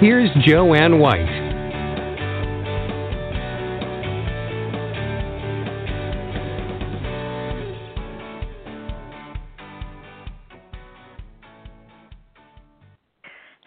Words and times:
Here's 0.00 0.30
Joanne 0.46 0.98
White. 0.98 1.28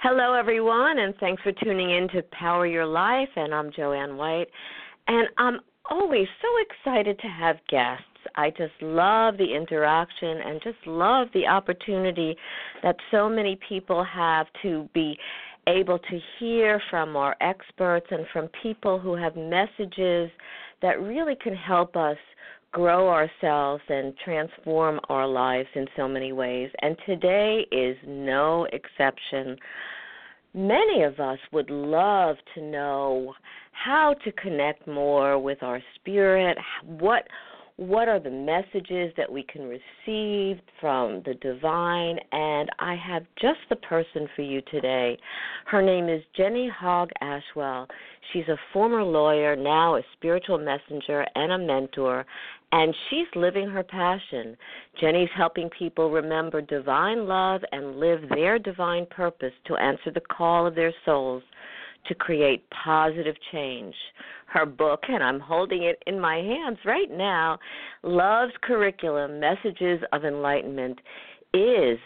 Hello, 0.01 0.33
everyone, 0.33 0.97
and 0.97 1.13
thanks 1.19 1.43
for 1.43 1.51
tuning 1.51 1.91
in 1.91 2.07
to 2.09 2.23
Power 2.31 2.65
Your 2.65 2.87
Life. 2.87 3.29
And 3.35 3.53
I'm 3.53 3.71
Joanne 3.71 4.17
White, 4.17 4.47
and 5.07 5.27
I'm 5.37 5.59
always 5.91 6.27
so 6.41 6.47
excited 6.63 7.19
to 7.19 7.27
have 7.27 7.57
guests. 7.69 8.05
I 8.35 8.49
just 8.49 8.73
love 8.81 9.37
the 9.37 9.53
interaction 9.53 10.39
and 10.43 10.59
just 10.63 10.77
love 10.87 11.27
the 11.35 11.45
opportunity 11.45 12.35
that 12.81 12.95
so 13.11 13.29
many 13.29 13.59
people 13.69 14.03
have 14.03 14.47
to 14.63 14.89
be 14.95 15.15
able 15.67 15.99
to 15.99 16.19
hear 16.39 16.81
from 16.89 17.15
our 17.15 17.35
experts 17.41 18.07
and 18.11 18.25
from 18.33 18.49
people 18.61 18.99
who 18.99 19.15
have 19.15 19.35
messages 19.35 20.29
that 20.81 21.01
really 21.01 21.35
can 21.35 21.55
help 21.55 21.95
us 21.95 22.17
grow 22.71 23.07
ourselves 23.07 23.83
and 23.87 24.13
transform 24.25 24.99
our 25.09 25.27
lives 25.27 25.69
in 25.75 25.85
so 25.95 26.07
many 26.07 26.33
ways. 26.33 26.69
And 26.81 26.97
today 27.05 27.65
is 27.71 27.95
no 28.05 28.67
exception. 28.73 29.55
Many 30.53 31.03
of 31.03 31.19
us 31.19 31.39
would 31.51 31.69
love 31.69 32.35
to 32.55 32.61
know 32.61 33.33
how 33.71 34.15
to 34.23 34.31
connect 34.33 34.87
more 34.87 35.39
with 35.39 35.61
our 35.63 35.81
spirit, 35.95 36.57
what 36.85 37.27
what 37.77 38.07
are 38.07 38.19
the 38.19 38.29
messages 38.29 39.11
that 39.17 39.31
we 39.31 39.43
can 39.43 39.63
receive 39.63 40.61
from 40.79 41.23
the 41.25 41.33
divine? 41.41 42.19
And 42.31 42.69
i 42.79 42.95
have 42.95 43.23
just 43.41 43.59
the 43.69 43.75
person 43.77 44.27
for 44.35 44.43
you 44.43 44.61
today. 44.69 45.17
Her 45.65 45.81
name 45.81 46.07
is 46.07 46.21
jenny 46.37 46.69
hogg 46.69 47.09
ashwell. 47.21 47.87
She's 48.31 48.47
a 48.47 48.57
former 48.71 49.03
lawyer 49.03 49.55
now 49.55 49.95
a 49.95 50.01
spiritual 50.13 50.59
messenger 50.59 51.25
and 51.35 51.51
a 51.51 51.57
mentor 51.57 52.25
and 52.71 52.95
she's 53.09 53.27
living 53.35 53.69
her 53.69 53.83
passion. 53.83 54.57
Jenny's 54.99 55.29
helping 55.35 55.69
people 55.69 56.09
remember 56.09 56.59
divine 56.59 57.27
love 57.27 57.61
and 57.71 57.99
live 57.99 58.21
their 58.29 58.57
divine 58.57 59.05
purpose 59.07 59.53
to 59.67 59.75
answer 59.75 60.11
the 60.11 60.21
call 60.21 60.65
of 60.65 60.73
their 60.73 60.93
souls 61.05 61.43
to 62.07 62.15
create 62.15 62.65
positive 62.83 63.35
change. 63.51 63.95
Her 64.47 64.65
book, 64.65 65.01
and 65.07 65.23
I'm 65.23 65.39
holding 65.39 65.83
it 65.83 66.01
in 66.05 66.19
my 66.19 66.35
hands 66.35 66.77
right 66.85 67.09
now, 67.11 67.57
Love's 68.03 68.53
Curriculum 68.61 69.39
Messages 69.39 70.01
of 70.11 70.25
Enlightenment, 70.25 70.99
is 71.53 71.97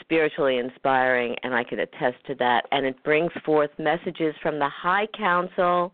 spiritually 0.00 0.58
inspiring, 0.58 1.34
and 1.42 1.54
I 1.54 1.64
can 1.64 1.80
attest 1.80 2.16
to 2.26 2.34
that. 2.36 2.66
And 2.70 2.86
it 2.86 3.02
brings 3.02 3.32
forth 3.44 3.70
messages 3.78 4.34
from 4.42 4.58
the 4.58 4.68
High 4.68 5.06
Council 5.16 5.92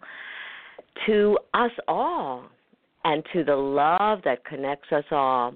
to 1.07 1.39
us 1.55 1.71
all 1.89 2.45
and 3.05 3.25
to 3.33 3.43
the 3.43 3.57
love 3.57 4.21
that 4.25 4.45
connects 4.45 4.93
us 4.93 5.05
all. 5.11 5.55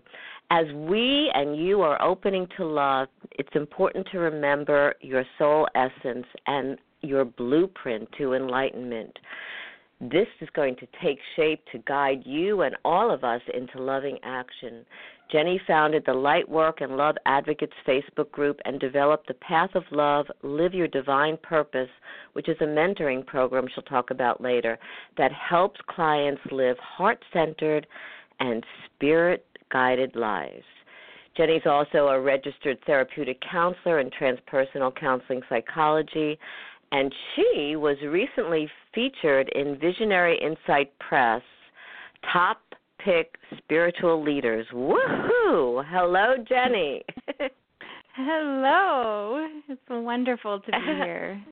As 0.50 0.66
we 0.74 1.30
and 1.34 1.56
you 1.56 1.82
are 1.82 2.00
opening 2.00 2.46
to 2.56 2.64
love, 2.64 3.08
it's 3.32 3.54
important 3.54 4.06
to 4.12 4.18
remember 4.18 4.94
your 5.00 5.24
soul 5.38 5.66
essence 5.74 6.26
and 6.46 6.78
your 7.06 7.24
blueprint 7.24 8.08
to 8.18 8.34
enlightenment. 8.34 9.16
This 10.00 10.26
is 10.40 10.48
going 10.54 10.76
to 10.76 10.86
take 11.02 11.18
shape 11.36 11.62
to 11.72 11.78
guide 11.86 12.22
you 12.26 12.62
and 12.62 12.76
all 12.84 13.10
of 13.10 13.24
us 13.24 13.40
into 13.54 13.80
loving 13.80 14.18
action. 14.22 14.84
Jenny 15.32 15.60
founded 15.66 16.04
the 16.04 16.12
Lightworkers 16.12 16.84
and 16.84 16.96
Love 16.96 17.16
Advocates 17.24 17.72
Facebook 17.86 18.30
group 18.30 18.60
and 18.64 18.78
developed 18.78 19.26
the 19.26 19.34
Path 19.34 19.70
of 19.74 19.82
Love 19.90 20.26
Live 20.42 20.74
Your 20.74 20.86
Divine 20.86 21.38
Purpose, 21.42 21.88
which 22.34 22.48
is 22.48 22.56
a 22.60 22.64
mentoring 22.64 23.26
program 23.26 23.66
she'll 23.74 23.82
talk 23.84 24.10
about 24.10 24.40
later 24.40 24.78
that 25.16 25.32
helps 25.32 25.80
clients 25.88 26.42
live 26.52 26.76
heart 26.78 27.24
centered 27.32 27.86
and 28.38 28.64
spirit 28.84 29.46
guided 29.72 30.14
lives. 30.14 30.64
Jenny's 31.36 31.66
also 31.66 32.08
a 32.08 32.20
registered 32.20 32.78
therapeutic 32.86 33.40
counselor 33.50 34.00
in 34.00 34.10
transpersonal 34.10 34.94
counseling 34.94 35.42
psychology 35.48 36.38
and 36.92 37.12
she 37.34 37.76
was 37.76 37.96
recently 38.06 38.68
featured 38.94 39.48
in 39.54 39.78
Visionary 39.78 40.38
Insight 40.42 40.92
Press 40.98 41.42
Top 42.32 42.60
Pick 42.98 43.36
Spiritual 43.58 44.22
Leaders. 44.22 44.66
Woohoo! 44.72 45.84
Hello, 45.88 46.36
Jenny. 46.48 47.02
Hello. 48.16 49.46
It's 49.68 49.80
wonderful 49.90 50.60
to 50.60 50.72
be 50.72 50.78
here. 50.84 51.44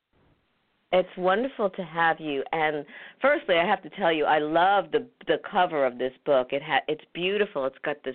It's 0.93 1.09
wonderful 1.19 1.71
to 1.71 1.83
have 1.83 2.21
you. 2.21 2.43
And 2.53 2.87
firstly, 3.21 3.57
I 3.57 3.67
have 3.67 3.83
to 3.83 3.91
tell 3.91 4.13
you, 4.13 4.25
I 4.25 4.39
love 4.39 4.87
the 4.93 5.07
the 5.27 5.39
cover 5.51 5.85
of 5.85 5.99
this 5.99 6.13
book. 6.25 6.49
It 6.53 6.63
ha- 6.63 6.85
it's 6.87 7.05
beautiful. 7.13 7.67
It's 7.67 7.77
got 7.85 7.97
this 8.05 8.15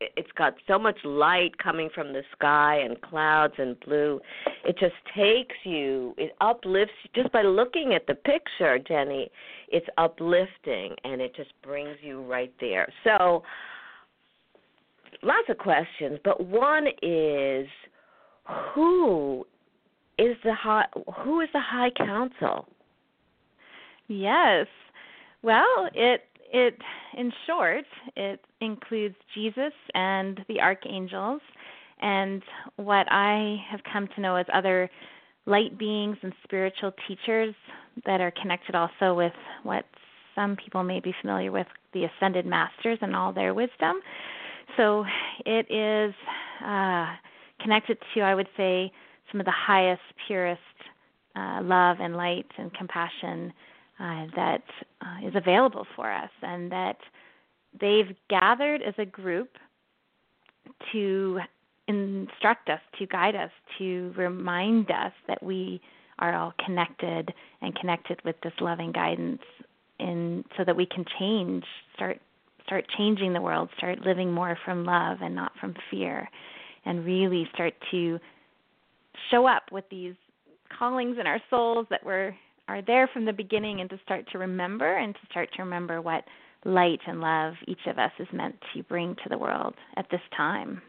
it's 0.00 0.30
got 0.36 0.54
so 0.66 0.78
much 0.78 0.96
light 1.04 1.56
coming 1.58 1.90
from 1.94 2.12
the 2.12 2.22
sky 2.36 2.76
and 2.76 3.00
clouds 3.00 3.54
and 3.58 3.78
blue. 3.80 4.20
It 4.64 4.78
just 4.78 4.94
takes 5.16 5.56
you, 5.64 6.14
it 6.16 6.36
uplifts 6.40 6.94
just 7.14 7.32
by 7.32 7.42
looking 7.42 7.94
at 7.94 8.06
the 8.06 8.14
picture, 8.14 8.78
Jenny. 8.78 9.30
It's 9.68 9.86
uplifting 9.98 10.94
and 11.04 11.20
it 11.20 11.34
just 11.34 11.50
brings 11.62 11.96
you 12.00 12.22
right 12.22 12.52
there. 12.60 12.92
So, 13.02 13.42
lots 15.22 15.48
of 15.48 15.58
questions, 15.58 16.18
but 16.24 16.44
one 16.44 16.86
is 17.02 17.66
who 18.74 19.44
is 20.18 20.36
the 20.44 20.54
high 20.54 20.86
who 21.24 21.40
is 21.40 21.48
the 21.52 21.60
high 21.60 21.90
council? 21.90 22.68
Yes. 24.06 24.66
Well, 25.42 25.88
it 25.94 26.24
it, 26.52 26.76
in 27.16 27.32
short, 27.46 27.84
it 28.16 28.40
includes 28.60 29.16
Jesus 29.34 29.72
and 29.94 30.40
the 30.48 30.60
archangels, 30.60 31.40
and 32.00 32.42
what 32.76 33.06
I 33.10 33.56
have 33.70 33.80
come 33.92 34.08
to 34.14 34.20
know 34.20 34.36
as 34.36 34.46
other 34.52 34.90
light 35.46 35.78
beings 35.78 36.16
and 36.22 36.32
spiritual 36.44 36.92
teachers 37.06 37.54
that 38.06 38.20
are 38.20 38.32
connected 38.40 38.74
also 38.74 39.14
with 39.14 39.32
what 39.62 39.84
some 40.34 40.56
people 40.56 40.84
may 40.84 41.00
be 41.00 41.14
familiar 41.20 41.50
with 41.50 41.66
the 41.92 42.04
ascended 42.04 42.46
masters 42.46 42.98
and 43.00 43.16
all 43.16 43.32
their 43.32 43.54
wisdom. 43.54 44.00
So 44.76 45.04
it 45.44 45.66
is 45.70 46.14
uh, 46.64 47.06
connected 47.60 47.98
to, 48.14 48.20
I 48.20 48.34
would 48.34 48.48
say, 48.56 48.92
some 49.32 49.40
of 49.40 49.46
the 49.46 49.52
highest, 49.52 50.02
purest 50.26 50.60
uh, 51.34 51.60
love 51.62 51.96
and 52.00 52.16
light 52.16 52.46
and 52.56 52.72
compassion 52.74 53.52
uh, 54.00 54.26
that 54.36 54.62
uh, 55.00 55.26
is 55.26 55.34
available 55.34 55.86
for 55.96 56.10
us, 56.10 56.30
and 56.42 56.70
that 56.70 56.98
they've 57.80 58.14
gathered 58.30 58.82
as 58.82 58.94
a 58.98 59.04
group 59.04 59.50
to 60.92 61.40
instruct 61.88 62.68
us, 62.68 62.80
to 62.98 63.06
guide 63.06 63.34
us, 63.34 63.50
to 63.78 64.12
remind 64.16 64.90
us 64.90 65.12
that 65.26 65.42
we 65.42 65.80
are 66.18 66.36
all 66.36 66.52
connected 66.64 67.32
and 67.62 67.74
connected 67.76 68.20
with 68.24 68.36
this 68.42 68.52
loving 68.60 68.92
guidance, 68.92 69.42
and 69.98 70.44
so 70.56 70.64
that 70.64 70.76
we 70.76 70.86
can 70.86 71.04
change, 71.18 71.64
start 71.94 72.20
start 72.66 72.84
changing 72.98 73.32
the 73.32 73.40
world, 73.40 73.70
start 73.78 74.00
living 74.02 74.30
more 74.30 74.58
from 74.62 74.84
love 74.84 75.18
and 75.22 75.34
not 75.34 75.52
from 75.58 75.74
fear, 75.90 76.28
and 76.84 77.04
really 77.04 77.48
start 77.54 77.72
to 77.90 78.18
show 79.30 79.46
up 79.46 79.62
with 79.72 79.84
these 79.90 80.14
callings 80.78 81.16
in 81.18 81.26
our 81.26 81.40
souls 81.48 81.86
that 81.88 82.04
we're 82.04 82.34
are 82.68 82.82
there 82.82 83.08
from 83.08 83.24
the 83.24 83.32
beginning 83.32 83.80
and 83.80 83.90
to 83.90 83.98
start 84.04 84.26
to 84.32 84.38
remember 84.38 84.96
and 84.98 85.14
to 85.14 85.20
start 85.30 85.48
to 85.56 85.62
remember 85.62 86.00
what 86.00 86.24
light 86.64 87.00
and 87.06 87.20
love 87.20 87.54
each 87.66 87.86
of 87.86 87.98
us 87.98 88.12
is 88.18 88.28
meant 88.32 88.56
to 88.74 88.82
bring 88.84 89.14
to 89.16 89.28
the 89.28 89.38
world 89.38 89.74
at 89.96 90.06
this 90.10 90.20
time. 90.36 90.80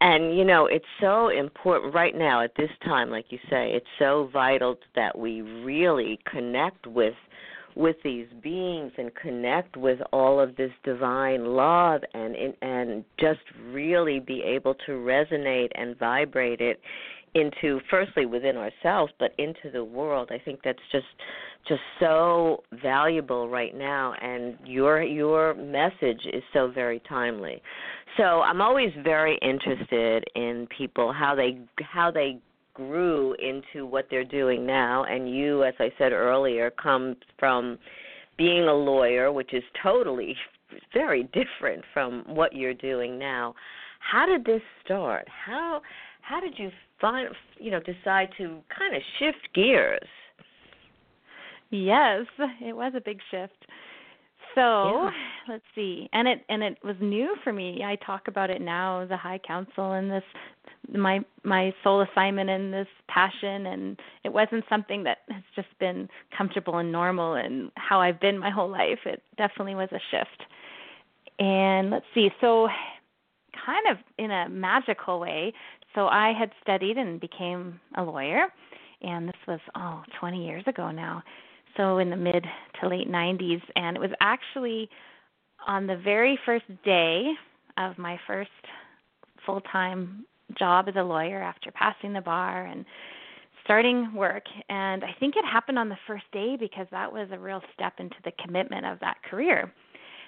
And 0.00 0.36
you 0.36 0.44
know, 0.44 0.66
it's 0.66 0.84
so 1.00 1.28
important 1.28 1.94
right 1.94 2.14
now 2.14 2.42
at 2.42 2.54
this 2.56 2.70
time, 2.84 3.10
like 3.10 3.26
you 3.30 3.38
say, 3.48 3.72
it's 3.72 3.86
so 3.98 4.28
vital 4.32 4.76
that 4.94 5.16
we 5.18 5.40
really 5.40 6.18
connect 6.30 6.86
with 6.86 7.14
with 7.76 7.96
these 8.02 8.26
beings 8.42 8.90
and 8.96 9.14
connect 9.14 9.76
with 9.76 10.00
all 10.12 10.40
of 10.40 10.56
this 10.56 10.70
divine 10.82 11.44
love 11.44 12.02
and 12.14 12.34
and 12.62 13.04
just 13.18 13.40
really 13.70 14.18
be 14.18 14.42
able 14.42 14.74
to 14.86 14.92
resonate 14.92 15.70
and 15.74 15.98
vibrate 15.98 16.60
it 16.60 16.80
into 17.36 17.80
firstly 17.90 18.26
within 18.26 18.56
ourselves 18.56 19.12
but 19.18 19.32
into 19.38 19.70
the 19.72 19.84
world. 19.84 20.30
I 20.32 20.38
think 20.38 20.60
that's 20.64 20.78
just 20.90 21.06
just 21.68 21.80
so 22.00 22.62
valuable 22.82 23.48
right 23.48 23.76
now 23.76 24.14
and 24.22 24.56
your 24.64 25.02
your 25.02 25.54
message 25.54 26.20
is 26.32 26.42
so 26.52 26.70
very 26.70 27.00
timely. 27.08 27.62
So 28.16 28.40
i'm 28.40 28.60
always 28.60 28.90
very 29.04 29.38
interested 29.42 30.24
in 30.34 30.66
people 30.76 31.12
how 31.12 31.34
they 31.34 31.58
how 31.80 32.10
they 32.10 32.38
grew 32.74 33.34
into 33.34 33.86
what 33.86 34.06
they're 34.10 34.24
doing 34.24 34.64
now. 34.66 35.04
And 35.04 35.30
you 35.30 35.64
as 35.64 35.74
i 35.78 35.90
said 35.98 36.12
earlier 36.12 36.70
come 36.70 37.16
from 37.38 37.78
being 38.38 38.64
a 38.64 38.74
lawyer 38.74 39.32
which 39.32 39.52
is 39.52 39.64
totally 39.82 40.34
very 40.94 41.24
different 41.24 41.84
from 41.92 42.24
what 42.26 42.54
you're 42.54 42.74
doing 42.74 43.18
now. 43.18 43.54
How 44.00 44.24
did 44.24 44.44
this 44.44 44.62
start? 44.84 45.26
How 45.28 45.82
how 46.22 46.40
did 46.40 46.58
you 46.58 46.70
find 47.00 47.28
you 47.58 47.70
know 47.70 47.80
decide 47.80 48.28
to 48.38 48.60
kind 48.76 48.94
of 48.94 49.02
shift 49.18 49.48
gears. 49.54 50.08
Yes 51.70 52.26
it 52.60 52.76
was 52.76 52.92
a 52.96 53.00
big 53.00 53.18
shift. 53.30 53.66
So 54.54 54.62
yeah. 54.62 55.10
let's 55.48 55.64
see. 55.74 56.08
And 56.12 56.26
it 56.26 56.44
and 56.48 56.62
it 56.62 56.78
was 56.82 56.96
new 57.00 57.36
for 57.44 57.52
me. 57.52 57.82
I 57.84 57.96
talk 57.96 58.28
about 58.28 58.50
it 58.50 58.60
now 58.60 59.06
the 59.06 59.16
high 59.16 59.38
council 59.46 59.92
and 59.92 60.10
this 60.10 60.24
my 60.92 61.20
my 61.44 61.74
soul 61.84 62.00
assignment 62.00 62.48
and 62.48 62.72
this 62.72 62.86
passion 63.08 63.66
and 63.66 64.00
it 64.24 64.32
wasn't 64.32 64.64
something 64.68 65.04
that 65.04 65.18
has 65.28 65.42
just 65.54 65.68
been 65.78 66.08
comfortable 66.36 66.78
and 66.78 66.92
normal 66.92 67.34
and 67.34 67.70
how 67.74 68.00
i've 68.00 68.20
been 68.20 68.38
my 68.38 68.50
whole 68.50 68.70
life. 68.70 69.00
It 69.04 69.22
definitely 69.36 69.74
was 69.74 69.88
a 69.92 70.00
shift. 70.10 70.42
And 71.38 71.90
let's 71.90 72.06
see. 72.14 72.30
So 72.40 72.68
kind 73.64 73.86
of 73.90 73.98
in 74.18 74.30
a 74.30 74.48
magical 74.48 75.20
way 75.20 75.52
so 75.96 76.06
I 76.06 76.32
had 76.38 76.50
studied 76.62 76.98
and 76.98 77.18
became 77.18 77.80
a 77.96 78.02
lawyer, 78.04 78.46
and 79.02 79.26
this 79.26 79.36
was 79.48 79.60
oh 79.74 80.02
20 80.20 80.46
years 80.46 80.62
ago 80.68 80.92
now. 80.92 81.22
So 81.76 81.98
in 81.98 82.10
the 82.10 82.16
mid 82.16 82.44
to 82.80 82.88
late 82.88 83.10
90s, 83.10 83.62
and 83.74 83.96
it 83.96 84.00
was 84.00 84.12
actually 84.20 84.88
on 85.66 85.86
the 85.86 85.96
very 85.96 86.38
first 86.46 86.66
day 86.84 87.32
of 87.78 87.98
my 87.98 88.18
first 88.26 88.50
full-time 89.44 90.24
job 90.58 90.86
as 90.88 90.94
a 90.96 91.02
lawyer 91.02 91.42
after 91.42 91.70
passing 91.72 92.12
the 92.12 92.20
bar 92.20 92.66
and 92.66 92.84
starting 93.64 94.14
work 94.14 94.44
and 94.68 95.02
i 95.02 95.14
think 95.18 95.34
it 95.36 95.44
happened 95.44 95.78
on 95.78 95.88
the 95.88 95.98
first 96.06 96.24
day 96.32 96.56
because 96.58 96.86
that 96.92 97.12
was 97.12 97.28
a 97.32 97.38
real 97.38 97.60
step 97.74 97.94
into 97.98 98.14
the 98.24 98.30
commitment 98.42 98.86
of 98.86 98.98
that 99.00 99.16
career 99.28 99.72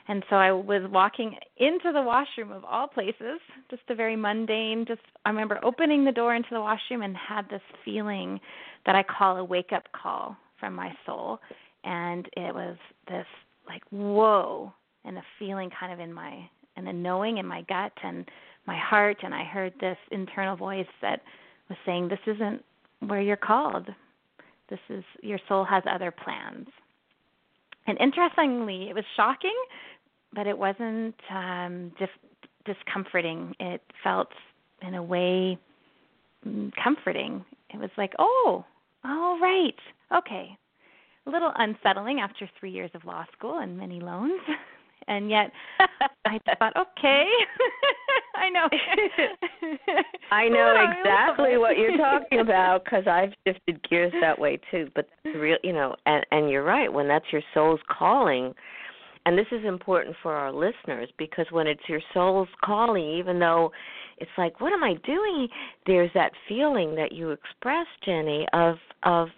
and 0.08 0.24
so 0.30 0.36
I 0.36 0.50
was 0.52 0.82
walking 0.90 1.36
into 1.58 1.92
the 1.92 2.02
washroom 2.02 2.50
of 2.50 2.64
all 2.64 2.88
places, 2.88 3.40
just 3.70 3.82
a 3.90 3.94
very 3.94 4.16
mundane, 4.16 4.86
just 4.88 5.02
I 5.26 5.28
remember 5.28 5.60
opening 5.62 6.04
the 6.04 6.12
door 6.12 6.34
into 6.34 6.48
the 6.50 6.60
washroom 6.60 7.02
and 7.02 7.14
had 7.14 7.48
this 7.50 7.60
feeling 7.84 8.40
that 8.86 8.94
I 8.94 9.02
call 9.02 9.36
a 9.36 9.44
wake 9.44 9.72
up 9.74 9.84
call 9.92 10.34
from 10.58 10.74
my 10.74 10.92
soul. 11.04 11.40
And 11.84 12.26
it 12.38 12.54
was 12.54 12.78
this 13.06 13.26
like 13.68 13.82
whoa 13.90 14.72
and 15.04 15.18
a 15.18 15.22
feeling 15.38 15.70
kind 15.78 15.92
of 15.92 16.00
in 16.00 16.12
my 16.12 16.48
and 16.76 16.88
a 16.88 16.92
knowing 16.92 17.36
in 17.36 17.46
my 17.46 17.62
gut 17.68 17.92
and 18.02 18.26
my 18.66 18.78
heart 18.78 19.18
and 19.22 19.34
I 19.34 19.44
heard 19.44 19.74
this 19.78 19.98
internal 20.10 20.56
voice 20.56 20.86
that 21.02 21.20
was 21.68 21.76
saying, 21.84 22.08
This 22.08 22.18
isn't 22.26 22.64
where 23.06 23.20
you're 23.20 23.36
called. 23.36 23.88
This 24.70 24.80
is 24.88 25.04
your 25.22 25.38
soul 25.48 25.64
has 25.64 25.82
other 25.86 26.10
plans. 26.10 26.68
And 27.86 27.98
interestingly, 28.00 28.88
it 28.90 28.94
was 28.94 29.04
shocking 29.16 29.56
but 30.34 30.46
it 30.46 30.56
wasn't 30.56 31.14
um 31.30 31.92
dis- 31.98 32.08
discomforting. 32.64 33.54
It 33.60 33.82
felt 34.02 34.28
in 34.82 34.94
a 34.94 35.02
way 35.02 35.58
mm, 36.46 36.72
comforting. 36.82 37.44
It 37.70 37.78
was 37.78 37.90
like, 37.96 38.14
"Oh, 38.18 38.64
all 39.04 39.38
right. 39.40 39.78
Okay." 40.14 40.56
A 41.26 41.30
little 41.30 41.52
unsettling 41.56 42.20
after 42.20 42.48
3 42.58 42.70
years 42.70 42.90
of 42.94 43.04
law 43.04 43.24
school 43.36 43.58
and 43.58 43.76
many 43.76 44.00
loans. 44.00 44.40
and 45.08 45.28
yet 45.30 45.50
I 46.24 46.38
thought, 46.58 46.76
"Okay." 46.76 47.26
I 48.34 48.50
know. 48.50 48.68
I 50.30 50.48
know 50.48 50.92
exactly 50.92 51.58
what 51.58 51.76
you're 51.76 51.96
talking 51.96 52.40
about 52.40 52.84
because 52.84 53.06
I've 53.06 53.32
shifted 53.46 53.82
gears 53.88 54.12
that 54.20 54.38
way 54.38 54.60
too. 54.70 54.88
But 54.94 55.08
that's 55.24 55.36
real, 55.36 55.58
you 55.64 55.72
know, 55.72 55.96
and 56.06 56.24
and 56.30 56.50
you're 56.50 56.62
right. 56.62 56.92
When 56.92 57.08
that's 57.08 57.26
your 57.32 57.42
soul's 57.52 57.80
calling, 57.88 58.54
and 59.28 59.36
this 59.36 59.46
is 59.52 59.62
important 59.66 60.16
for 60.22 60.32
our 60.32 60.50
listeners 60.50 61.10
because 61.18 61.44
when 61.50 61.66
it's 61.66 61.82
your 61.86 62.00
soul's 62.14 62.48
calling, 62.64 63.04
even 63.04 63.38
though 63.38 63.70
it's 64.16 64.30
like, 64.38 64.58
what 64.58 64.72
am 64.72 64.82
I 64.82 64.94
doing? 65.04 65.48
There's 65.86 66.10
that 66.14 66.32
feeling 66.48 66.94
that 66.94 67.12
you 67.12 67.32
expressed, 67.32 67.90
Jenny, 68.06 68.46
of 68.54 68.76
of 69.02 69.28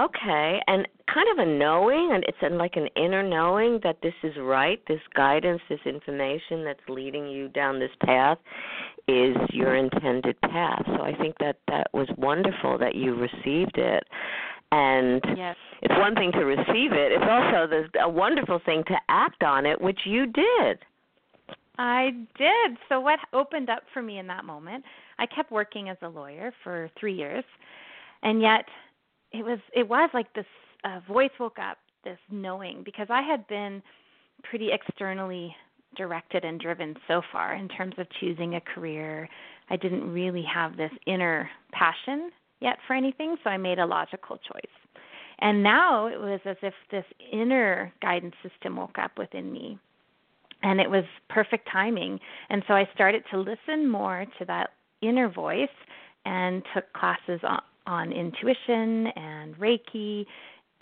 okay, 0.00 0.60
and 0.68 0.86
kind 1.12 1.26
of 1.32 1.44
a 1.44 1.58
knowing, 1.58 2.10
and 2.12 2.24
it's 2.28 2.38
like 2.52 2.76
an 2.76 2.86
inner 2.94 3.28
knowing 3.28 3.80
that 3.82 3.96
this 4.00 4.14
is 4.22 4.34
right. 4.38 4.80
This 4.86 5.00
guidance, 5.16 5.60
this 5.68 5.80
information 5.84 6.62
that's 6.64 6.78
leading 6.88 7.26
you 7.26 7.48
down 7.48 7.80
this 7.80 7.90
path, 8.06 8.38
is 9.08 9.36
your 9.50 9.74
intended 9.74 10.40
path. 10.42 10.82
So 10.86 11.02
I 11.02 11.16
think 11.16 11.34
that 11.40 11.56
that 11.66 11.88
was 11.92 12.08
wonderful 12.16 12.78
that 12.78 12.94
you 12.94 13.16
received 13.16 13.76
it 13.76 14.04
and 14.72 15.20
yes. 15.36 15.56
it's 15.82 15.94
one 15.98 16.14
thing 16.14 16.32
to 16.32 16.44
receive 16.44 16.92
it 16.92 17.12
it's 17.12 17.24
also 17.28 17.66
the, 17.66 17.88
a 18.00 18.08
wonderful 18.08 18.60
thing 18.64 18.82
to 18.86 18.96
act 19.08 19.42
on 19.42 19.66
it 19.66 19.80
which 19.80 20.00
you 20.04 20.26
did. 20.26 20.78
I 21.78 22.10
did. 22.36 22.76
So 22.90 23.00
what 23.00 23.18
opened 23.32 23.70
up 23.70 23.82
for 23.94 24.02
me 24.02 24.18
in 24.18 24.26
that 24.28 24.44
moment 24.44 24.84
i 25.18 25.26
kept 25.26 25.50
working 25.50 25.88
as 25.88 25.96
a 26.02 26.08
lawyer 26.08 26.52
for 26.62 26.90
three 26.98 27.14
years 27.14 27.44
and 28.22 28.40
yet 28.40 28.64
it 29.32 29.44
was 29.44 29.58
it 29.74 29.88
was 29.88 30.10
like 30.14 30.32
this 30.34 30.46
uh, 30.84 31.00
voice 31.08 31.30
woke 31.38 31.58
up 31.58 31.78
this 32.04 32.18
knowing 32.30 32.82
because 32.84 33.06
i 33.10 33.22
had 33.22 33.46
been 33.48 33.82
pretty 34.44 34.70
externally 34.72 35.54
directed 35.96 36.44
and 36.44 36.60
driven 36.60 36.96
so 37.08 37.22
far 37.32 37.54
in 37.54 37.68
terms 37.68 37.94
of 37.98 38.06
choosing 38.20 38.54
a 38.54 38.60
career. 38.60 39.28
I 39.68 39.76
didn't 39.76 40.12
really 40.12 40.44
have 40.52 40.76
this 40.76 40.92
inner 41.06 41.48
passion 41.72 42.30
yet 42.60 42.78
for 42.86 42.94
anything, 42.94 43.36
so 43.42 43.50
I 43.50 43.56
made 43.56 43.78
a 43.78 43.86
logical 43.86 44.36
choice. 44.38 44.80
And 45.40 45.62
now 45.62 46.06
it 46.06 46.20
was 46.20 46.40
as 46.44 46.56
if 46.62 46.74
this 46.90 47.04
inner 47.32 47.92
guidance 48.02 48.34
system 48.42 48.76
woke 48.76 48.98
up 48.98 49.12
within 49.18 49.50
me. 49.50 49.78
And 50.62 50.80
it 50.80 50.90
was 50.90 51.04
perfect 51.30 51.68
timing. 51.72 52.20
And 52.50 52.62
so 52.68 52.74
I 52.74 52.86
started 52.94 53.24
to 53.30 53.38
listen 53.38 53.88
more 53.88 54.26
to 54.38 54.44
that 54.44 54.70
inner 55.00 55.30
voice 55.30 55.68
and 56.26 56.62
took 56.74 56.92
classes 56.92 57.40
on, 57.42 57.62
on 57.86 58.12
intuition 58.12 59.06
and 59.16 59.56
Reiki 59.56 60.26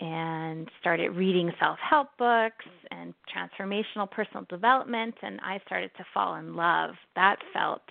and 0.01 0.69
started 0.79 1.09
reading 1.09 1.51
self 1.59 1.77
help 1.79 2.09
books 2.17 2.65
and 2.91 3.13
transformational 3.33 4.09
personal 4.09 4.45
development. 4.49 5.15
And 5.21 5.39
I 5.41 5.59
started 5.65 5.91
to 5.97 6.05
fall 6.13 6.35
in 6.35 6.55
love. 6.55 6.91
That 7.15 7.37
felt 7.53 7.81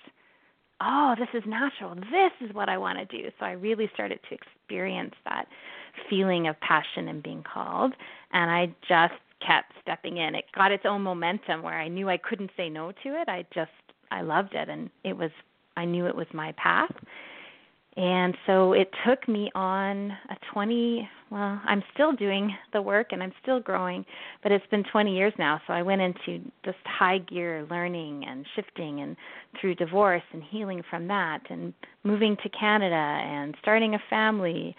oh, 0.81 1.15
this 1.17 1.29
is 1.33 1.43
natural. 1.47 1.95
This 1.95 2.31
is 2.41 2.53
what 2.53 2.69
I 2.69 2.77
want 2.77 2.97
to 2.99 3.05
do. 3.05 3.29
So 3.39 3.45
I 3.45 3.51
really 3.51 3.89
started 3.93 4.19
to 4.29 4.35
experience 4.35 5.13
that 5.25 5.45
feeling 6.09 6.47
of 6.47 6.59
passion 6.61 7.07
and 7.07 7.21
being 7.21 7.43
called. 7.43 7.93
And 8.31 8.49
I 8.49 8.67
just 8.87 9.19
kept 9.45 9.73
stepping 9.81 10.17
in. 10.17 10.35
It 10.35 10.45
got 10.55 10.71
its 10.71 10.85
own 10.85 11.01
momentum 11.01 11.63
where 11.63 11.79
I 11.79 11.87
knew 11.87 12.09
I 12.09 12.17
couldn't 12.17 12.51
say 12.55 12.69
no 12.69 12.91
to 13.03 13.21
it. 13.21 13.27
I 13.27 13.45
just, 13.53 13.71
I 14.11 14.21
loved 14.21 14.53
it. 14.53 14.69
And 14.69 14.89
it 15.03 15.17
was, 15.17 15.31
I 15.77 15.85
knew 15.85 16.05
it 16.07 16.15
was 16.15 16.27
my 16.33 16.53
path. 16.53 16.91
And 17.97 18.37
so 18.45 18.73
it 18.73 18.89
took 19.05 19.27
me 19.27 19.51
on 19.55 20.11
a 20.29 20.37
20, 20.53 21.09
well, 21.31 21.59
I'm 21.65 21.83
still 21.93 22.13
doing 22.13 22.55
the 22.71 22.81
work 22.81 23.07
and 23.11 23.21
I'm 23.21 23.33
still 23.41 23.59
growing, 23.59 24.05
but 24.43 24.51
it's 24.51 24.65
been 24.67 24.83
20 24.83 25.15
years 25.15 25.33
now. 25.39 25.59
So 25.65 25.73
I 25.73 25.81
went 25.81 26.01
into 26.01 26.39
just 26.63 26.77
high 26.85 27.17
gear 27.17 27.67
learning 27.69 28.25
and 28.27 28.45
shifting 28.55 29.01
and 29.01 29.17
through 29.59 29.75
divorce 29.75 30.23
and 30.31 30.43
healing 30.43 30.83
from 30.89 31.07
that 31.07 31.41
and 31.49 31.73
moving 32.03 32.37
to 32.43 32.49
Canada 32.49 32.95
and 32.95 33.55
starting 33.59 33.95
a 33.95 33.99
family, 34.09 34.75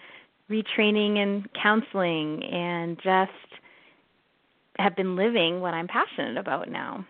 retraining 0.49 1.17
and 1.17 1.47
counseling 1.61 2.43
and 2.43 2.97
just 3.03 3.31
have 4.79 4.95
been 4.95 5.15
living 5.15 5.59
what 5.59 5.73
I'm 5.73 5.87
passionate 5.87 6.37
about 6.37 6.69
now, 6.69 7.05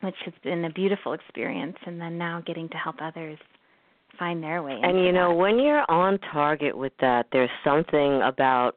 which 0.00 0.16
has 0.24 0.34
been 0.42 0.64
a 0.64 0.70
beautiful 0.70 1.12
experience 1.12 1.76
and 1.86 2.00
then 2.00 2.18
now 2.18 2.42
getting 2.44 2.68
to 2.70 2.76
help 2.76 2.96
others 3.00 3.38
find 4.18 4.42
their 4.42 4.62
way. 4.62 4.78
And 4.82 4.98
you 4.98 5.12
know, 5.12 5.30
that. 5.30 5.36
when 5.36 5.58
you're 5.58 5.90
on 5.90 6.18
target 6.32 6.76
with 6.76 6.92
that, 7.00 7.26
there's 7.32 7.50
something 7.64 8.20
about. 8.22 8.76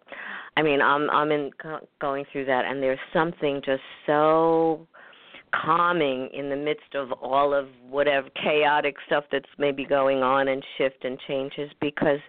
I 0.57 0.61
mean, 0.61 0.81
I'm 0.81 1.09
I'm 1.09 1.31
in 1.31 1.51
going 1.99 2.25
through 2.31 2.45
that, 2.45 2.65
and 2.65 2.81
there's 2.81 2.99
something 3.13 3.61
just 3.65 3.83
so 4.05 4.87
calming 5.63 6.29
in 6.33 6.49
the 6.49 6.55
midst 6.55 6.95
of 6.95 7.11
all 7.13 7.53
of 7.53 7.67
whatever 7.89 8.27
chaotic 8.41 8.95
stuff 9.05 9.23
that's 9.31 9.45
maybe 9.57 9.85
going 9.85 10.21
on 10.21 10.47
and 10.49 10.63
shift 10.77 11.05
and 11.05 11.17
changes 11.27 11.69
because 11.79 12.19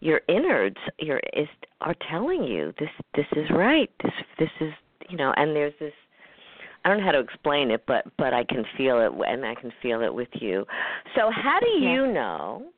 your 0.00 0.20
innards 0.28 0.76
your 0.98 1.20
is 1.32 1.48
are 1.80 1.94
telling 2.10 2.44
you 2.44 2.72
this 2.78 2.90
this 3.14 3.26
is 3.32 3.48
right 3.50 3.90
this 4.02 4.12
this 4.38 4.50
is 4.60 4.72
you 5.08 5.16
know 5.16 5.32
and 5.36 5.56
there's 5.56 5.72
this 5.80 5.92
I 6.86 6.88
don't 6.88 6.98
know 6.98 7.04
how 7.04 7.12
to 7.12 7.18
explain 7.18 7.72
it, 7.72 7.82
but 7.86 8.04
but 8.16 8.32
I 8.32 8.44
can 8.44 8.64
feel 8.76 9.00
it, 9.00 9.12
and 9.28 9.44
I 9.44 9.56
can 9.56 9.72
feel 9.82 10.02
it 10.02 10.14
with 10.14 10.28
you. 10.34 10.64
So 11.16 11.30
how 11.30 11.58
do 11.60 11.84
you 11.84 12.06
know? 12.06 12.70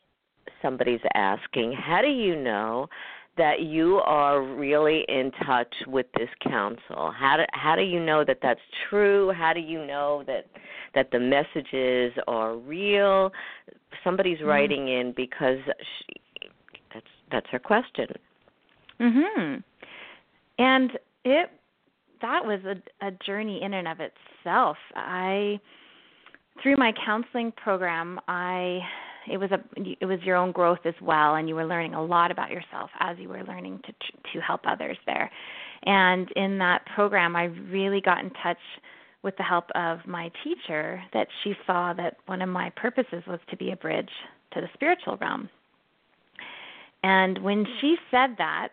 somebody's 0.62 1.00
asking, 1.14 1.72
how 1.72 2.02
do 2.02 2.08
you 2.08 2.36
know 2.36 2.88
that 3.36 3.60
you 3.60 3.96
are 4.04 4.42
really 4.42 5.04
in 5.08 5.30
touch 5.46 5.72
with 5.86 6.06
this 6.16 6.28
council? 6.42 7.12
How 7.16 7.36
do 7.36 7.44
how 7.52 7.76
do 7.76 7.82
you 7.82 8.00
know 8.00 8.24
that 8.24 8.38
that's 8.42 8.60
true? 8.90 9.32
How 9.32 9.52
do 9.52 9.60
you 9.60 9.86
know 9.86 10.24
that 10.26 10.46
that 10.94 11.10
the 11.12 11.20
messages 11.20 12.12
are 12.26 12.56
real? 12.56 13.30
Somebody's 14.02 14.38
mm-hmm. 14.38 14.48
writing 14.48 14.88
in 14.88 15.12
because 15.16 15.58
she, 15.66 16.48
that's 16.92 17.06
that's 17.30 17.46
her 17.50 17.60
question. 17.60 18.08
Mhm. 19.00 19.62
And 20.58 20.98
it 21.24 21.50
that 22.22 22.44
was 22.44 22.60
a 22.64 23.06
a 23.06 23.10
journey 23.24 23.62
in 23.62 23.74
and 23.74 23.88
of 23.88 23.98
itself. 24.00 24.76
I 24.94 25.60
through 26.62 26.76
my 26.76 26.92
counseling 27.04 27.52
program, 27.52 28.20
I 28.28 28.80
it 29.30 29.38
was 29.38 29.50
a 29.50 29.58
it 30.00 30.06
was 30.06 30.18
your 30.22 30.36
own 30.36 30.52
growth 30.52 30.80
as 30.84 30.94
well 31.02 31.34
and 31.34 31.48
you 31.48 31.54
were 31.54 31.66
learning 31.66 31.94
a 31.94 32.02
lot 32.02 32.30
about 32.30 32.50
yourself 32.50 32.90
as 33.00 33.16
you 33.18 33.28
were 33.28 33.42
learning 33.44 33.80
to 33.84 33.92
to 34.32 34.40
help 34.40 34.60
others 34.66 34.96
there 35.06 35.30
and 35.84 36.30
in 36.36 36.58
that 36.58 36.84
program 36.94 37.36
i 37.36 37.44
really 37.70 38.00
got 38.00 38.24
in 38.24 38.30
touch 38.42 38.58
with 39.22 39.36
the 39.36 39.42
help 39.42 39.64
of 39.74 39.98
my 40.06 40.30
teacher 40.44 41.02
that 41.12 41.26
she 41.42 41.52
saw 41.66 41.92
that 41.92 42.16
one 42.26 42.40
of 42.42 42.48
my 42.48 42.70
purposes 42.76 43.22
was 43.26 43.40
to 43.50 43.56
be 43.56 43.70
a 43.70 43.76
bridge 43.76 44.10
to 44.52 44.60
the 44.60 44.68
spiritual 44.74 45.16
realm 45.18 45.48
and 47.02 47.38
when 47.42 47.66
she 47.80 47.96
said 48.10 48.30
that 48.38 48.68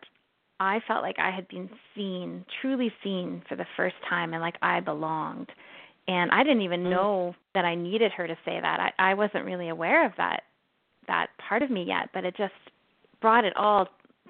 i 0.60 0.80
felt 0.88 1.02
like 1.02 1.18
i 1.20 1.32
had 1.32 1.48
been 1.48 1.70
seen 1.96 2.46
truly 2.62 2.92
seen 3.04 3.42
for 3.48 3.56
the 3.56 3.66
first 3.78 3.96
time 4.10 4.34
and 4.34 4.42
like 4.42 4.56
i 4.62 4.80
belonged 4.80 5.50
and 6.08 6.30
I 6.32 6.44
didn't 6.44 6.62
even 6.62 6.84
mm. 6.84 6.92
know 6.92 7.36
that 7.54 7.66
I 7.66 7.76
needed 7.76 8.12
her 8.12 8.28
to 8.28 8.36
say 8.46 8.60
that. 8.62 8.80
I, 8.80 9.12
I 9.12 9.14
wasn't 9.14 9.46
really 9.46 9.70
aware 9.70 10.06
of 10.06 10.12
that 10.18 10.44
that 11.08 11.28
part 11.38 11.62
of 11.62 11.70
me 11.70 11.84
yet, 11.84 12.10
but 12.16 12.26
it 12.26 12.36
just 12.36 12.54
brought 13.22 13.46
it 13.46 13.56
all 13.56 13.88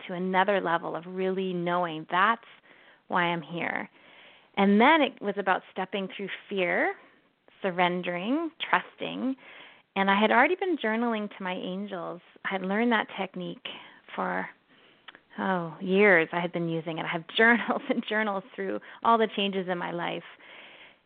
to 0.08 0.13
another 0.13 0.60
level 0.60 0.94
of 0.94 1.03
really 1.08 1.53
knowing 1.53 2.05
that's 2.12 2.41
why 3.08 3.24
I'm 3.24 3.41
here. 3.41 3.89
And 4.58 4.79
then 4.79 5.01
it 5.01 5.22
was 5.22 5.36
about 5.38 5.62
stepping 5.72 6.10
through 6.15 6.27
fear, 6.50 6.94
surrendering, 7.62 8.51
trusting. 8.70 9.36
And 9.96 10.12
I 10.12 10.20
had 10.20 10.32
already 10.32 10.55
been 10.55 10.77
journaling 10.77 11.29
to 11.29 11.44
my 11.44 11.53
angels. 11.53 12.20
I 12.44 12.50
had 12.51 12.62
learned 12.62 12.91
that 12.91 13.08
technique 13.17 13.65
for 14.13 14.46
oh, 15.39 15.74
years 15.80 16.27
I 16.32 16.39
had 16.39 16.51
been 16.51 16.70
using 16.70 16.98
it. 16.98 17.06
I 17.06 17.10
have 17.10 17.24
journals 17.38 17.82
and 17.89 18.04
journals 18.08 18.44
through 18.56 18.80
all 19.04 19.18
the 19.18 19.27
changes 19.36 19.68
in 19.70 19.77
my 19.77 19.92
life. 19.92 20.24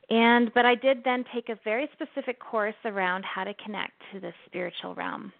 And 0.09 0.51
but 0.53 0.65
I 0.65 0.75
did 0.75 1.03
then 1.03 1.23
take 1.33 1.49
a 1.49 1.59
very 1.63 1.87
specific 1.93 2.39
course 2.39 2.75
around 2.85 3.23
how 3.25 3.43
to 3.43 3.53
connect 3.63 3.93
to 4.11 4.19
the 4.19 4.33
spiritual 4.47 4.95
realm. 4.95 5.31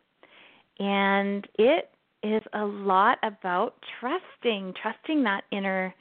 And 0.80 1.48
it 1.58 1.90
is 2.22 2.44
a 2.54 2.66
lot 2.66 3.18
about 3.24 3.76
trusting, 4.00 4.74
trusting 4.82 5.24
that 5.24 5.44
inner 5.52 5.94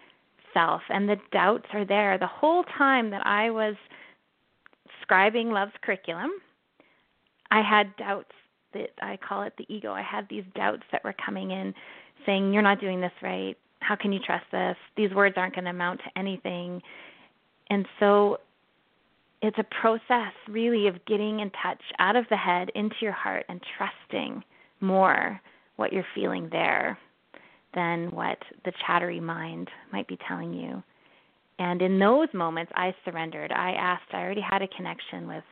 self. 0.53 0.83
And 0.91 1.09
the 1.09 1.17
doubts 1.33 1.67
are 1.73 1.85
there. 1.85 2.19
The 2.19 2.27
whole 2.27 2.65
time 2.77 3.11
that 3.11 3.27
I 3.27 3.51
was 3.51 3.75
scribing 5.03 5.53
Love's 5.53 5.73
curriculum, 5.83 6.31
I 7.51 7.63
had 7.63 7.97
doubts 7.97 8.33
that 8.75 8.91
I 9.01 9.17
call 9.17 9.43
it 9.43 9.55
the 9.57 9.67
ego. 9.69 9.93
I 9.93 10.03
had 10.03 10.27
these 10.29 10.45
doubts 10.55 10.83
that 10.93 11.03
were 11.05 11.15
coming 11.25 11.53
in 11.53 11.73
saying, 12.29 12.53
You're 12.53 12.63
not 12.63 12.81
doing 12.81 13.01
this 13.01 13.13
right. 13.23 13.57
How 13.81 13.97
can 13.97 14.13
you 14.13 14.21
trust 14.21 14.45
this? 14.53 14.77
These 14.97 15.13
words 15.13 15.35
aren't 15.39 15.55
going 15.55 15.65
to 15.65 15.71
amount 15.71 16.01
to 16.01 16.19
anything. 16.19 16.83
And 17.71 17.87
so 17.99 18.39
it's 19.41 19.57
a 19.59 19.81
process 19.81 20.33
really 20.49 20.89
of 20.89 21.05
getting 21.07 21.41
in 21.41 21.51
touch 21.63 21.81
out 21.99 22.17
of 22.17 22.27
the 22.29 22.37
head 22.37 22.71
into 22.75 22.97
your 23.01 23.13
heart 23.13 23.47
and 23.49 23.61
trusting 23.77 24.43
more 24.81 25.41
what 25.77 25.93
you're 25.93 26.07
feeling 26.15 26.49
there 26.51 26.99
than 27.75 28.11
what 28.11 28.39
the 28.65 28.73
chattery 28.87 29.21
mind 29.21 29.69
might 29.93 30.09
be 30.09 30.19
telling 30.27 30.53
you. 30.53 30.83
And 31.59 31.83
in 31.83 31.99
those 31.99 32.29
moments, 32.35 32.73
I 32.75 32.95
surrendered. 33.05 33.53
I 33.53 33.73
asked, 33.73 34.13
I 34.13 34.19
already 34.19 34.41
had 34.41 34.63
a 34.63 34.69
connection 34.69 35.27
with 35.27 35.45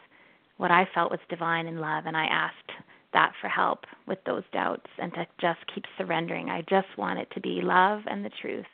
what 0.57 0.71
I 0.71 0.89
felt 0.95 1.11
was 1.11 1.21
divine 1.29 1.67
and 1.67 1.81
love, 1.81 2.05
and 2.07 2.17
I 2.17 2.25
asked 2.27 2.73
that 3.17 3.33
for 3.41 3.49
help 3.49 3.85
with 4.07 4.19
those 4.27 4.43
doubts 4.53 4.87
and 4.99 5.11
to 5.15 5.27
just 5.41 5.61
keep 5.75 5.85
surrendering. 5.97 6.51
I 6.51 6.61
just 6.69 6.89
want 6.99 7.19
it 7.19 7.29
to 7.33 7.41
be 7.41 7.61
love 7.63 8.03
and 8.07 8.23
the 8.23 8.31
truth 8.43 8.67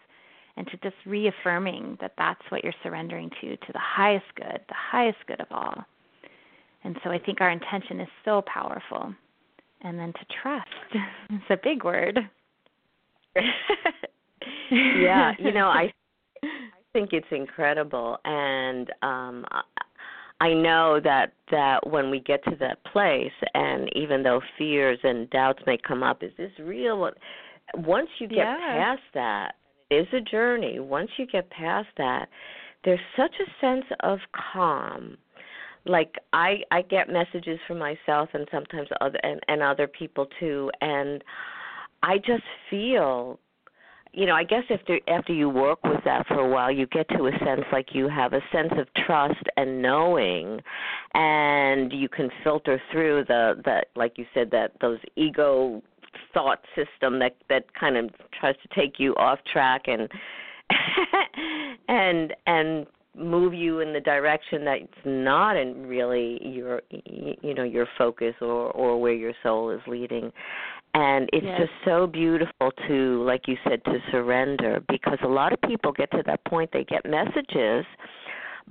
and 0.56 0.66
to 0.66 0.76
just 0.78 0.96
reaffirming 1.06 1.96
that 2.00 2.14
that's 2.18 2.42
what 2.48 2.64
you're 2.64 2.74
surrendering 2.82 3.30
to 3.40 3.56
to 3.56 3.72
the 3.72 3.78
highest 3.80 4.26
good 4.34 4.60
the 4.68 4.74
highest 4.74 5.18
good 5.28 5.40
of 5.40 5.46
all. 5.52 5.84
And 6.82 6.96
so 7.04 7.10
i 7.10 7.18
think 7.18 7.40
our 7.40 7.50
intention 7.50 8.00
is 8.00 8.08
so 8.24 8.42
powerful. 8.52 9.14
And 9.84 9.98
then 9.98 10.12
to 10.12 10.26
trust 10.42 10.68
it's 11.30 11.44
a 11.50 11.56
big 11.62 11.84
word. 11.84 12.18
Yeah 14.72 15.32
you 15.38 15.52
know 15.52 15.68
i 15.68 15.92
i 16.42 16.48
think 16.92 17.12
it's 17.12 17.30
incredible. 17.30 18.18
And 18.24 18.90
um 19.02 19.44
I 20.42 20.54
know 20.54 20.98
that 21.04 21.34
that 21.52 21.88
when 21.88 22.10
we 22.10 22.18
get 22.18 22.42
to 22.44 22.56
that 22.58 22.82
place, 22.86 23.30
and 23.54 23.88
even 23.94 24.24
though 24.24 24.40
fears 24.58 24.98
and 25.04 25.30
doubts 25.30 25.62
may 25.68 25.78
come 25.78 26.02
up, 26.02 26.24
is 26.24 26.32
this 26.36 26.50
real? 26.58 27.08
Once 27.76 28.08
you 28.18 28.26
get 28.26 28.58
past 28.58 29.02
that, 29.14 29.54
is 29.92 30.06
a 30.12 30.20
journey. 30.20 30.80
Once 30.80 31.10
you 31.16 31.26
get 31.26 31.48
past 31.50 31.86
that, 31.96 32.28
there's 32.84 32.98
such 33.16 33.34
a 33.38 33.64
sense 33.64 33.84
of 34.00 34.18
calm. 34.52 35.16
Like 35.84 36.16
I 36.32 36.62
I 36.72 36.82
get 36.82 37.08
messages 37.08 37.60
from 37.68 37.78
myself 37.78 38.30
and 38.34 38.48
sometimes 38.50 38.88
other 39.00 39.20
and, 39.22 39.38
and 39.46 39.62
other 39.62 39.86
people 39.86 40.26
too 40.40 40.72
and 40.80 41.22
I 42.02 42.18
just 42.18 42.42
feel 42.68 43.38
you 44.12 44.26
know, 44.26 44.34
I 44.34 44.44
guess 44.44 44.64
after 44.70 45.00
after 45.08 45.32
you 45.32 45.48
work 45.48 45.82
with 45.84 46.04
that 46.04 46.26
for 46.26 46.40
a 46.40 46.48
while, 46.48 46.70
you 46.70 46.86
get 46.86 47.08
to 47.10 47.28
a 47.28 47.30
sense 47.44 47.62
like 47.72 47.94
you 47.94 48.08
have 48.08 48.34
a 48.34 48.40
sense 48.52 48.72
of 48.76 48.86
trust 49.06 49.42
and 49.56 49.80
knowing, 49.80 50.60
and 51.14 51.92
you 51.92 52.08
can 52.08 52.30
filter 52.44 52.80
through 52.90 53.24
the 53.28 53.60
that 53.64 53.86
like 53.96 54.18
you 54.18 54.26
said 54.34 54.50
that 54.50 54.72
those 54.80 54.98
ego 55.16 55.82
thought 56.34 56.60
system 56.74 57.18
that 57.18 57.36
that 57.48 57.72
kind 57.74 57.96
of 57.96 58.10
tries 58.38 58.54
to 58.62 58.80
take 58.80 58.98
you 58.98 59.14
off 59.14 59.38
track 59.50 59.82
and 59.86 60.08
and 61.88 62.34
and 62.46 62.86
move 63.16 63.52
you 63.52 63.80
in 63.80 63.92
the 63.92 64.00
direction 64.00 64.64
that's 64.64 64.86
not 65.04 65.56
in 65.56 65.86
really 65.86 66.38
your 66.46 66.80
you 66.90 67.54
know 67.54 67.62
your 67.62 67.86
focus 67.98 68.34
or 68.40 68.70
or 68.72 69.00
where 69.00 69.12
your 69.12 69.32
soul 69.42 69.70
is 69.70 69.80
leading 69.86 70.32
and 70.94 71.28
it's 71.32 71.44
yes. 71.44 71.60
just 71.60 71.72
so 71.84 72.06
beautiful 72.06 72.70
to 72.86 73.22
like 73.24 73.48
you 73.48 73.56
said 73.64 73.82
to 73.84 73.98
surrender 74.10 74.82
because 74.88 75.18
a 75.24 75.28
lot 75.28 75.52
of 75.52 75.60
people 75.62 75.92
get 75.92 76.10
to 76.10 76.22
that 76.26 76.44
point 76.44 76.70
they 76.72 76.84
get 76.84 77.04
messages 77.08 77.84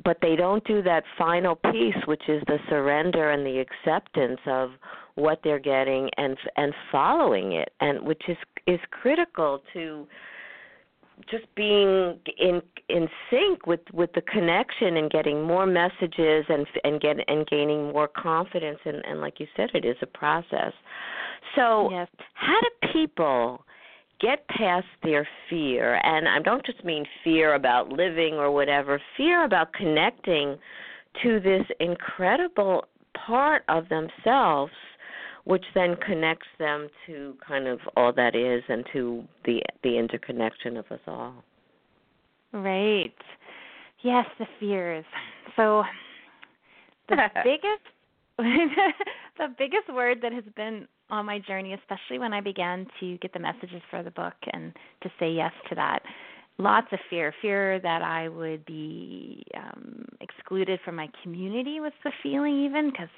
but 0.04 0.18
they 0.22 0.36
don't 0.36 0.64
do 0.66 0.82
that 0.82 1.04
final 1.18 1.56
piece 1.56 1.96
which 2.06 2.24
is 2.28 2.42
the 2.48 2.58
surrender 2.70 3.32
and 3.32 3.46
the 3.46 3.60
acceptance 3.60 4.40
of 4.46 4.72
what 5.16 5.40
they're 5.44 5.60
getting 5.60 6.10
and 6.18 6.38
and 6.58 6.74
following 6.92 7.54
it 7.54 7.74
and 7.82 8.02
which 8.02 8.22
is 8.28 8.38
is 8.68 8.80
critical 8.92 9.62
to 9.74 10.08
just 11.30 11.46
being 11.56 12.20
in 12.38 12.62
in 12.90 13.08
sync 13.30 13.66
with 13.68 13.82
with 13.94 14.12
the 14.14 14.22
connection 14.22 14.98
and 14.98 15.12
getting 15.12 15.44
more 15.44 15.66
messages 15.66 16.46
and 16.50 16.66
and 16.84 17.02
get 17.02 17.18
and 17.28 17.48
gaining 17.48 17.92
more 17.92 18.08
confidence 18.08 18.80
and 18.86 19.04
and 19.06 19.22
like 19.22 19.40
you 19.40 19.48
said 19.56 19.70
it 19.74 19.86
is 19.86 19.98
a 20.02 20.08
process 20.08 20.74
so 21.56 21.90
yes. 21.92 22.08
how 22.34 22.60
do 22.62 22.94
people 22.94 23.64
get 24.20 24.48
past 24.48 24.86
their 25.04 25.28
fear 25.50 26.00
and 26.04 26.28
i 26.28 26.40
don't 26.40 26.66
just 26.66 26.84
mean 26.84 27.06
fear 27.24 27.56
about 27.56 27.90
living 27.90 28.36
or 28.36 28.52
whatever 28.52 29.02
fear 29.18 29.44
about 29.46 29.74
connecting 29.74 30.58
to 31.22 31.40
this 31.40 31.64
incredible 31.80 32.86
part 33.26 33.64
of 33.68 33.90
themselves 33.90 34.72
which 35.44 35.64
then 35.74 35.96
connects 36.06 36.48
them 36.60 36.88
to 37.06 37.36
kind 37.46 37.68
of 37.68 37.80
all 37.98 38.14
that 38.14 38.36
is 38.36 38.64
and 38.70 38.86
to 38.94 39.24
the 39.46 39.62
the 39.84 39.98
interconnection 39.98 40.78
of 40.78 40.86
us 40.92 41.00
all. 41.08 41.44
Right. 42.54 43.14
Yes, 44.04 44.26
the 44.40 44.46
fears. 44.60 45.06
So 45.56 45.84
the 47.10 47.16
biggest 47.44 48.38
the 48.38 49.48
biggest 49.58 49.94
word 49.94 50.20
that 50.22 50.32
has 50.32 50.44
been 50.56 50.88
on 51.12 51.26
my 51.26 51.40
journey, 51.40 51.74
especially 51.74 52.20
when 52.20 52.34
I 52.34 52.42
began 52.42 52.88
to 53.00 53.18
get 53.18 53.34
the 53.34 53.40
messages 53.40 53.82
for 53.90 54.02
the 54.02 54.12
book 54.12 54.34
and 54.54 54.74
to 55.04 55.10
say 55.20 55.32
yes 55.32 55.52
to 55.70 55.76
that. 55.76 56.00
Lots 56.58 56.88
of 56.92 57.00
fear, 57.10 57.34
fear 57.42 57.80
that 57.80 58.02
I 58.02 58.30
would 58.30 58.66
be 58.66 59.44
um, 59.56 60.06
excluded 60.20 60.80
from 60.84 60.96
my 60.96 61.10
community 61.24 61.80
was 61.80 61.94
the 62.04 62.12
feeling, 62.24 62.66
even 62.66 62.92
because 62.92 63.10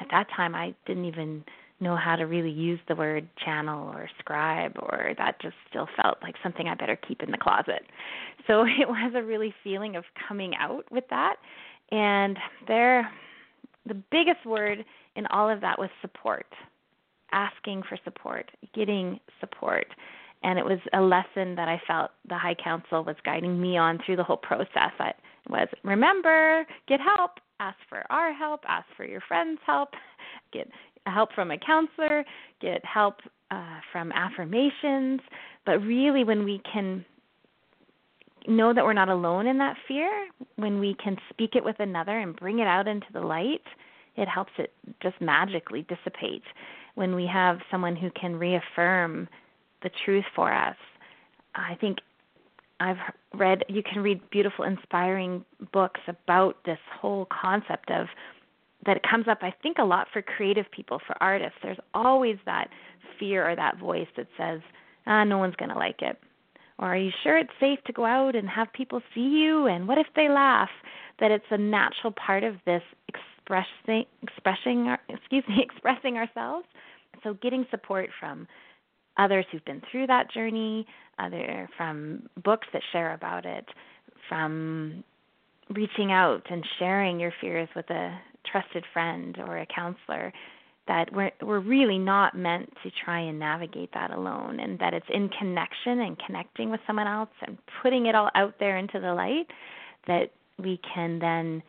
at 0.00 0.06
that 0.10 0.26
time 0.34 0.54
I 0.54 0.74
didn't 0.86 1.04
even 1.04 1.44
know 1.80 1.96
how 1.96 2.16
to 2.16 2.24
really 2.24 2.50
use 2.50 2.78
the 2.88 2.94
word 2.94 3.28
channel 3.44 3.88
or 3.88 4.08
scribe 4.20 4.76
or 4.78 5.14
that 5.18 5.40
just 5.40 5.56
still 5.68 5.88
felt 6.00 6.18
like 6.22 6.36
something 6.42 6.68
I 6.68 6.74
better 6.74 6.96
keep 6.96 7.22
in 7.22 7.30
the 7.30 7.38
closet. 7.38 7.82
So 8.46 8.62
it 8.80 8.88
was 8.88 9.12
a 9.16 9.22
really 9.22 9.54
feeling 9.64 9.96
of 9.96 10.04
coming 10.28 10.52
out 10.58 10.84
with 10.90 11.04
that 11.10 11.36
and 11.90 12.38
there 12.68 13.10
the 13.86 13.94
biggest 14.10 14.44
word 14.46 14.84
in 15.16 15.26
all 15.26 15.50
of 15.50 15.60
that 15.60 15.78
was 15.78 15.90
support. 16.00 16.46
Asking 17.32 17.82
for 17.88 17.98
support, 18.04 18.50
getting 18.74 19.20
support. 19.40 19.86
And 20.42 20.58
it 20.58 20.64
was 20.64 20.78
a 20.92 21.00
lesson 21.00 21.54
that 21.54 21.68
I 21.68 21.80
felt 21.86 22.10
the 22.28 22.36
High 22.36 22.56
Council 22.56 23.04
was 23.04 23.16
guiding 23.24 23.60
me 23.60 23.76
on 23.76 23.98
through 24.04 24.16
the 24.16 24.24
whole 24.24 24.36
process. 24.36 24.92
It 24.98 25.16
was 25.48 25.68
remember, 25.84 26.66
get 26.88 27.00
help, 27.00 27.32
ask 27.60 27.76
for 27.88 28.04
our 28.10 28.32
help, 28.32 28.62
ask 28.68 28.86
for 28.96 29.04
your 29.04 29.20
friends' 29.20 29.60
help, 29.64 29.90
get 30.52 30.68
help 31.06 31.32
from 31.32 31.50
a 31.50 31.58
counselor, 31.58 32.24
get 32.60 32.84
help 32.84 33.16
uh, 33.50 33.80
from 33.92 34.10
affirmations. 34.12 35.20
But 35.64 35.80
really, 35.80 36.24
when 36.24 36.44
we 36.44 36.60
can 36.70 37.04
know 38.48 38.74
that 38.74 38.84
we're 38.84 38.92
not 38.92 39.08
alone 39.08 39.46
in 39.46 39.58
that 39.58 39.76
fear, 39.86 40.10
when 40.56 40.80
we 40.80 40.96
can 41.02 41.16
speak 41.30 41.54
it 41.54 41.64
with 41.64 41.78
another 41.78 42.18
and 42.18 42.34
bring 42.34 42.58
it 42.58 42.66
out 42.66 42.88
into 42.88 43.06
the 43.12 43.20
light, 43.20 43.62
it 44.16 44.28
helps 44.28 44.52
it 44.58 44.72
just 45.02 45.20
magically 45.20 45.86
dissipate. 45.88 46.42
When 46.94 47.14
we 47.14 47.26
have 47.26 47.58
someone 47.70 47.96
who 47.96 48.10
can 48.10 48.36
reaffirm 48.36 49.28
the 49.82 49.90
truth 50.04 50.24
for 50.34 50.52
us, 50.52 50.76
I 51.54 51.76
think 51.80 51.98
I've 52.80 52.98
read 53.34 53.64
you 53.68 53.82
can 53.82 54.02
read 54.02 54.20
beautiful 54.30 54.64
inspiring 54.64 55.44
books 55.72 56.00
about 56.08 56.56
this 56.64 56.78
whole 57.00 57.26
concept 57.26 57.90
of 57.90 58.08
that 58.84 58.96
it 58.96 59.02
comes 59.08 59.28
up 59.28 59.38
I 59.42 59.54
think 59.62 59.78
a 59.78 59.84
lot 59.84 60.08
for 60.12 60.22
creative 60.22 60.70
people 60.70 61.00
for 61.06 61.16
artists. 61.22 61.58
There's 61.62 61.78
always 61.94 62.36
that 62.46 62.68
fear 63.18 63.48
or 63.48 63.54
that 63.56 63.78
voice 63.78 64.08
that 64.16 64.26
says 64.36 64.60
ah 65.06 65.24
no 65.24 65.38
one's 65.38 65.56
going 65.56 65.70
to 65.70 65.78
like 65.78 66.02
it. 66.02 66.18
Or 66.78 66.88
are 66.88 66.96
you 66.96 67.12
sure 67.22 67.38
it's 67.38 67.52
safe 67.60 67.78
to 67.86 67.92
go 67.92 68.04
out 68.04 68.34
and 68.34 68.48
have 68.48 68.72
people 68.72 69.00
see 69.14 69.20
you? 69.20 69.66
And 69.66 69.86
what 69.86 69.98
if 69.98 70.08
they 70.16 70.28
laugh? 70.28 70.70
That 71.20 71.30
it's 71.30 71.44
a 71.50 71.58
natural 71.58 72.12
part 72.12 72.42
of 72.42 72.56
this 72.66 72.82
expressing 73.52 74.04
expressing 74.22 74.94
excuse 75.08 75.44
me 75.48 75.62
expressing 75.62 76.16
ourselves. 76.16 76.66
So 77.22 77.34
getting 77.34 77.66
support 77.70 78.10
from 78.18 78.46
others 79.18 79.44
who've 79.52 79.64
been 79.64 79.82
through 79.90 80.06
that 80.06 80.32
journey 80.32 80.86
other 81.18 81.68
from 81.76 82.28
books 82.42 82.66
that 82.72 82.82
share 82.92 83.14
about 83.14 83.44
it 83.44 83.66
from 84.28 85.04
reaching 85.70 86.10
out 86.10 86.42
and 86.50 86.64
sharing 86.78 87.20
your 87.20 87.32
fears 87.40 87.68
with 87.76 87.88
a 87.90 88.18
trusted 88.50 88.84
friend 88.92 89.36
or 89.38 89.58
a 89.58 89.66
counselor 89.66 90.32
that 90.88 91.12
we're 91.12 91.30
we're 91.42 91.60
really 91.60 91.98
not 91.98 92.36
meant 92.36 92.72
to 92.82 92.90
try 93.04 93.20
and 93.20 93.38
navigate 93.38 93.90
that 93.94 94.10
alone 94.10 94.58
and 94.58 94.78
that 94.78 94.94
it's 94.94 95.06
in 95.12 95.28
connection 95.28 96.00
and 96.00 96.18
connecting 96.26 96.70
with 96.70 96.80
someone 96.86 97.06
else 97.06 97.30
and 97.46 97.58
putting 97.82 98.06
it 98.06 98.14
all 98.14 98.30
out 98.34 98.54
there 98.58 98.78
into 98.78 98.98
the 98.98 99.12
light 99.14 99.46
that 100.06 100.30
we 100.58 100.80
can 100.94 101.18
then 101.18 101.62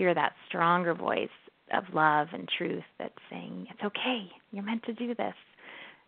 hear 0.00 0.14
that 0.14 0.32
stronger 0.48 0.94
voice 0.94 1.28
of 1.74 1.84
love 1.92 2.28
and 2.32 2.48
truth 2.56 2.82
that's 2.98 3.12
saying 3.28 3.66
it's 3.70 3.82
okay. 3.84 4.26
You're 4.50 4.64
meant 4.64 4.82
to 4.84 4.94
do 4.94 5.14
this. 5.14 5.34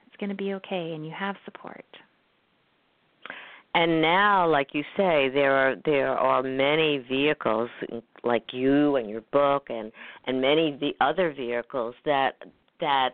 It's 0.07 0.17
going 0.19 0.31
to 0.31 0.35
be 0.35 0.55
okay 0.55 0.93
and 0.95 1.05
you 1.05 1.13
have 1.17 1.37
support. 1.45 1.85
And 3.75 4.01
now 4.01 4.49
like 4.49 4.69
you 4.73 4.83
say 4.97 5.29
there 5.29 5.55
are 5.55 5.77
there 5.85 6.09
are 6.11 6.43
many 6.43 7.05
vehicles 7.07 7.69
like 8.25 8.45
you 8.53 8.97
and 8.97 9.11
your 9.11 9.23
book 9.31 9.67
and 9.69 9.93
and 10.27 10.41
many 10.41 10.79
the 10.81 10.93
other 11.05 11.35
vehicles 11.35 11.95
that 12.07 12.33
that 12.81 13.11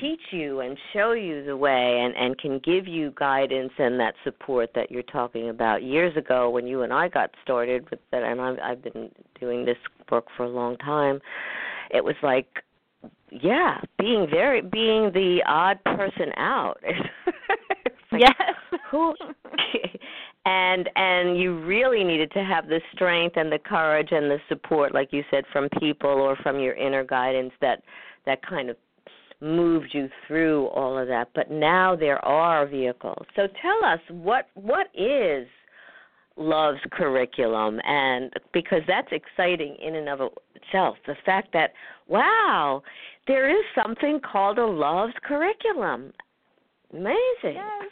teach 0.00 0.20
you 0.30 0.60
and 0.60 0.76
show 0.92 1.12
you 1.12 1.44
the 1.44 1.56
way 1.56 2.00
and 2.00 2.14
and 2.16 2.38
can 2.38 2.58
give 2.60 2.86
you 2.86 3.12
guidance 3.16 3.72
and 3.78 3.98
that 4.00 4.14
support 4.24 4.70
that 4.74 4.90
you're 4.90 5.02
talking 5.02 5.48
about. 5.48 5.82
Years 5.82 6.16
ago 6.16 6.50
when 6.50 6.66
you 6.66 6.82
and 6.82 6.92
I 6.92 7.08
got 7.08 7.30
started 7.42 7.88
with 7.90 8.00
that 8.10 8.22
and 8.22 8.40
I've 8.40 8.58
I've 8.62 8.82
been 8.82 9.10
doing 9.38 9.64
this 9.64 9.76
work 10.10 10.26
for 10.36 10.44
a 10.44 10.48
long 10.48 10.76
time 10.78 11.20
it 11.90 12.04
was 12.04 12.16
like 12.22 12.46
yeah 13.30 13.80
being 13.98 14.26
very 14.30 14.60
being 14.60 15.12
the 15.12 15.40
odd 15.46 15.82
person 15.84 16.32
out. 16.36 16.82
Like, 18.12 18.22
yes. 18.28 18.80
who 18.92 19.12
and 20.46 20.88
and 20.94 21.36
you 21.36 21.58
really 21.64 22.04
needed 22.04 22.30
to 22.30 22.44
have 22.44 22.68
the 22.68 22.80
strength 22.92 23.36
and 23.36 23.50
the 23.50 23.58
courage 23.58 24.10
and 24.12 24.30
the 24.30 24.38
support 24.48 24.94
like 24.94 25.12
you 25.12 25.24
said 25.32 25.42
from 25.52 25.68
people 25.80 26.10
or 26.10 26.36
from 26.36 26.60
your 26.60 26.74
inner 26.74 27.02
guidance 27.02 27.52
that 27.60 27.82
that 28.24 28.40
kind 28.46 28.70
of 28.70 28.76
moved 29.40 29.88
you 29.92 30.08
through 30.26 30.66
all 30.68 30.98
of 30.98 31.08
that 31.08 31.28
but 31.34 31.50
now 31.50 31.94
there 31.96 32.24
are 32.24 32.66
vehicles. 32.66 33.26
So 33.36 33.46
tell 33.60 33.84
us 33.88 34.00
what 34.08 34.48
what 34.54 34.88
is 34.94 35.46
love's 36.36 36.80
curriculum? 36.92 37.80
And 37.84 38.32
because 38.52 38.82
that's 38.86 39.08
exciting 39.12 39.76
in 39.82 39.96
and 39.96 40.08
of 40.08 40.20
itself 40.54 40.96
the 41.06 41.16
fact 41.24 41.52
that 41.52 41.72
wow 42.08 42.82
there 43.26 43.50
is 43.50 43.64
something 43.74 44.20
called 44.20 44.58
a 44.58 44.66
love's 44.66 45.14
curriculum. 45.24 46.12
Amazing. 46.92 47.14
Yes. 47.42 47.90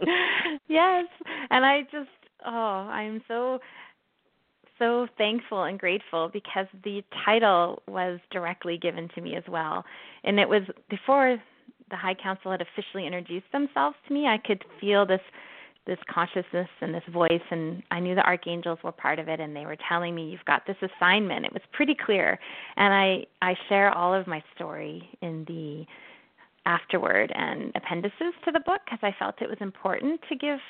Yes. 0.68 1.04
And 1.50 1.66
I 1.66 1.82
just 1.82 2.08
oh, 2.46 2.50
I'm 2.50 3.22
so 3.28 3.58
so 4.82 5.06
thankful 5.16 5.64
and 5.64 5.78
grateful 5.78 6.28
because 6.32 6.66
the 6.82 7.04
title 7.24 7.82
was 7.86 8.18
directly 8.32 8.76
given 8.76 9.08
to 9.14 9.20
me 9.20 9.36
as 9.36 9.44
well. 9.48 9.84
And 10.24 10.40
it 10.40 10.48
was 10.48 10.62
before 10.90 11.40
the 11.90 11.96
High 11.96 12.14
Council 12.14 12.50
had 12.50 12.60
officially 12.60 13.06
introduced 13.06 13.46
themselves 13.52 13.96
to 14.08 14.14
me, 14.14 14.26
I 14.26 14.38
could 14.38 14.64
feel 14.80 15.06
this 15.06 15.20
this 15.84 15.98
consciousness 16.08 16.68
and 16.80 16.94
this 16.94 17.02
voice 17.12 17.42
and 17.50 17.82
I 17.90 17.98
knew 17.98 18.14
the 18.14 18.24
archangels 18.24 18.78
were 18.84 18.92
part 18.92 19.18
of 19.18 19.26
it 19.28 19.40
and 19.40 19.54
they 19.54 19.66
were 19.66 19.76
telling 19.88 20.14
me 20.14 20.30
you've 20.30 20.44
got 20.44 20.64
this 20.64 20.76
assignment. 20.80 21.44
It 21.44 21.52
was 21.52 21.62
pretty 21.72 21.96
clear. 21.96 22.38
And 22.76 22.94
I 22.94 23.26
I 23.40 23.56
share 23.68 23.90
all 23.90 24.14
of 24.14 24.26
my 24.26 24.42
story 24.54 25.08
in 25.22 25.44
the 25.46 25.84
afterward 26.66 27.32
and 27.34 27.72
appendices 27.74 28.34
to 28.44 28.52
the 28.52 28.60
book 28.60 28.80
because 28.84 29.00
I 29.02 29.14
felt 29.18 29.42
it 29.42 29.48
was 29.48 29.58
important 29.60 30.20
to 30.28 30.36
give 30.36 30.60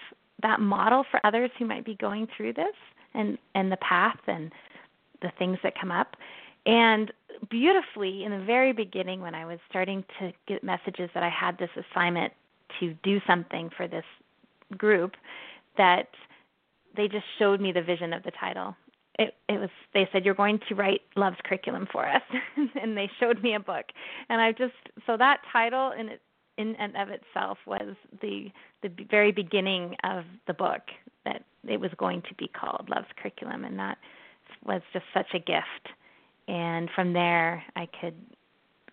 that 0.43 0.61
model 0.61 1.05
for 1.11 1.25
others 1.25 1.51
who 1.59 1.67
might 1.67 1.85
be 1.85 1.95
going 1.95 2.27
through 2.37 2.55
this 2.55 2.75
and 3.15 3.39
and 3.55 3.71
the 3.71 3.77
path 3.79 4.19
and 4.27 4.53
the 5.21 5.31
things 5.39 5.59
that 5.63 5.79
come 5.79 5.91
up. 5.91 6.17
And 6.67 7.13
beautifully 7.51 8.25
in 8.25 8.31
the 8.31 8.45
very 8.45 8.73
beginning 8.73 9.21
when 9.21 9.35
I 9.35 9.45
was 9.45 9.59
starting 9.69 10.05
to 10.19 10.33
get 10.47 10.63
messages 10.63 11.11
that 11.15 11.23
I 11.23 11.29
had 11.29 11.59
this 11.59 11.71
assignment 11.77 12.33
to 12.81 12.95
do 13.03 13.21
something 13.27 13.71
for 13.77 13.89
this 13.89 14.05
group 14.77 15.13
that 15.77 16.09
they 16.97 17.09
just 17.09 17.25
showed 17.39 17.61
me 17.61 17.73
the 17.73 17.83
vision 17.83 18.13
of 18.13 18.23
the 18.23 18.31
title. 18.31 18.77
It 19.19 19.35
it 19.49 19.59
was 19.59 19.71
they 19.93 20.09
said 20.13 20.25
you're 20.25 20.35
going 20.35 20.61
to 20.69 20.75
write 20.75 21.03
love's 21.17 21.37
curriculum 21.45 21.87
for 21.91 22.09
us. 22.09 22.23
And 22.81 22.97
they 22.97 23.11
showed 23.21 23.43
me 23.43 23.55
a 23.55 23.61
book. 23.61 23.87
And 24.29 24.41
i 24.41 24.53
just 24.53 24.75
so 25.07 25.17
that 25.17 25.41
title 25.53 25.93
in 25.99 26.09
it 26.09 26.23
in 26.59 26.75
and 26.77 26.97
of 26.97 27.09
itself 27.09 27.59
was 27.67 27.97
the 28.21 28.51
the 28.83 28.91
very 29.11 29.33
beginning 29.33 29.97
of 30.05 30.25
the 30.47 30.55
book 30.55 30.83
that 31.25 31.45
it 31.69 31.81
was 31.81 31.91
going 31.97 32.23
to 32.29 32.35
be 32.35 32.49
called 32.49 32.89
love's 32.89 33.07
curriculum 33.21 33.65
and 33.65 33.79
that 33.79 33.99
was 34.65 34.83
just 34.93 35.05
such 35.15 35.29
a 35.35 35.39
gift 35.39 35.89
and 36.49 36.89
from 36.95 37.13
there 37.13 37.63
i 37.77 37.87
could 38.01 38.15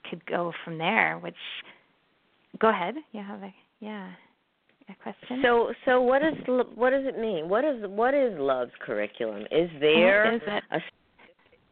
could 0.10 0.26
go 0.26 0.52
from 0.64 0.78
there 0.78 1.18
which 1.20 1.36
go 2.60 2.70
ahead 2.70 2.96
you 3.12 3.22
have 3.22 3.42
a 3.44 3.54
yeah 3.80 4.12
a 4.90 5.04
question. 5.04 5.42
So, 5.44 5.74
so 5.86 6.02
what 6.02 6.22
does 6.22 6.34
what 6.76 6.90
does 6.92 7.06
it 7.06 7.20
mean? 7.20 7.48
What 7.50 7.64
is 7.64 7.78
what 7.88 8.14
is 8.14 8.34
Love's 8.38 8.72
curriculum? 8.80 9.44
Is 9.52 9.70
there 9.80 10.32
oh, 10.32 10.36
is 10.36 10.42
a 10.72 10.80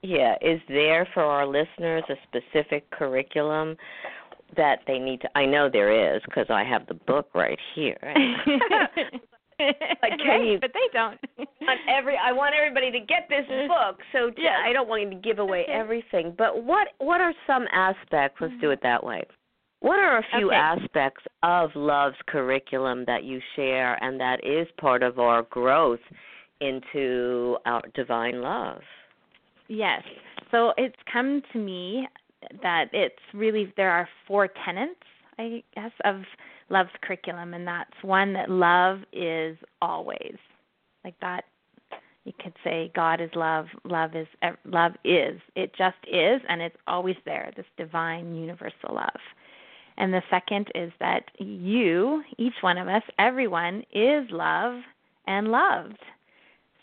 yeah? 0.04 0.36
Is 0.42 0.62
there 0.68 1.08
for 1.14 1.24
our 1.24 1.46
listeners 1.46 2.04
a 2.10 2.16
specific 2.28 2.90
curriculum 2.92 3.76
that 4.56 4.80
they 4.88 5.00
need 5.00 5.22
to? 5.22 5.38
I 5.38 5.46
know 5.46 5.70
there 5.72 6.16
is 6.16 6.22
because 6.26 6.48
I 6.50 6.64
have 6.64 6.88
the 6.88 6.94
book 6.94 7.30
right 7.34 7.60
here. 7.76 7.98
like, 9.60 10.20
can 10.26 10.46
you, 10.46 10.60
but 10.60 10.72
they 10.74 10.88
don't. 10.94 11.20
on 11.40 11.78
every, 11.90 12.16
I 12.18 12.32
want 12.32 12.56
everybody 12.56 12.92
to 12.92 13.00
get 13.00 13.28
this 13.30 13.46
mm-hmm. 13.50 13.68
book. 13.68 14.02
So 14.12 14.32
yeah. 14.38 14.58
I 14.66 14.74
don't 14.74 14.88
want 14.88 15.04
you 15.04 15.10
to 15.10 15.16
give 15.16 15.40
away 15.40 15.66
everything. 15.72 16.34
But 16.38 16.64
what 16.64 16.90
what 17.00 17.22
are 17.22 17.34
some 17.46 17.66
aspects? 17.72 18.40
Let's 18.42 18.54
do 18.56 18.68
mm-hmm. 18.68 18.74
it 18.74 18.80
that 18.84 19.04
way. 19.04 19.24
What 19.80 20.00
are 20.00 20.18
a 20.18 20.24
few 20.38 20.48
okay. 20.48 20.56
aspects 20.56 21.24
of 21.44 21.70
Love's 21.76 22.18
curriculum 22.28 23.04
that 23.06 23.24
you 23.24 23.40
share 23.56 24.02
and 24.04 24.20
that 24.20 24.44
is 24.44 24.68
part 24.80 25.04
of 25.04 25.20
our 25.20 25.44
growth 25.44 26.00
into 26.62 27.58
our 27.66 27.84
divine 27.94 28.42
love? 28.42 28.82
Yes. 29.68 30.02
So 30.50 30.74
it's 30.78 30.96
come 31.12 31.44
to 31.54 31.60
me 31.60 32.08
that 32.64 32.86
it's 32.92 33.16
really 33.34 33.72
there 33.78 33.92
are 33.92 34.10
four 34.28 34.50
tenets, 34.66 34.96
I 35.38 35.64
guess, 35.76 35.92
of 36.06 36.22
Love's 36.70 36.90
curriculum, 37.02 37.54
and 37.54 37.68
that's 37.68 38.04
one 38.04 38.34
that 38.34 38.50
love 38.50 39.00
is 39.14 39.58
always. 39.82 40.36
Like 41.04 41.20
that 41.22 41.46
you 42.26 42.34
could 42.44 42.54
say 42.62 42.92
God 42.94 43.22
is 43.22 43.30
love, 43.36 43.68
love 43.86 44.16
is 44.16 44.28
love 44.66 44.92
is. 45.06 45.40
It 45.56 45.74
just 45.78 45.96
is 46.12 46.42
and 46.50 46.62
it's 46.62 46.76
always 46.86 47.16
there, 47.24 47.52
this 47.56 47.66
divine 47.78 48.36
universal 48.36 48.96
love. 48.96 49.22
And 49.98 50.14
the 50.14 50.22
second 50.30 50.70
is 50.76 50.92
that 51.00 51.24
you, 51.40 52.24
each 52.38 52.54
one 52.62 52.78
of 52.78 52.88
us, 52.90 53.04
everyone, 53.18 53.84
is 53.94 54.30
love 54.30 54.82
and 55.26 55.48
loved. 55.48 56.00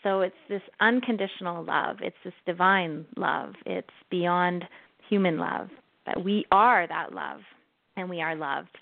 So 0.01 0.21
it's 0.21 0.35
this 0.49 0.63
unconditional 0.79 1.63
love, 1.63 1.97
it's 2.01 2.17
this 2.23 2.33
divine 2.45 3.05
love, 3.15 3.53
it's 3.65 3.87
beyond 4.09 4.65
human 5.07 5.37
love, 5.37 5.69
that 6.07 6.23
we 6.23 6.45
are 6.51 6.87
that 6.87 7.13
love. 7.13 7.41
and 7.97 8.09
we 8.09 8.21
are 8.21 8.35
loved. 8.35 8.77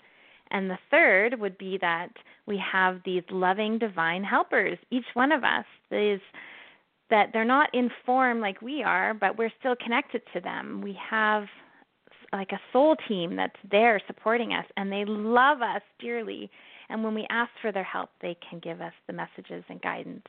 And 0.50 0.70
the 0.70 0.78
third 0.90 1.40
would 1.40 1.58
be 1.58 1.78
that 1.80 2.10
we 2.46 2.62
have 2.72 3.00
these 3.04 3.22
loving 3.30 3.78
divine 3.78 4.22
helpers, 4.22 4.78
each 4.90 5.06
one 5.14 5.32
of 5.32 5.42
us 5.42 5.64
is 5.90 6.20
that 7.10 7.30
they're 7.32 7.44
not 7.44 7.74
in 7.74 7.90
form 8.04 8.40
like 8.40 8.60
we 8.62 8.82
are, 8.82 9.14
but 9.14 9.38
we're 9.38 9.52
still 9.58 9.76
connected 9.76 10.22
to 10.32 10.40
them. 10.40 10.80
We 10.82 10.98
have 11.10 11.44
like 12.32 12.52
a 12.52 12.60
soul 12.72 12.96
team 13.08 13.36
that's 13.36 13.56
there 13.70 14.00
supporting 14.06 14.52
us 14.52 14.64
and 14.76 14.90
they 14.90 15.04
love 15.06 15.62
us 15.62 15.82
dearly. 16.00 16.50
And 16.88 17.04
when 17.04 17.14
we 17.14 17.26
ask 17.30 17.50
for 17.62 17.72
their 17.72 17.84
help, 17.84 18.10
they 18.20 18.36
can 18.48 18.58
give 18.58 18.80
us 18.80 18.92
the 19.06 19.12
messages 19.12 19.64
and 19.68 19.80
guidance 19.80 20.26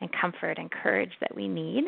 and 0.00 0.10
comfort 0.20 0.58
and 0.58 0.70
courage 0.70 1.12
that 1.20 1.34
we 1.34 1.48
need. 1.48 1.84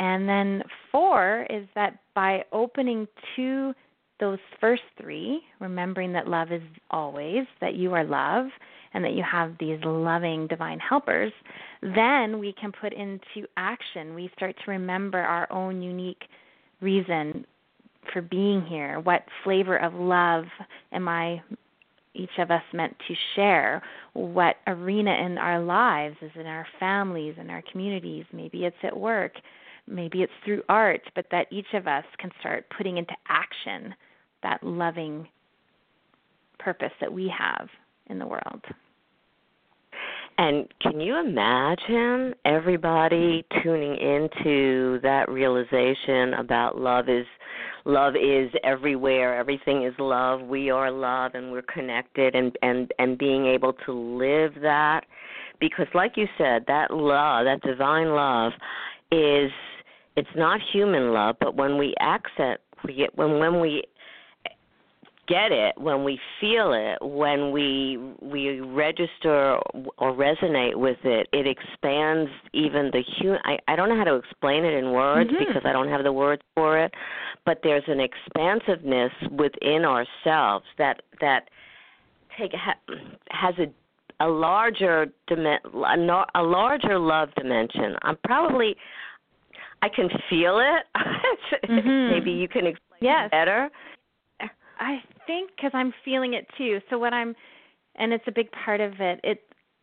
And 0.00 0.28
then 0.28 0.62
four 0.90 1.46
is 1.50 1.66
that 1.74 1.98
by 2.14 2.44
opening 2.52 3.06
to 3.36 3.74
those 4.20 4.38
first 4.60 4.82
three, 5.00 5.40
remembering 5.60 6.12
that 6.12 6.28
love 6.28 6.52
is 6.52 6.62
always, 6.90 7.46
that 7.60 7.74
you 7.74 7.94
are 7.94 8.04
love, 8.04 8.46
and 8.92 9.04
that 9.04 9.12
you 9.12 9.24
have 9.28 9.54
these 9.58 9.78
loving 9.84 10.46
divine 10.46 10.78
helpers, 10.78 11.32
then 11.82 12.38
we 12.38 12.54
can 12.60 12.72
put 12.72 12.92
into 12.92 13.46
action. 13.56 14.14
We 14.14 14.30
start 14.36 14.54
to 14.64 14.70
remember 14.70 15.18
our 15.18 15.50
own 15.52 15.82
unique 15.82 16.22
reason 16.80 17.44
for 18.12 18.22
being 18.22 18.64
here. 18.64 19.00
What 19.00 19.24
flavor 19.42 19.78
of 19.78 19.94
love 19.94 20.44
am 20.92 21.08
I, 21.08 21.42
each 22.14 22.38
of 22.38 22.52
us, 22.52 22.62
meant 22.72 22.94
to 23.08 23.14
share? 23.34 23.82
What 24.12 24.56
arena 24.68 25.12
in 25.12 25.38
our 25.38 25.60
lives 25.60 26.16
is 26.22 26.30
in 26.38 26.46
our 26.46 26.66
families, 26.78 27.34
in 27.38 27.50
our 27.50 27.62
communities? 27.72 28.26
Maybe 28.32 28.64
it's 28.64 28.76
at 28.84 28.96
work 28.96 29.32
maybe 29.86 30.22
it's 30.22 30.32
through 30.44 30.62
art, 30.68 31.02
but 31.14 31.26
that 31.30 31.46
each 31.50 31.72
of 31.74 31.86
us 31.86 32.04
can 32.18 32.30
start 32.40 32.66
putting 32.76 32.98
into 32.98 33.14
action 33.28 33.94
that 34.42 34.62
loving 34.62 35.28
purpose 36.58 36.92
that 37.00 37.12
we 37.12 37.32
have 37.36 37.68
in 38.06 38.18
the 38.18 38.26
world. 38.26 38.62
And 40.36 40.66
can 40.80 41.00
you 41.00 41.16
imagine 41.16 42.34
everybody 42.44 43.44
tuning 43.62 43.96
into 43.96 44.98
that 45.02 45.28
realization 45.28 46.34
about 46.34 46.76
love 46.76 47.08
is 47.08 47.26
love 47.84 48.14
is 48.16 48.50
everywhere, 48.64 49.38
everything 49.38 49.84
is 49.84 49.94
love, 49.98 50.40
we 50.40 50.70
are 50.70 50.90
love 50.90 51.32
and 51.34 51.52
we're 51.52 51.62
connected 51.62 52.34
and 52.34 52.56
and 52.62 52.92
and 52.98 53.16
being 53.16 53.46
able 53.46 53.74
to 53.86 53.92
live 53.92 54.54
that 54.60 55.02
because 55.60 55.86
like 55.94 56.16
you 56.16 56.26
said, 56.36 56.64
that 56.66 56.90
love, 56.90 57.44
that 57.44 57.60
divine 57.62 58.08
love 58.08 58.52
is 59.12 59.52
it's 60.16 60.28
not 60.36 60.60
human 60.72 61.12
love, 61.12 61.36
but 61.40 61.56
when 61.56 61.78
we 61.78 61.94
accent 62.00 62.60
we 62.84 62.94
get 62.94 63.16
when 63.16 63.38
when 63.38 63.60
we 63.60 63.84
get 65.26 65.52
it 65.52 65.74
when 65.78 66.04
we 66.04 66.18
feel 66.40 66.72
it 66.74 66.98
when 67.00 67.50
we 67.50 67.98
we 68.20 68.60
register 68.60 69.58
or 69.98 70.12
resonate 70.12 70.76
with 70.76 70.98
it 71.04 71.26
it 71.32 71.46
expands 71.46 72.30
even 72.52 72.90
the 72.92 73.02
human 73.18 73.40
I, 73.44 73.58
I 73.66 73.76
don't 73.76 73.88
know 73.88 73.96
how 73.96 74.04
to 74.04 74.16
explain 74.16 74.64
it 74.64 74.74
in 74.74 74.92
words 74.92 75.30
mm-hmm. 75.30 75.44
because 75.46 75.62
i 75.64 75.72
don't 75.72 75.88
have 75.88 76.04
the 76.04 76.12
words 76.12 76.42
for 76.54 76.78
it 76.78 76.92
but 77.46 77.60
there's 77.62 77.84
an 77.86 78.00
expansiveness 78.00 79.12
within 79.30 79.84
ourselves 79.86 80.66
that 80.76 81.00
that 81.22 81.48
take 82.38 82.52
ha, 82.52 82.74
has 83.30 83.54
a 83.58 83.72
a 84.20 84.28
larger 84.28 85.06
a 85.30 86.42
larger 86.42 86.98
love 86.98 87.30
dimension 87.34 87.96
i'm 88.02 88.18
probably 88.24 88.76
I 89.84 89.88
can 89.94 90.08
feel 90.30 90.60
it. 90.60 90.86
mm-hmm. 91.68 92.14
Maybe 92.14 92.30
you 92.30 92.48
can 92.48 92.66
explain 92.66 93.00
yes. 93.02 93.26
it 93.26 93.30
better. 93.30 93.70
I 94.80 94.96
think 95.26 95.50
because 95.54 95.72
I'm 95.74 95.92
feeling 96.04 96.32
it 96.34 96.46
too. 96.56 96.80
So 96.88 96.98
what 96.98 97.12
I'm, 97.12 97.34
and 97.96 98.12
it's 98.12 98.24
a 98.26 98.32
big 98.32 98.48
part 98.64 98.80
of 98.80 98.94
it. 98.98 99.20
It 99.22 99.40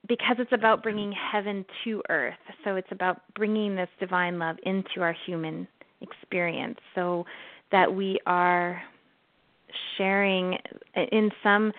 because 0.08 0.38
it's 0.40 0.52
about 0.52 0.82
bringing 0.82 1.14
heaven 1.14 1.64
to 1.84 2.02
earth. 2.10 2.34
So 2.64 2.76
it's 2.76 2.88
about 2.92 3.22
bringing 3.36 3.76
this 3.76 3.90
divine 4.00 4.40
love 4.40 4.56
into 4.64 5.02
our 5.02 5.16
human 5.28 5.68
experience, 6.02 6.80
so 6.96 7.26
that 7.72 7.94
we 7.94 8.20
are 8.26 8.82
sharing 9.98 10.58
in 11.12 11.30
some 11.44 11.72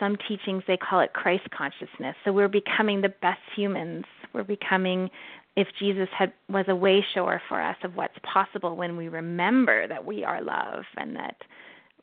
some 0.00 0.16
teachings 0.28 0.64
they 0.66 0.76
call 0.76 1.00
it 1.00 1.12
Christ 1.12 1.48
consciousness. 1.56 2.16
So 2.24 2.32
we're 2.32 2.48
becoming 2.48 3.00
the 3.00 3.08
best 3.08 3.40
humans. 3.56 4.04
We're 4.32 4.44
becoming 4.44 5.08
if 5.58 5.66
Jesus 5.80 6.08
had 6.16 6.32
was 6.48 6.66
a 6.68 6.76
way 6.76 7.04
shower 7.14 7.42
for 7.48 7.60
us 7.60 7.74
of 7.82 7.96
what's 7.96 8.14
possible 8.22 8.76
when 8.76 8.96
we 8.96 9.08
remember 9.08 9.88
that 9.88 10.04
we 10.04 10.22
are 10.22 10.40
love 10.40 10.84
and 10.96 11.16
that 11.16 11.34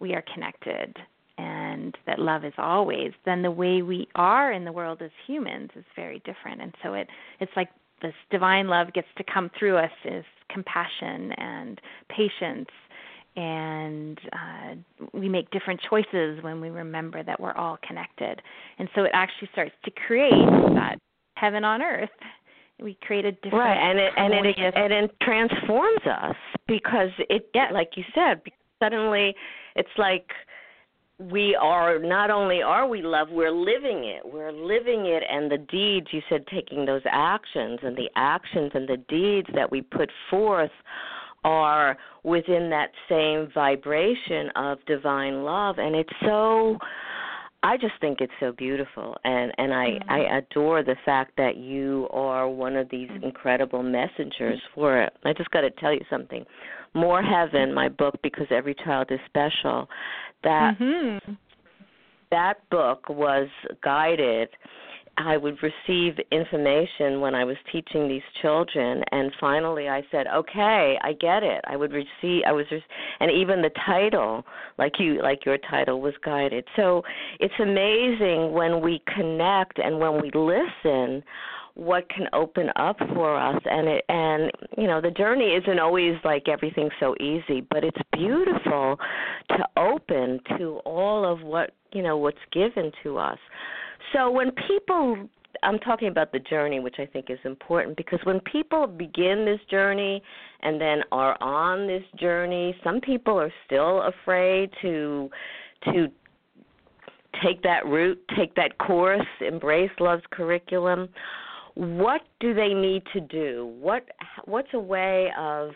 we 0.02 0.14
are 0.14 0.24
connected 0.34 0.94
and 1.38 1.98
that 2.06 2.20
love 2.20 2.44
is 2.44 2.52
always, 2.58 3.14
then 3.24 3.42
the 3.42 3.52
way 3.52 3.82
we 3.82 4.10
are 4.16 4.52
in 4.52 4.66
the 4.66 4.74
world 4.74 5.02
as 5.02 5.12
humans 5.26 5.70
is 5.78 5.86
very 5.96 6.22
different. 6.26 6.62
And 6.62 6.76
so 6.84 6.96
it 6.96 7.08
it's 7.40 7.52
like 7.56 7.70
this 8.02 8.14
divine 8.30 8.68
love 8.68 8.92
gets 8.92 9.08
to 9.18 9.24
come 9.24 9.50
through 9.58 9.78
us 9.78 9.92
is 10.04 10.26
compassion 10.50 11.32
and 11.38 11.80
patience 12.10 12.70
and 13.38 14.20
uh, 14.34 14.76
we 15.14 15.30
make 15.30 15.50
different 15.52 15.80
choices 15.90 16.44
when 16.44 16.60
we 16.60 16.70
remember 16.70 17.24
that 17.24 17.40
we're 17.40 17.54
all 17.54 17.78
connected. 17.88 18.42
And 18.80 18.90
so 18.96 19.04
it 19.04 19.12
actually 19.14 19.50
starts 19.54 19.74
to 19.86 19.92
create 19.92 20.32
that 20.32 20.98
heaven 21.36 21.64
on 21.64 21.82
earth 21.82 22.10
we 22.82 22.98
create 23.02 23.26
a 23.26 23.32
different 23.32 23.54
right 23.56 23.78
and 23.78 24.00
it 24.00 24.14
and 24.18 24.34
it 24.34 24.58
and 24.76 24.94
it 24.94 25.16
transforms 25.22 26.06
us 26.06 26.36
because 26.68 27.10
it 27.30 27.50
yeah. 27.54 27.70
like 27.72 27.92
you 27.96 28.04
said 28.14 28.42
suddenly 28.82 29.34
it's 29.76 29.90
like 29.98 30.30
we 31.18 31.56
are 31.56 31.98
not 32.00 32.30
only 32.30 32.62
are 32.62 32.88
we 32.88 33.02
love 33.02 33.30
we're 33.32 33.52
living 33.52 34.04
it 34.04 34.22
we're 34.26 34.52
living 34.52 35.06
it 35.06 35.24
and 35.30 35.50
the 35.50 35.58
deeds 35.58 36.08
you 36.12 36.22
said 36.28 36.46
taking 36.48 36.86
those 36.86 37.02
actions 37.10 37.80
and 37.84 37.96
the 37.96 38.10
actions 38.18 38.72
and 38.74 38.88
the 38.88 38.98
deeds 39.08 39.48
that 39.54 39.72
we 39.72 39.82
put 39.82 40.12
forth 40.30 40.72
are 41.46 41.98
within 42.24 42.70
that 42.70 42.90
same 43.08 43.48
vibration 43.54 44.50
of 44.56 44.84
divine 44.86 45.44
love 45.44 45.78
and 45.78 45.96
it's 45.96 46.14
so 46.22 46.78
I 47.66 47.78
just 47.78 47.94
think 48.00 48.22
it's 48.22 48.32
so 48.40 48.52
beautiful, 48.52 49.16
and 49.24 49.52
and 49.58 49.74
I 49.74 49.86
mm-hmm. 49.88 50.12
I 50.12 50.38
adore 50.38 50.84
the 50.84 50.96
fact 51.04 51.32
that 51.38 51.58
you 51.58 52.08
are 52.12 52.48
one 52.48 52.76
of 52.76 52.88
these 52.92 53.10
mm-hmm. 53.10 53.24
incredible 53.24 53.82
messengers 53.82 54.62
for 54.76 55.02
it. 55.02 55.12
I 55.26 55.34
just 55.34 55.50
got 55.50 55.62
to 55.62 55.72
tell 55.72 55.92
you 55.92 56.06
something. 56.08 56.46
More 56.94 57.24
Heaven, 57.24 57.74
my 57.74 57.90
book, 57.90 58.16
because 58.22 58.46
every 58.52 58.76
child 58.86 59.08
is 59.10 59.20
special. 59.26 59.90
That 60.44 60.78
mm-hmm. 60.80 61.34
that 62.30 62.70
book 62.70 63.10
was 63.10 63.48
guided 63.84 64.50
I 65.18 65.38
would 65.38 65.58
receive 65.62 66.20
information 66.32 67.22
when 67.22 67.36
I 67.36 67.46
was 67.46 67.58
teaching 67.72 68.08
these 68.08 68.24
children, 68.42 69.04
and 69.12 69.32
finally 69.40 69.88
I 69.88 70.04
said, 70.12 70.28
"Okay, 70.28 70.98
I 71.02 71.14
get 71.14 71.44
it." 71.44 71.64
I 71.68 71.76
would 71.78 71.94
receive. 71.94 72.44
I 72.46 72.52
was, 72.52 72.66
and 73.20 73.32
even 73.32 73.62
the 73.62 73.72
title, 73.86 74.46
like 74.78 75.00
you, 75.00 75.22
like 75.22 75.46
your 75.46 75.58
title, 75.58 76.02
was 76.02 76.14
guided. 76.24 76.66
So 76.76 77.04
it's 77.40 77.60
amazing 77.60 78.52
when 78.52 78.82
we 78.82 79.02
connect 79.08 79.80
and 79.80 80.00
when 80.00 80.22
we 80.22 80.32
listen, 80.32 81.24
what 81.76 82.10
can 82.10 82.28
open 82.34 82.70
up 82.78 82.98
for 83.14 83.38
us. 83.38 83.62
And 83.66 83.88
it, 83.88 84.06
and 84.10 84.52
you 84.78 84.88
know, 84.88 85.02
the 85.02 85.12
journey 85.12 85.54
isn't 85.56 85.80
always 85.80 86.16
like 86.24 86.48
everything 86.48 86.90
so 87.00 87.16
easy, 87.20 87.62
but 87.70 87.84
it's 87.84 88.02
beautiful 88.12 88.98
to 89.50 89.68
open 89.78 90.40
to 90.58 90.80
all 90.86 91.26
of 91.26 91.42
what 91.42 91.72
you 91.94 92.02
know 92.02 92.18
what's 92.18 92.38
given 92.52 92.92
to 93.04 93.18
us. 93.18 93.38
So 94.14 94.32
when 94.32 94.52
people 94.68 95.28
I'm 95.64 95.80
talking 95.80 96.08
about 96.08 96.32
the 96.32 96.40
journey, 96.40 96.80
which 96.80 96.96
I 97.00 97.06
think 97.06 97.30
is 97.30 97.40
important 97.44 97.98
because 97.98 98.20
when 98.24 98.40
people 98.42 98.88
begin 98.88 99.46
this 99.46 99.60
journey 99.70 100.22
and 100.62 100.80
then 100.80 101.02
are 101.12 101.42
on 101.42 101.88
this 101.88 102.04
journey, 102.20 102.76
some 102.84 103.02
people 103.02 103.40
are 103.40 103.52
still 103.66 104.04
afraid 104.04 104.70
to 104.82 105.30
to 105.86 106.08
take 107.44 107.62
that 107.64 107.86
route, 107.86 108.20
take 108.38 108.56
that 108.56 108.78
course, 108.78 109.26
embrace 109.42 109.92
love's 110.00 110.24
curriculum. 110.32 111.10
What 111.76 112.22
do 112.40 112.54
they 112.54 112.74
need 112.74 113.04
to 113.14 113.20
do? 113.22 113.74
What 113.80 114.08
what's 114.46 114.70
a 114.74 114.80
way 114.80 115.32
of 115.38 115.72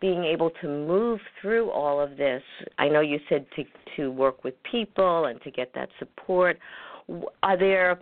being 0.00 0.24
able 0.24 0.50
to 0.60 0.68
move 0.68 1.20
through 1.40 1.70
all 1.70 2.00
of 2.00 2.16
this? 2.16 2.42
I 2.78 2.88
know 2.88 3.00
you 3.00 3.18
said 3.28 3.46
to 3.56 3.64
to 3.96 4.10
work 4.10 4.44
with 4.44 4.54
people 4.70 5.26
and 5.26 5.40
to 5.42 5.50
get 5.50 5.72
that 5.74 5.88
support 5.98 6.58
are 7.42 7.56
there 7.56 8.00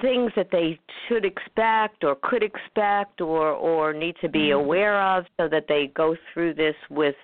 things 0.00 0.30
that 0.36 0.48
they 0.52 0.78
should 1.08 1.24
expect 1.24 2.04
or 2.04 2.16
could 2.22 2.42
expect 2.42 3.20
or 3.20 3.50
or 3.50 3.92
need 3.92 4.14
to 4.20 4.28
be 4.28 4.48
mm-hmm. 4.48 4.60
aware 4.60 5.02
of 5.02 5.24
so 5.36 5.48
that 5.48 5.64
they 5.68 5.90
go 5.94 6.16
through 6.32 6.54
this 6.54 6.76
with 6.90 7.16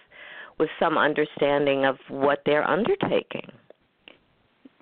with 0.58 0.70
some 0.78 0.96
understanding 0.96 1.84
of 1.84 1.96
what 2.08 2.42
they're 2.46 2.68
undertaking? 2.68 3.50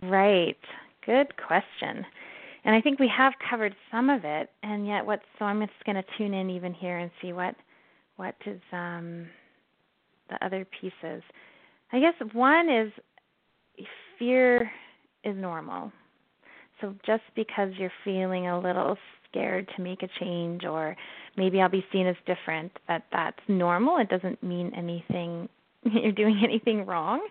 Right. 0.02 0.58
Good 1.04 1.34
question. 1.36 2.04
And 2.64 2.76
i 2.76 2.80
think 2.80 3.00
we 3.00 3.08
have 3.08 3.32
covered 3.50 3.74
some 3.90 4.08
of 4.08 4.24
it 4.24 4.48
and 4.62 4.86
yet 4.86 5.04
what 5.04 5.20
so 5.36 5.44
i'm 5.46 5.60
just 5.60 5.84
going 5.84 5.96
to 5.96 6.04
tune 6.16 6.32
in 6.32 6.48
even 6.48 6.72
here 6.72 6.98
and 6.98 7.10
see 7.20 7.32
what 7.32 7.56
what 8.16 8.36
is 8.46 8.60
um 8.72 9.26
the 10.32 10.44
other 10.44 10.66
pieces. 10.80 11.22
I 11.92 12.00
guess 12.00 12.14
one 12.32 12.68
is 12.70 13.86
fear 14.18 14.70
is 15.24 15.36
normal. 15.36 15.92
So 16.80 16.94
just 17.06 17.22
because 17.36 17.70
you're 17.78 17.92
feeling 18.04 18.48
a 18.48 18.58
little 18.58 18.96
scared 19.28 19.70
to 19.76 19.82
make 19.82 20.02
a 20.02 20.08
change 20.20 20.64
or 20.64 20.96
maybe 21.36 21.60
I'll 21.60 21.68
be 21.68 21.84
seen 21.92 22.06
as 22.06 22.16
different, 22.26 22.72
that 22.88 23.04
that's 23.12 23.38
normal. 23.48 23.98
It 23.98 24.08
doesn't 24.08 24.42
mean 24.42 24.72
anything 24.76 25.48
you're 25.84 26.12
doing 26.12 26.40
anything 26.42 26.86
wrong. 26.86 27.26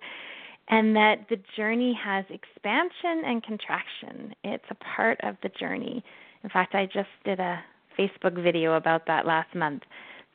And 0.69 0.95
that 0.95 1.25
the 1.30 1.38
journey 1.58 1.97
has 2.01 2.23
expansion 2.30 3.23
and 3.25 3.43
contraction. 3.43 4.34
It's 4.43 4.63
a 4.69 4.75
part 4.75 5.19
of 5.23 5.36
the 5.43 5.49
journey. 5.49 6.04
In 6.43 6.49
fact, 6.49 6.75
I 6.75 6.86
just 6.86 7.10
did 7.25 7.39
a 7.39 7.60
Facebook 7.99 8.41
video 8.41 8.73
about 8.73 9.06
that 9.08 9.25
last 9.25 9.54
month 9.54 9.84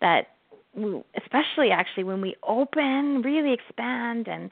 that 0.00 0.26
especially 1.16 1.70
actually 1.70 2.04
when 2.04 2.20
we 2.20 2.36
open, 2.46 3.22
really 3.22 3.54
expand 3.54 4.28
and 4.28 4.50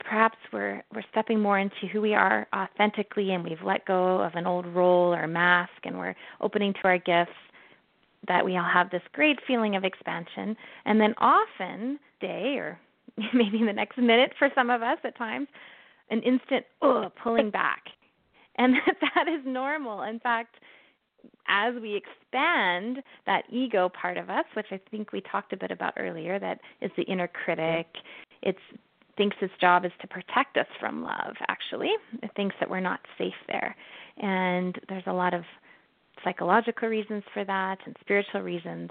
perhaps 0.00 0.38
we're 0.52 0.82
we're 0.94 1.04
stepping 1.10 1.40
more 1.40 1.58
into 1.58 1.86
who 1.92 2.00
we 2.00 2.14
are 2.14 2.46
authentically 2.54 3.32
and 3.32 3.44
we've 3.44 3.62
let 3.64 3.84
go 3.84 4.20
of 4.22 4.34
an 4.34 4.46
old 4.46 4.66
role 4.66 5.12
or 5.14 5.26
mask 5.26 5.72
and 5.84 5.98
we're 5.98 6.14
opening 6.40 6.72
to 6.74 6.80
our 6.84 6.98
gifts 6.98 7.32
that 8.26 8.44
we 8.44 8.56
all 8.56 8.68
have 8.68 8.90
this 8.90 9.02
great 9.12 9.38
feeling 9.46 9.76
of 9.76 9.84
expansion. 9.84 10.56
And 10.84 11.00
then 11.00 11.14
often 11.18 11.98
day 12.20 12.56
or 12.58 12.78
maybe 13.34 13.58
the 13.64 13.72
next 13.72 13.98
minute 13.98 14.32
for 14.38 14.50
some 14.54 14.70
of 14.70 14.82
us 14.82 14.98
at 15.04 15.16
times 15.16 15.48
an 16.10 16.22
instant 16.22 16.64
oh 16.82 17.10
pulling 17.22 17.50
back. 17.50 17.84
And 18.56 18.74
that 18.74 18.96
that 19.14 19.28
is 19.28 19.40
normal. 19.44 20.02
In 20.02 20.20
fact 20.20 20.56
as 21.48 21.74
we 21.80 21.96
expand 21.96 23.02
that 23.26 23.42
ego 23.50 23.88
part 23.88 24.16
of 24.16 24.30
us 24.30 24.44
which 24.54 24.66
i 24.70 24.80
think 24.90 25.12
we 25.12 25.20
talked 25.20 25.52
a 25.52 25.56
bit 25.56 25.70
about 25.70 25.92
earlier 25.96 26.38
that 26.38 26.60
is 26.80 26.92
the 26.96 27.02
inner 27.04 27.26
critic 27.26 27.86
it's 28.42 28.58
thinks 29.18 29.36
its 29.42 29.52
job 29.60 29.84
is 29.84 29.92
to 30.00 30.06
protect 30.06 30.56
us 30.56 30.66
from 30.80 31.02
love, 31.02 31.34
actually. 31.48 31.90
It 32.22 32.30
thinks 32.34 32.56
that 32.60 32.70
we're 32.70 32.80
not 32.80 33.00
safe 33.18 33.34
there. 33.48 33.76
And 34.16 34.78
there's 34.88 35.04
a 35.06 35.12
lot 35.12 35.34
of 35.34 35.42
psychological 36.24 36.88
reasons 36.88 37.22
for 37.34 37.44
that 37.44 37.78
and 37.84 37.94
spiritual 38.00 38.40
reasons. 38.40 38.90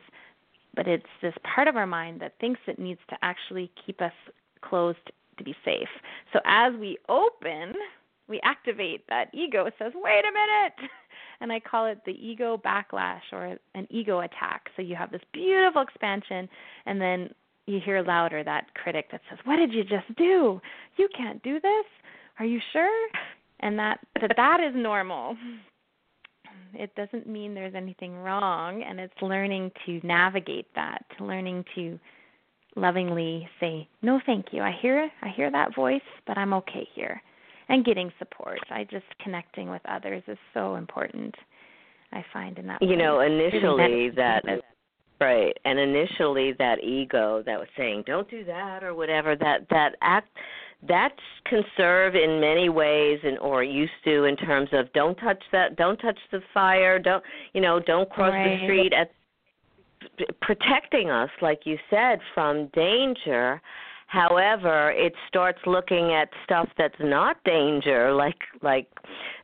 But 0.75 0.87
it's 0.87 1.05
this 1.21 1.33
part 1.55 1.67
of 1.67 1.75
our 1.75 1.87
mind 1.87 2.21
that 2.21 2.33
thinks 2.39 2.59
it 2.67 2.77
needs 2.77 2.99
to 3.09 3.17
actually 3.23 3.71
keep 3.83 4.01
us 4.01 4.13
closed 4.61 4.99
to 5.37 5.43
be 5.43 5.55
safe. 5.65 5.89
So 6.33 6.39
as 6.45 6.73
we 6.79 6.97
open, 7.09 7.73
we 8.27 8.39
activate 8.43 9.07
that 9.07 9.29
ego. 9.33 9.65
It 9.65 9.73
says, 9.79 9.93
wait 9.95 10.23
a 10.23 10.31
minute. 10.31 10.91
And 11.39 11.51
I 11.51 11.59
call 11.59 11.85
it 11.85 11.99
the 12.03 12.13
ego 12.13 12.59
backlash 12.65 13.21
or 13.31 13.59
an 13.75 13.87
ego 13.91 14.21
attack. 14.21 14.69
So 14.75 14.81
you 14.81 14.95
have 14.95 15.11
this 15.11 15.21
beautiful 15.33 15.83
expansion, 15.83 16.49
and 16.87 16.99
then 16.99 17.29
you 17.67 17.79
hear 17.83 18.01
louder 18.01 18.43
that 18.43 18.73
critic 18.73 19.11
that 19.11 19.21
says, 19.29 19.37
"What 19.43 19.57
did 19.57 19.73
you 19.73 19.83
just 19.83 20.13
do? 20.15 20.59
You 20.95 21.07
can't 21.15 21.41
do 21.43 21.59
this. 21.59 21.85
Are 22.39 22.45
you 22.45 22.59
sure?" 22.73 23.09
And 23.59 23.77
that 23.77 23.99
that 24.19 24.31
that 24.35 24.59
is 24.61 24.73
normal. 24.75 25.37
It 26.73 26.93
doesn't 26.95 27.27
mean 27.27 27.53
there's 27.53 27.75
anything 27.75 28.17
wrong, 28.17 28.83
and 28.83 28.99
it's 28.99 29.21
learning 29.21 29.71
to 29.85 29.99
navigate 30.03 30.67
that, 30.75 31.05
to 31.17 31.25
learning 31.25 31.65
to 31.75 31.99
lovingly 32.75 33.47
say, 33.59 33.87
"No, 34.01 34.19
thank 34.25 34.53
you. 34.53 34.61
I 34.61 34.71
hear 34.71 35.11
I 35.21 35.29
hear 35.29 35.51
that 35.51 35.75
voice, 35.75 36.01
but 36.25 36.37
I'm 36.37 36.53
okay 36.53 36.87
here." 36.93 37.21
And 37.69 37.83
getting 37.83 38.13
support. 38.17 38.59
I 38.69 38.85
just 38.85 39.05
connecting 39.19 39.69
with 39.69 39.81
others 39.85 40.23
is 40.27 40.37
so 40.53 40.75
important. 40.75 41.35
I 42.13 42.23
find 42.31 42.57
in 42.57 42.67
that. 42.67 42.81
You 42.81 42.95
know, 42.95 43.19
initially 43.19 44.09
that 44.11 44.45
Right. 45.19 45.57
And 45.65 45.79
initially 45.79 46.53
that 46.59 46.83
ego 46.83 47.41
that 47.45 47.57
was 47.57 47.67
saying, 47.75 48.03
Don't 48.05 48.29
do 48.29 48.43
that 48.45 48.83
or 48.83 48.93
whatever, 48.93 49.35
that 49.35 49.67
that 49.69 49.95
act 50.01 50.29
that's 50.87 51.15
conserve 51.45 52.13
in 52.13 52.39
many 52.39 52.69
ways 52.69 53.19
and 53.23 53.39
or 53.39 53.63
used 53.63 53.91
to 54.03 54.25
in 54.25 54.35
terms 54.37 54.69
of 54.73 54.91
don't 54.93 55.15
touch 55.15 55.41
that 55.51 55.75
don't 55.75 55.97
touch 55.97 56.19
the 56.31 56.39
fire, 56.53 56.99
don't 56.99 57.23
you 57.53 57.61
know, 57.61 57.79
don't 57.79 58.09
cross 58.09 58.31
right. 58.31 58.59
the 58.59 58.65
street 58.65 58.93
at 58.93 59.11
protecting 60.41 61.09
us, 61.09 61.29
like 61.41 61.61
you 61.65 61.77
said, 61.89 62.19
from 62.33 62.67
danger 62.75 63.59
However, 64.07 64.91
it 64.91 65.13
starts 65.27 65.59
looking 65.65 66.13
at 66.13 66.29
stuff 66.45 66.69
that's 66.77 66.95
not 67.01 67.43
danger, 67.43 68.13
like 68.13 68.37
like 68.61 68.87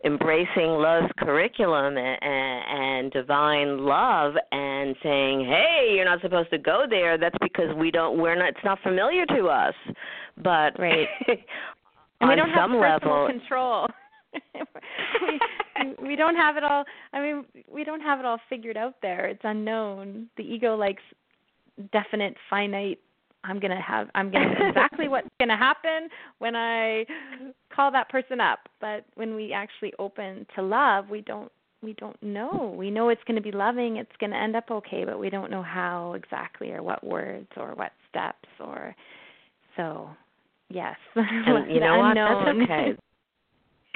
embracing 0.06 0.70
love's 0.70 1.12
curriculum 1.18 1.98
and, 1.98 2.18
and 2.22 3.12
divine 3.12 3.80
love, 3.80 4.36
and 4.54 4.96
saying, 5.04 5.42
"Hey, 5.46 5.92
you're 5.94 6.06
not 6.06 6.22
supposed 6.22 6.50
to 6.52 6.58
go 6.58 6.86
there." 6.90 7.18
That's 7.18 7.36
because 7.42 7.76
we 7.76 7.92
don't. 7.92 8.18
We're 8.18 8.36
not. 8.36 8.50
It's 8.50 8.64
not 8.64 8.80
familiar 8.82 9.26
to 9.26 9.48
us. 9.48 9.76
But 10.42 10.80
right. 10.80 11.08
and 11.28 12.30
we 12.30 12.36
don't 12.36 12.50
have 12.50 12.70
personal 12.70 12.82
level, 12.82 13.28
control. 13.28 13.88
we, 15.22 16.08
we 16.08 16.16
don't 16.16 16.38
have 16.38 16.56
it 16.56 16.64
all. 16.64 16.86
I 17.12 17.20
mean, 17.20 17.44
we 17.70 17.84
don't 17.84 18.02
have 18.02 18.20
it 18.20 18.26
all 18.26 18.40
figured 18.48 18.78
out 18.78 18.96
there. 19.02 19.28
It's 19.28 19.42
unknown. 19.44 20.30
The 20.38 20.44
ego 20.44 20.78
likes 20.78 21.04
definite, 21.92 22.36
finite 22.50 23.00
I'm 23.44 23.60
gonna 23.60 23.82
have 23.82 24.08
I'm 24.16 24.32
gonna 24.32 24.50
know 24.60 24.70
exactly 24.70 25.08
what's 25.08 25.28
gonna 25.40 25.58
happen 25.58 26.10
when 26.40 26.56
I 26.56 27.06
call 27.74 27.92
that 27.92 28.10
person 28.10 28.40
up. 28.40 28.60
But 28.80 29.06
when 29.16 29.36
we 29.36 29.54
actually 29.54 29.94
open 30.00 30.46
to 30.56 30.62
love, 30.62 31.10
we 31.10 31.22
don't 31.22 31.52
we 31.84 31.94
don't 31.94 32.22
know. 32.24 32.74
We 32.78 32.90
know 32.90 33.10
it's 33.10 33.24
going 33.28 33.36
to 33.36 33.42
be 33.42 33.52
loving, 33.52 33.98
it's 33.98 34.12
going 34.20 34.32
to 34.32 34.38
end 34.38 34.56
up 34.56 34.72
okay, 34.72 35.04
but 35.04 35.20
we 35.20 35.30
don't 35.30 35.52
know 35.52 35.62
how 35.62 36.14
exactly 36.14 36.72
or 36.72 36.82
what 36.82 37.04
words 37.04 37.50
or 37.58 37.76
what 37.76 37.92
steps 38.10 38.48
or 38.60 38.96
so 39.76 40.10
yes. 40.70 40.96
And 41.16 41.72
you 41.72 41.80
know 41.80 42.00
what? 42.00 42.16
That's 42.16 42.64
okay. 42.64 42.98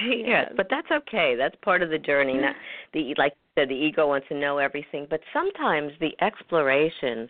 yes. 0.00 0.24
yes, 0.26 0.52
but 0.56 0.66
that's 0.70 0.88
okay. 0.90 1.34
That's 1.36 1.54
part 1.62 1.82
of 1.82 1.90
the 1.90 1.98
journey. 1.98 2.34
Not 2.34 2.54
the 2.92 3.14
like 3.16 3.32
said, 3.54 3.68
the 3.68 3.74
ego 3.74 4.06
wants 4.06 4.28
to 4.28 4.34
know 4.34 4.58
everything, 4.58 5.06
but 5.10 5.20
sometimes 5.32 5.92
the 6.00 6.12
exploration 6.20 7.28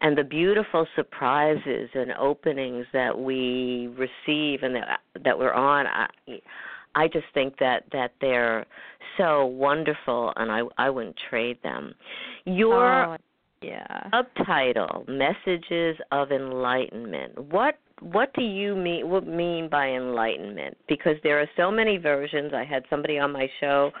and 0.00 0.16
the 0.16 0.24
beautiful 0.24 0.86
surprises 0.96 1.90
and 1.94 2.12
openings 2.12 2.86
that 2.92 3.18
we 3.18 3.88
receive 3.96 4.62
and 4.62 4.74
that 4.74 5.00
that 5.24 5.38
we're 5.38 5.52
on 5.52 5.86
I, 5.86 6.06
I 6.94 7.08
just 7.08 7.26
think 7.34 7.58
that 7.58 7.84
that 7.92 8.12
they're 8.20 8.66
so 9.16 9.46
wonderful 9.46 10.32
and 10.36 10.50
I 10.50 10.62
I 10.78 10.90
wouldn't 10.90 11.16
trade 11.28 11.58
them. 11.62 11.94
Your 12.44 13.14
oh, 13.14 13.16
yeah. 13.62 14.08
subtitle 14.10 15.04
messages 15.06 15.96
of 16.12 16.32
enlightenment. 16.32 17.38
What 17.50 17.78
what 18.00 18.32
do 18.34 18.42
you 18.42 18.74
mean 18.74 19.08
what 19.08 19.26
mean 19.26 19.68
by 19.68 19.88
enlightenment? 19.88 20.76
Because 20.88 21.16
there 21.22 21.40
are 21.40 21.48
so 21.56 21.70
many 21.70 21.98
versions. 21.98 22.52
I 22.54 22.64
had 22.64 22.84
somebody 22.90 23.18
on 23.18 23.32
my 23.32 23.48
show 23.60 23.92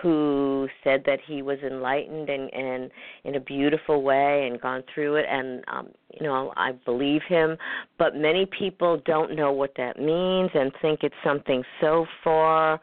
who 0.00 0.68
said 0.84 1.02
that 1.06 1.18
he 1.26 1.42
was 1.42 1.58
enlightened 1.60 2.28
and 2.28 2.52
and 2.52 2.90
in 3.24 3.34
a 3.34 3.40
beautiful 3.40 4.02
way 4.02 4.46
and 4.46 4.60
gone 4.60 4.82
through 4.94 5.16
it 5.16 5.26
and 5.28 5.64
um 5.68 5.88
you 6.18 6.26
know 6.26 6.52
I 6.56 6.72
believe 6.84 7.22
him 7.28 7.56
but 7.98 8.14
many 8.14 8.46
people 8.46 9.00
don't 9.04 9.34
know 9.34 9.52
what 9.52 9.72
that 9.76 9.98
means 9.98 10.50
and 10.54 10.72
think 10.80 11.00
it's 11.02 11.14
something 11.24 11.62
so 11.80 12.06
far 12.22 12.80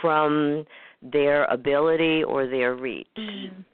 from 0.00 0.64
their 1.02 1.44
ability 1.44 2.24
or 2.24 2.46
their 2.46 2.74
reach. 2.74 3.06
Mm. 3.16 3.64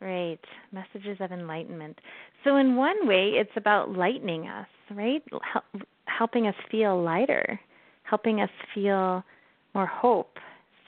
Right. 0.00 0.40
Messages 0.72 1.16
of 1.20 1.32
enlightenment. 1.32 1.98
So 2.42 2.56
in 2.56 2.76
one 2.76 3.06
way 3.06 3.32
it's 3.36 3.50
about 3.56 3.92
lightening 3.92 4.48
us, 4.48 4.66
right? 4.90 5.22
Hel- 5.52 5.82
helping 6.06 6.46
us 6.46 6.54
feel 6.70 7.02
lighter, 7.02 7.58
helping 8.02 8.40
us 8.40 8.50
feel 8.74 9.24
more 9.74 9.86
hope. 9.86 10.36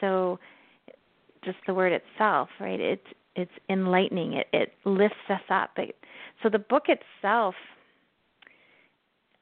So 0.01 0.39
just 1.47 1.59
the 1.67 1.73
word 1.73 1.93
itself, 1.93 2.51
right? 2.61 2.81
It's 2.81 3.07
it's 3.35 3.53
enlightening. 3.71 4.35
It 4.35 4.49
it 4.53 4.73
lifts 4.85 5.17
us 5.31 5.41
up. 5.49 5.71
It, 5.79 5.97
so 6.43 6.51
the 6.51 6.59
book 6.59 6.85
itself 6.89 7.55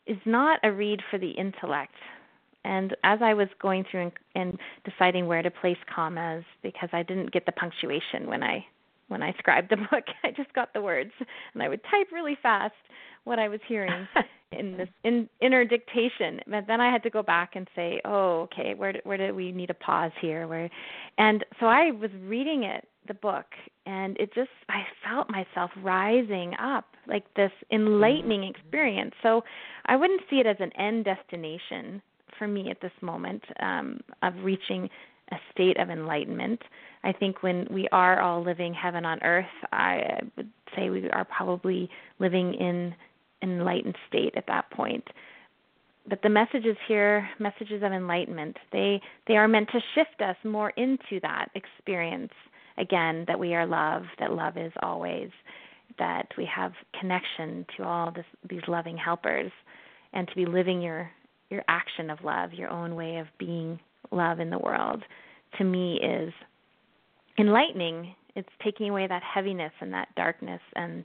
is 0.06 0.18
not 0.24 0.60
a 0.62 0.70
read 0.70 1.00
for 1.10 1.18
the 1.18 1.30
intellect. 1.30 1.94
And 2.64 2.96
as 3.04 3.20
I 3.22 3.34
was 3.34 3.48
going 3.60 3.84
through 3.90 4.02
and, 4.02 4.12
and 4.34 4.58
deciding 4.84 5.26
where 5.26 5.42
to 5.42 5.50
place 5.50 5.76
commas, 5.94 6.44
because 6.62 6.88
I 6.92 7.02
didn't 7.02 7.32
get 7.32 7.46
the 7.46 7.52
punctuation 7.52 8.26
when 8.26 8.42
I 8.42 8.64
when 9.14 9.22
I 9.22 9.32
scribed 9.38 9.70
the 9.70 9.76
book, 9.90 10.04
I 10.24 10.32
just 10.32 10.52
got 10.54 10.74
the 10.74 10.82
words, 10.82 11.12
and 11.54 11.62
I 11.62 11.68
would 11.68 11.80
type 11.84 12.08
really 12.12 12.36
fast 12.42 12.74
what 13.22 13.38
I 13.38 13.48
was 13.48 13.60
hearing 13.68 14.08
in 14.52 14.76
this 14.76 14.88
in, 15.04 15.28
inner 15.40 15.64
dictation. 15.64 16.40
But 16.48 16.66
then 16.66 16.80
I 16.80 16.90
had 16.90 17.04
to 17.04 17.10
go 17.10 17.22
back 17.22 17.54
and 17.54 17.68
say, 17.76 18.00
"Oh, 18.04 18.48
okay, 18.52 18.74
where 18.74 18.92
do, 18.92 18.98
where 19.04 19.16
do 19.16 19.32
we 19.32 19.52
need 19.52 19.70
a 19.70 19.74
pause 19.74 20.10
here?" 20.20 20.48
Where, 20.48 20.68
and 21.16 21.44
so 21.60 21.66
I 21.66 21.92
was 21.92 22.10
reading 22.24 22.64
it, 22.64 22.88
the 23.06 23.14
book, 23.14 23.46
and 23.86 24.16
it 24.18 24.34
just 24.34 24.50
I 24.68 24.82
felt 25.08 25.30
myself 25.30 25.70
rising 25.80 26.54
up 26.60 26.86
like 27.06 27.32
this 27.34 27.52
enlightening 27.70 28.40
mm-hmm. 28.40 28.50
experience. 28.50 29.14
So 29.22 29.44
I 29.86 29.94
wouldn't 29.94 30.22
see 30.28 30.40
it 30.40 30.46
as 30.46 30.56
an 30.58 30.72
end 30.76 31.04
destination 31.04 32.02
for 32.36 32.48
me 32.48 32.68
at 32.68 32.80
this 32.80 32.92
moment 33.00 33.44
um, 33.60 34.00
of 34.22 34.34
reaching 34.42 34.90
a 35.32 35.36
state 35.52 35.78
of 35.78 35.90
enlightenment. 35.90 36.60
I 37.02 37.12
think 37.12 37.42
when 37.42 37.66
we 37.70 37.88
are 37.92 38.20
all 38.20 38.42
living 38.42 38.74
heaven 38.74 39.04
on 39.04 39.22
earth, 39.22 39.46
I 39.72 40.20
would 40.36 40.50
say 40.76 40.90
we 40.90 41.08
are 41.10 41.24
probably 41.24 41.88
living 42.18 42.54
in 42.54 42.94
an 43.42 43.50
enlightened 43.50 43.96
state 44.08 44.34
at 44.36 44.46
that 44.46 44.70
point. 44.70 45.04
but 46.08 46.20
the 46.22 46.28
messages 46.28 46.76
here, 46.86 47.28
messages 47.38 47.82
of 47.82 47.92
enlightenment, 47.92 48.56
they 48.72 49.00
they 49.26 49.36
are 49.36 49.48
meant 49.48 49.68
to 49.70 49.80
shift 49.94 50.20
us 50.20 50.36
more 50.44 50.70
into 50.76 51.18
that 51.22 51.48
experience 51.54 52.32
again 52.78 53.24
that 53.26 53.38
we 53.38 53.54
are 53.54 53.66
love, 53.66 54.02
that 54.18 54.32
love 54.32 54.56
is 54.56 54.72
always, 54.82 55.30
that 55.98 56.26
we 56.36 56.44
have 56.44 56.72
connection 57.00 57.64
to 57.76 57.84
all 57.84 58.10
this, 58.10 58.26
these 58.48 58.66
loving 58.68 58.96
helpers, 58.96 59.50
and 60.12 60.28
to 60.28 60.34
be 60.34 60.46
living 60.46 60.82
your 60.82 61.10
your 61.50 61.62
action 61.68 62.10
of 62.10 62.18
love, 62.24 62.52
your 62.52 62.70
own 62.70 62.94
way 62.96 63.16
of 63.16 63.26
being 63.38 63.78
love 64.10 64.40
in 64.40 64.50
the 64.50 64.58
world, 64.58 65.02
to 65.58 65.64
me 65.64 66.00
is 66.00 66.32
enlightening. 67.38 68.14
It's 68.36 68.48
taking 68.62 68.90
away 68.90 69.06
that 69.06 69.22
heaviness 69.22 69.72
and 69.80 69.92
that 69.92 70.08
darkness 70.16 70.60
and 70.76 71.04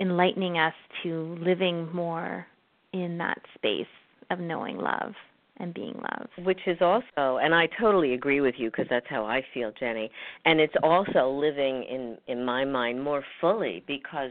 enlightening 0.00 0.58
us 0.58 0.74
to 1.02 1.36
living 1.40 1.92
more 1.92 2.46
in 2.92 3.18
that 3.18 3.38
space 3.54 3.86
of 4.30 4.38
knowing 4.40 4.78
love 4.78 5.12
and 5.58 5.72
being 5.72 5.94
love. 5.94 6.28
Which 6.44 6.60
is 6.66 6.78
also, 6.80 7.38
and 7.38 7.54
I 7.54 7.68
totally 7.80 8.14
agree 8.14 8.40
with 8.40 8.54
you 8.58 8.70
because 8.70 8.86
that's 8.90 9.06
how 9.08 9.24
I 9.24 9.42
feel, 9.52 9.72
Jenny. 9.78 10.10
And 10.44 10.60
it's 10.60 10.74
also 10.82 11.30
living 11.30 11.84
in 11.84 12.18
in 12.26 12.44
my 12.44 12.64
mind 12.64 13.02
more 13.02 13.24
fully 13.40 13.84
because 13.86 14.30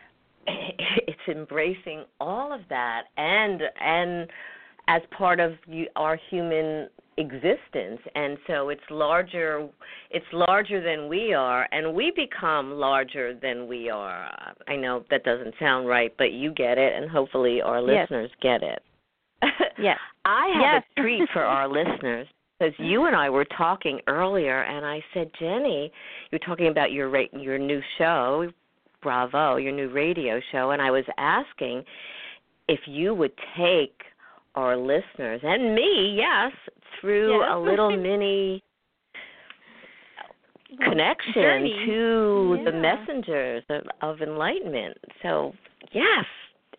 it's 0.46 1.28
embracing 1.28 2.04
all 2.20 2.52
of 2.52 2.60
that 2.68 3.04
and 3.16 3.62
and 3.80 4.30
as 4.88 5.02
part 5.16 5.40
of 5.40 5.52
our 5.96 6.18
human 6.30 6.88
existence 7.16 8.00
and 8.14 8.36
so 8.46 8.70
it's 8.70 8.82
larger 8.90 9.68
it's 10.10 10.26
larger 10.32 10.82
than 10.82 11.08
we 11.08 11.32
are 11.32 11.68
and 11.70 11.94
we 11.94 12.12
become 12.16 12.72
larger 12.72 13.38
than 13.40 13.68
we 13.68 13.88
are 13.88 14.28
i 14.66 14.74
know 14.74 15.04
that 15.10 15.22
doesn't 15.22 15.54
sound 15.60 15.86
right 15.86 16.12
but 16.18 16.32
you 16.32 16.52
get 16.52 16.76
it 16.76 16.92
and 16.94 17.08
hopefully 17.08 17.60
our 17.62 17.80
yes. 17.80 18.08
listeners 18.10 18.30
get 18.42 18.62
it 18.62 18.82
yes 19.78 19.98
i 20.24 20.50
have 20.54 20.82
yes. 20.82 20.84
a 20.96 21.00
treat 21.00 21.28
for 21.32 21.44
our 21.44 21.68
listeners 21.68 22.26
because 22.58 22.74
you 22.78 23.04
and 23.06 23.14
i 23.14 23.30
were 23.30 23.46
talking 23.56 24.00
earlier 24.08 24.62
and 24.62 24.84
i 24.84 25.00
said 25.12 25.30
jenny 25.38 25.92
you're 26.32 26.40
talking 26.40 26.66
about 26.66 26.90
your 26.90 27.14
your 27.32 27.58
new 27.58 27.80
show 27.96 28.50
bravo 29.02 29.56
your 29.56 29.72
new 29.72 29.88
radio 29.90 30.40
show 30.50 30.72
and 30.72 30.82
i 30.82 30.90
was 30.90 31.04
asking 31.16 31.84
if 32.66 32.80
you 32.86 33.14
would 33.14 33.32
take 33.56 34.00
our 34.54 34.76
listeners 34.76 35.40
and 35.42 35.74
me, 35.74 36.14
yes, 36.16 36.52
through 37.00 37.40
yes. 37.40 37.48
a 37.52 37.58
little 37.58 37.96
mini 37.96 38.62
connection 40.78 41.34
Journey. 41.34 41.86
to 41.86 42.56
yeah. 42.58 42.70
the 42.70 42.76
messengers 42.76 43.64
of, 43.70 43.82
of, 44.02 44.20
enlightenment. 44.20 44.96
So, 45.22 45.52
yes. 45.92 46.24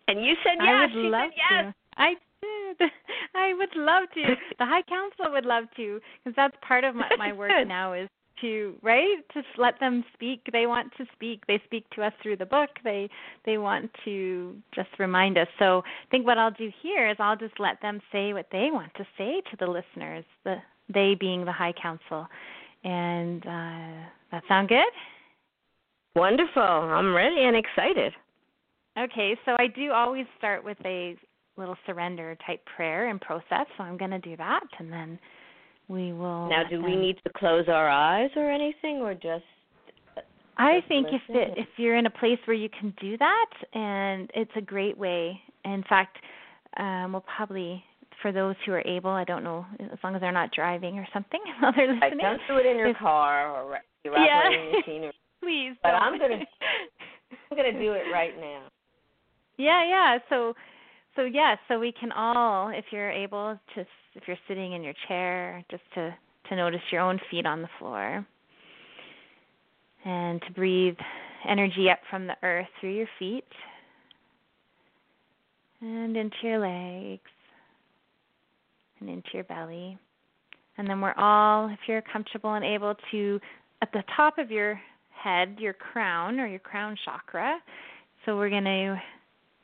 And 0.08 0.24
you 0.24 0.34
said 0.44 0.56
yes. 0.60 0.68
I 0.68 0.80
would 0.80 0.90
she 0.92 1.08
love 1.08 1.30
said 1.30 1.40
yes. 1.50 1.64
To. 1.64 2.02
I 2.02 2.14
did. 2.42 2.90
I 3.34 3.54
would 3.54 3.76
love 3.76 4.04
to. 4.14 4.34
The 4.58 4.64
High 4.64 4.82
Council 4.82 5.32
would 5.32 5.44
love 5.44 5.64
to, 5.76 6.00
because 6.24 6.36
that's 6.36 6.56
part 6.66 6.84
of 6.84 6.94
my, 6.94 7.08
my 7.18 7.32
work 7.32 7.50
now 7.66 7.92
is 7.92 8.08
to 8.40 8.74
right 8.82 9.18
to 9.34 9.42
let 9.58 9.78
them 9.80 10.04
speak. 10.14 10.40
They 10.52 10.66
want 10.66 10.92
to 10.98 11.04
speak. 11.12 11.46
They 11.46 11.60
speak 11.64 11.88
to 11.90 12.02
us 12.02 12.12
through 12.22 12.36
the 12.36 12.46
book. 12.46 12.70
They 12.84 13.08
they 13.44 13.58
want 13.58 13.90
to 14.04 14.56
just 14.74 14.88
remind 14.98 15.38
us. 15.38 15.48
So 15.58 15.82
i 15.86 16.10
think 16.10 16.26
what 16.26 16.38
i'll 16.38 16.50
do 16.50 16.70
here 16.82 17.08
is 17.08 17.16
i'll 17.18 17.36
just 17.36 17.58
let 17.58 17.80
them 17.82 18.00
say 18.12 18.32
what 18.32 18.46
they 18.52 18.68
want 18.72 18.92
to 18.94 19.06
say 19.18 19.42
to 19.50 19.56
the 19.58 19.66
listeners 19.66 20.24
the 20.44 20.56
they 20.92 21.16
being 21.18 21.44
the 21.44 21.52
high 21.52 21.74
council. 21.80 22.26
And 22.84 23.42
uh 23.46 24.06
that 24.32 24.42
sound 24.48 24.68
good? 24.68 24.92
Wonderful. 26.14 26.62
I'm 26.62 27.14
ready 27.14 27.42
and 27.42 27.56
excited. 27.56 28.12
Okay. 28.98 29.36
So 29.44 29.56
i 29.58 29.66
do 29.66 29.92
always 29.92 30.26
start 30.38 30.64
with 30.64 30.78
a 30.84 31.16
little 31.56 31.76
surrender 31.86 32.36
type 32.46 32.62
prayer 32.76 33.08
and 33.08 33.20
process. 33.20 33.66
So 33.76 33.84
i'm 33.84 33.96
going 33.96 34.10
to 34.10 34.18
do 34.18 34.36
that 34.36 34.66
and 34.78 34.92
then 34.92 35.18
we 35.88 36.12
will. 36.12 36.48
Now, 36.48 36.64
do 36.68 36.82
we 36.82 36.96
need 36.96 37.16
to 37.24 37.30
close 37.36 37.66
our 37.68 37.88
eyes 37.88 38.30
or 38.36 38.50
anything, 38.50 38.96
or 38.96 39.14
just? 39.14 39.44
I 40.58 40.78
just 40.78 40.88
think 40.88 41.06
listen? 41.06 41.20
if 41.28 41.36
it, 41.36 41.58
if 41.58 41.68
you're 41.76 41.96
in 41.96 42.06
a 42.06 42.10
place 42.10 42.38
where 42.46 42.56
you 42.56 42.68
can 42.68 42.94
do 43.00 43.16
that, 43.18 43.50
and 43.72 44.30
it's 44.34 44.50
a 44.56 44.60
great 44.60 44.96
way. 44.96 45.40
In 45.64 45.84
fact, 45.88 46.16
um, 46.76 47.12
we'll 47.12 47.24
probably 47.36 47.84
for 48.22 48.32
those 48.32 48.54
who 48.64 48.72
are 48.72 48.86
able. 48.86 49.10
I 49.10 49.24
don't 49.24 49.44
know 49.44 49.66
as 49.80 49.98
long 50.02 50.14
as 50.14 50.20
they're 50.20 50.32
not 50.32 50.50
driving 50.52 50.98
or 50.98 51.06
something 51.12 51.40
while 51.60 51.72
they're 51.76 51.92
listening. 51.92 52.18
don't 52.18 52.40
do 52.48 52.56
it 52.56 52.66
in 52.66 52.76
your 52.76 52.88
if, 52.88 52.96
car 52.96 53.50
or 53.50 53.78
your 54.04 54.16
yeah. 54.18 54.42
operating 54.44 54.72
machine. 54.78 55.04
Or, 55.04 55.12
Please. 55.42 55.76
But 55.82 55.92
don't. 55.92 56.02
I'm 56.02 56.18
gonna 56.18 56.34
I'm 57.50 57.56
gonna 57.56 57.72
do 57.72 57.92
it 57.92 58.04
right 58.12 58.36
now. 58.38 58.64
Yeah, 59.58 59.86
yeah. 59.86 60.18
So 60.28 60.54
so 61.16 61.24
yes, 61.24 61.32
yeah, 61.34 61.56
so 61.68 61.80
we 61.80 61.92
can 61.92 62.12
all, 62.12 62.68
if 62.68 62.84
you're 62.90 63.10
able 63.10 63.58
to, 63.74 63.86
if 64.16 64.22
you're 64.26 64.36
sitting 64.48 64.72
in 64.72 64.82
your 64.82 64.94
chair, 65.08 65.64
just 65.70 65.82
to 65.94 66.14
to 66.48 66.56
notice 66.56 66.80
your 66.92 67.00
own 67.00 67.18
feet 67.28 67.44
on 67.44 67.60
the 67.60 67.68
floor, 67.78 68.24
and 70.04 70.40
to 70.42 70.52
breathe 70.52 70.96
energy 71.48 71.90
up 71.90 71.98
from 72.08 72.26
the 72.26 72.36
earth 72.42 72.66
through 72.80 72.94
your 72.94 73.08
feet 73.18 73.44
and 75.80 76.16
into 76.16 76.36
your 76.42 76.58
legs 76.58 77.30
and 79.00 79.08
into 79.08 79.28
your 79.34 79.44
belly. 79.44 79.98
And 80.78 80.88
then 80.88 81.00
we're 81.00 81.14
all, 81.14 81.68
if 81.68 81.78
you're 81.86 82.02
comfortable 82.02 82.54
and 82.54 82.64
able 82.64 82.94
to, 83.10 83.40
at 83.82 83.92
the 83.92 84.02
top 84.14 84.38
of 84.38 84.50
your 84.50 84.80
head, 85.10 85.56
your 85.58 85.72
crown 85.72 86.38
or 86.38 86.46
your 86.46 86.60
crown 86.60 86.96
chakra. 87.04 87.58
So 88.24 88.36
we're 88.36 88.50
going 88.50 88.64
to 88.64 88.96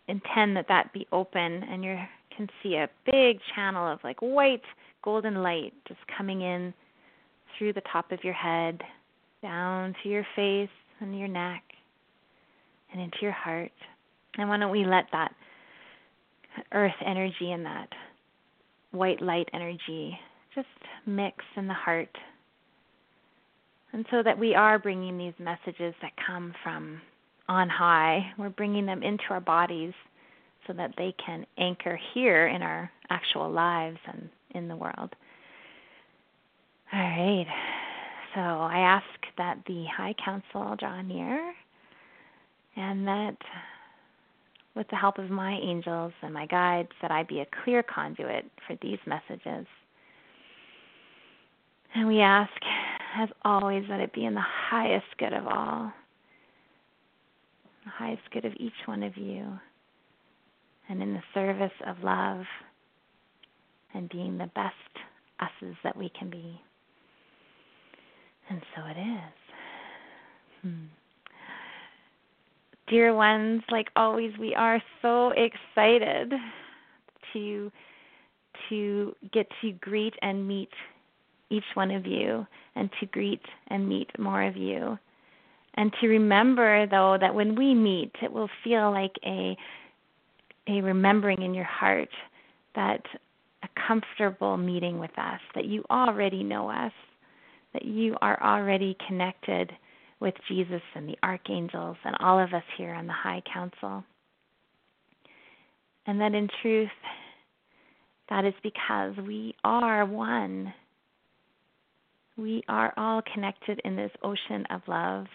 intend 0.08 0.56
that 0.56 0.66
that 0.68 0.92
be 0.92 1.06
open 1.12 1.62
and 1.62 1.84
you 1.84 1.96
can 2.36 2.48
see 2.62 2.74
a 2.74 2.88
big 3.06 3.38
channel 3.54 3.86
of 3.90 3.98
like 4.04 4.20
white 4.20 4.62
golden 5.02 5.42
light 5.42 5.72
just 5.86 6.00
coming 6.16 6.42
in 6.42 6.72
through 7.58 7.72
the 7.72 7.82
top 7.92 8.12
of 8.12 8.22
your 8.22 8.34
head 8.34 8.80
down 9.42 9.94
to 10.02 10.08
your 10.08 10.26
face 10.36 10.68
and 11.00 11.18
your 11.18 11.28
neck 11.28 11.62
and 12.92 13.00
into 13.00 13.18
your 13.20 13.32
heart. 13.32 13.72
And 14.38 14.48
why 14.48 14.58
don't 14.58 14.70
we 14.70 14.84
let 14.84 15.06
that 15.12 15.32
earth 16.72 16.92
energy 17.04 17.52
and 17.52 17.64
that 17.66 17.88
white 18.92 19.20
light 19.20 19.48
energy 19.52 20.18
just 20.54 20.68
mix 21.06 21.38
in 21.56 21.66
the 21.66 21.74
heart. 21.74 22.16
And 23.92 24.06
so 24.10 24.22
that 24.22 24.38
we 24.38 24.54
are 24.54 24.78
bringing 24.78 25.18
these 25.18 25.34
messages 25.38 25.94
that 26.00 26.12
come 26.26 26.54
from 26.62 27.00
on 27.48 27.68
high. 27.68 28.32
We're 28.38 28.50
bringing 28.50 28.86
them 28.86 29.02
into 29.02 29.24
our 29.30 29.40
bodies 29.40 29.92
so 30.66 30.72
that 30.72 30.92
they 30.96 31.14
can 31.24 31.46
anchor 31.58 31.98
here 32.14 32.48
in 32.48 32.62
our 32.62 32.90
actual 33.10 33.50
lives 33.50 33.98
and 34.06 34.28
in 34.54 34.68
the 34.68 34.76
world. 34.76 35.14
All 36.92 37.00
right. 37.00 37.46
So 38.34 38.40
I 38.40 38.78
ask 38.78 39.04
that 39.38 39.58
the 39.66 39.84
High 39.94 40.14
Council 40.24 40.76
draw 40.78 41.02
near 41.02 41.52
and 42.76 43.06
that 43.06 43.36
with 44.74 44.88
the 44.88 44.96
help 44.96 45.18
of 45.18 45.30
my 45.30 45.58
angels 45.62 46.12
and 46.22 46.32
my 46.32 46.46
guides 46.46 46.88
that 47.02 47.10
I 47.10 47.24
be 47.24 47.40
a 47.40 47.46
clear 47.62 47.82
conduit 47.82 48.46
for 48.66 48.76
these 48.80 48.98
messages. 49.06 49.66
And 51.94 52.08
we 52.08 52.20
ask, 52.20 52.50
as 53.18 53.28
always, 53.44 53.84
that 53.88 54.00
it 54.00 54.14
be 54.14 54.24
in 54.24 54.34
the 54.34 54.40
highest 54.40 55.06
good 55.18 55.34
of 55.34 55.46
all 55.46 55.92
the 57.84 57.90
highest 57.90 58.22
good 58.32 58.44
of 58.44 58.52
each 58.58 58.72
one 58.86 59.02
of 59.02 59.16
you, 59.16 59.46
and 60.88 61.02
in 61.02 61.14
the 61.14 61.22
service 61.34 61.72
of 61.86 62.02
love 62.02 62.44
and 63.94 64.08
being 64.08 64.38
the 64.38 64.50
best 64.54 64.74
us's 65.40 65.76
that 65.84 65.96
we 65.96 66.10
can 66.18 66.30
be. 66.30 66.60
And 68.50 68.60
so 68.74 68.82
it 68.86 69.00
is. 69.00 69.32
Hmm. 70.62 70.84
Dear 72.88 73.14
ones, 73.14 73.62
like 73.70 73.88
always, 73.96 74.32
we 74.38 74.54
are 74.54 74.82
so 75.00 75.30
excited 75.30 76.32
to 77.32 77.72
to 78.68 79.16
get 79.32 79.46
to 79.62 79.72
greet 79.72 80.14
and 80.22 80.46
meet 80.46 80.68
each 81.50 81.64
one 81.74 81.90
of 81.90 82.06
you 82.06 82.46
and 82.74 82.90
to 83.00 83.06
greet 83.06 83.42
and 83.68 83.88
meet 83.88 84.10
more 84.18 84.42
of 84.42 84.56
you 84.56 84.98
and 85.74 85.92
to 86.00 86.08
remember 86.08 86.86
though 86.86 87.16
that 87.20 87.34
when 87.34 87.54
we 87.54 87.74
meet 87.74 88.12
it 88.22 88.32
will 88.32 88.48
feel 88.62 88.90
like 88.90 89.14
a 89.24 89.56
a 90.68 90.80
remembering 90.80 91.42
in 91.42 91.54
your 91.54 91.64
heart 91.64 92.08
that 92.74 93.02
a 93.62 93.68
comfortable 93.86 94.56
meeting 94.56 94.98
with 94.98 95.16
us 95.18 95.40
that 95.54 95.64
you 95.64 95.84
already 95.90 96.42
know 96.42 96.68
us 96.68 96.92
that 97.72 97.84
you 97.84 98.16
are 98.20 98.40
already 98.42 98.96
connected 99.08 99.72
with 100.20 100.34
Jesus 100.48 100.82
and 100.94 101.08
the 101.08 101.16
archangels 101.22 101.96
and 102.04 102.16
all 102.20 102.38
of 102.38 102.52
us 102.52 102.62
here 102.76 102.92
on 102.92 103.06
the 103.06 103.12
high 103.12 103.42
council. 103.52 104.04
And 106.06 106.20
that 106.20 106.34
in 106.34 106.48
truth 106.60 106.90
that 108.28 108.44
is 108.44 108.54
because 108.62 109.14
we 109.26 109.54
are 109.62 110.06
one. 110.06 110.72
We 112.38 112.62
are 112.68 112.94
all 112.96 113.20
connected 113.34 113.80
in 113.84 113.94
this 113.94 114.10
ocean 114.22 114.64
of 114.70 114.80
love. 114.86 115.26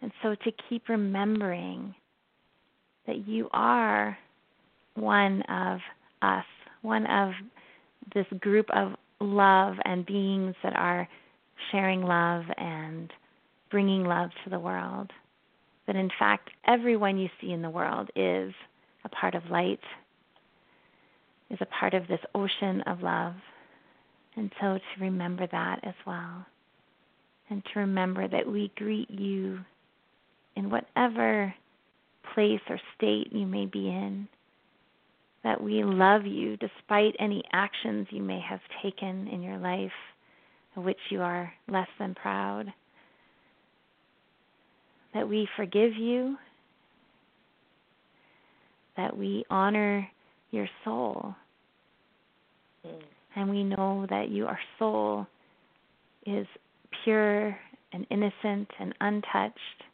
And 0.00 0.12
so 0.22 0.36
to 0.44 0.52
keep 0.68 0.88
remembering 0.88 1.94
that 3.06 3.26
you 3.26 3.48
are 3.52 4.16
one 4.94 5.42
of 5.42 5.78
us, 6.22 6.44
one 6.82 7.06
of 7.06 7.32
this 8.14 8.26
group 8.40 8.66
of 8.74 8.92
love 9.20 9.76
and 9.84 10.06
beings 10.06 10.54
that 10.62 10.74
are 10.76 11.08
sharing 11.70 12.02
love 12.02 12.44
and 12.56 13.12
bringing 13.70 14.04
love 14.04 14.30
to 14.44 14.50
the 14.50 14.58
world. 14.58 15.10
That 15.86 15.96
in 15.96 16.10
fact, 16.18 16.50
everyone 16.66 17.18
you 17.18 17.28
see 17.40 17.52
in 17.52 17.62
the 17.62 17.70
world 17.70 18.10
is 18.16 18.52
a 19.04 19.08
part 19.08 19.34
of 19.34 19.50
light, 19.50 19.80
is 21.50 21.58
a 21.60 21.66
part 21.66 21.94
of 21.94 22.08
this 22.08 22.20
ocean 22.34 22.82
of 22.82 23.02
love. 23.02 23.34
And 24.36 24.50
so 24.60 24.78
to 24.78 25.00
remember 25.00 25.46
that 25.50 25.80
as 25.84 25.94
well. 26.06 26.44
And 27.48 27.62
to 27.72 27.80
remember 27.80 28.26
that 28.26 28.50
we 28.50 28.72
greet 28.76 29.08
you 29.08 29.60
in 30.56 30.70
whatever 30.70 31.54
place 32.34 32.60
or 32.68 32.80
state 32.96 33.32
you 33.32 33.46
may 33.46 33.66
be 33.66 33.88
in. 33.88 34.28
That 35.44 35.62
we 35.62 35.84
love 35.84 36.26
you 36.26 36.56
despite 36.56 37.14
any 37.18 37.42
actions 37.52 38.08
you 38.10 38.22
may 38.22 38.40
have 38.40 38.60
taken 38.82 39.28
in 39.28 39.42
your 39.42 39.58
life 39.58 39.92
of 40.76 40.84
which 40.84 40.98
you 41.10 41.22
are 41.22 41.52
less 41.68 41.88
than 41.98 42.14
proud. 42.14 42.72
That 45.14 45.28
we 45.28 45.48
forgive 45.56 45.94
you. 45.94 46.36
That 48.96 49.16
we 49.16 49.44
honor 49.50 50.08
your 50.50 50.68
soul. 50.84 51.34
Mm. 52.86 53.02
And 53.36 53.50
we 53.50 53.64
know 53.64 54.06
that 54.08 54.30
your 54.30 54.58
soul 54.78 55.26
is 56.26 56.46
pure 57.04 57.56
and 57.92 58.06
innocent 58.10 58.68
and 58.78 58.94
untouched. 59.00 59.84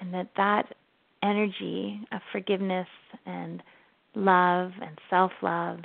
And 0.00 0.14
that 0.14 0.30
that 0.36 0.74
energy 1.22 2.00
of 2.12 2.20
forgiveness 2.32 2.88
and 3.26 3.62
love 4.14 4.72
and 4.80 4.98
self 5.10 5.32
love 5.42 5.80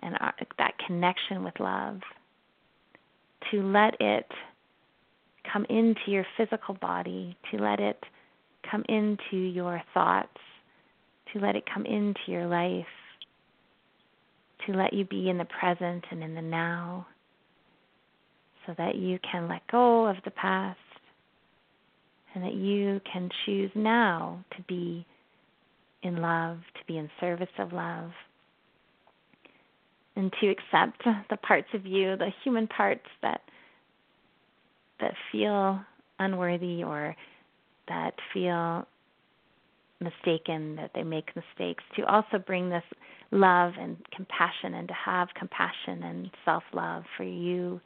and 0.00 0.16
our, 0.20 0.34
that 0.58 0.74
connection 0.86 1.44
with 1.44 1.58
love 1.60 2.00
to 3.50 3.62
let 3.62 3.94
it 4.00 4.26
come 5.52 5.66
into 5.68 6.00
your 6.06 6.26
physical 6.36 6.74
body, 6.74 7.36
to 7.50 7.58
let 7.58 7.80
it 7.80 8.02
come 8.70 8.84
into 8.88 9.36
your 9.36 9.82
thoughts, 9.94 10.28
to 11.32 11.40
let 11.40 11.56
it 11.56 11.64
come 11.72 11.86
into 11.86 12.20
your 12.26 12.46
life, 12.46 12.86
to 14.66 14.72
let 14.72 14.92
you 14.92 15.04
be 15.04 15.28
in 15.28 15.38
the 15.38 15.46
present 15.46 16.04
and 16.10 16.22
in 16.22 16.34
the 16.34 16.42
now, 16.42 17.06
so 18.66 18.74
that 18.76 18.96
you 18.96 19.18
can 19.30 19.48
let 19.48 19.66
go 19.70 20.06
of 20.06 20.16
the 20.24 20.30
past 20.30 20.78
and 22.34 22.44
that 22.44 22.54
you 22.54 23.00
can 23.10 23.28
choose 23.44 23.70
now 23.74 24.44
to 24.56 24.62
be 24.62 25.06
in 26.02 26.16
love, 26.16 26.58
to 26.74 26.80
be 26.86 26.98
in 26.98 27.10
service 27.20 27.48
of 27.58 27.72
love, 27.72 28.10
and 30.16 30.32
to 30.40 30.48
accept 30.48 31.02
the 31.30 31.36
parts 31.36 31.68
of 31.74 31.86
you, 31.86 32.16
the 32.16 32.30
human 32.44 32.66
parts 32.66 33.06
that 33.22 33.40
that 35.00 35.14
feel 35.32 35.80
unworthy 36.18 36.82
or 36.84 37.16
that 37.88 38.12
feel 38.34 38.86
mistaken, 40.00 40.76
that 40.76 40.90
they 40.94 41.02
make 41.02 41.30
mistakes, 41.34 41.82
to 41.96 42.04
also 42.04 42.38
bring 42.38 42.68
this 42.68 42.84
love 43.30 43.72
and 43.78 43.96
compassion 44.14 44.74
and 44.74 44.88
to 44.88 44.94
have 44.94 45.28
compassion 45.38 46.02
and 46.02 46.30
self 46.44 46.62
love 46.72 47.04
for 47.16 47.24
you. 47.24 47.80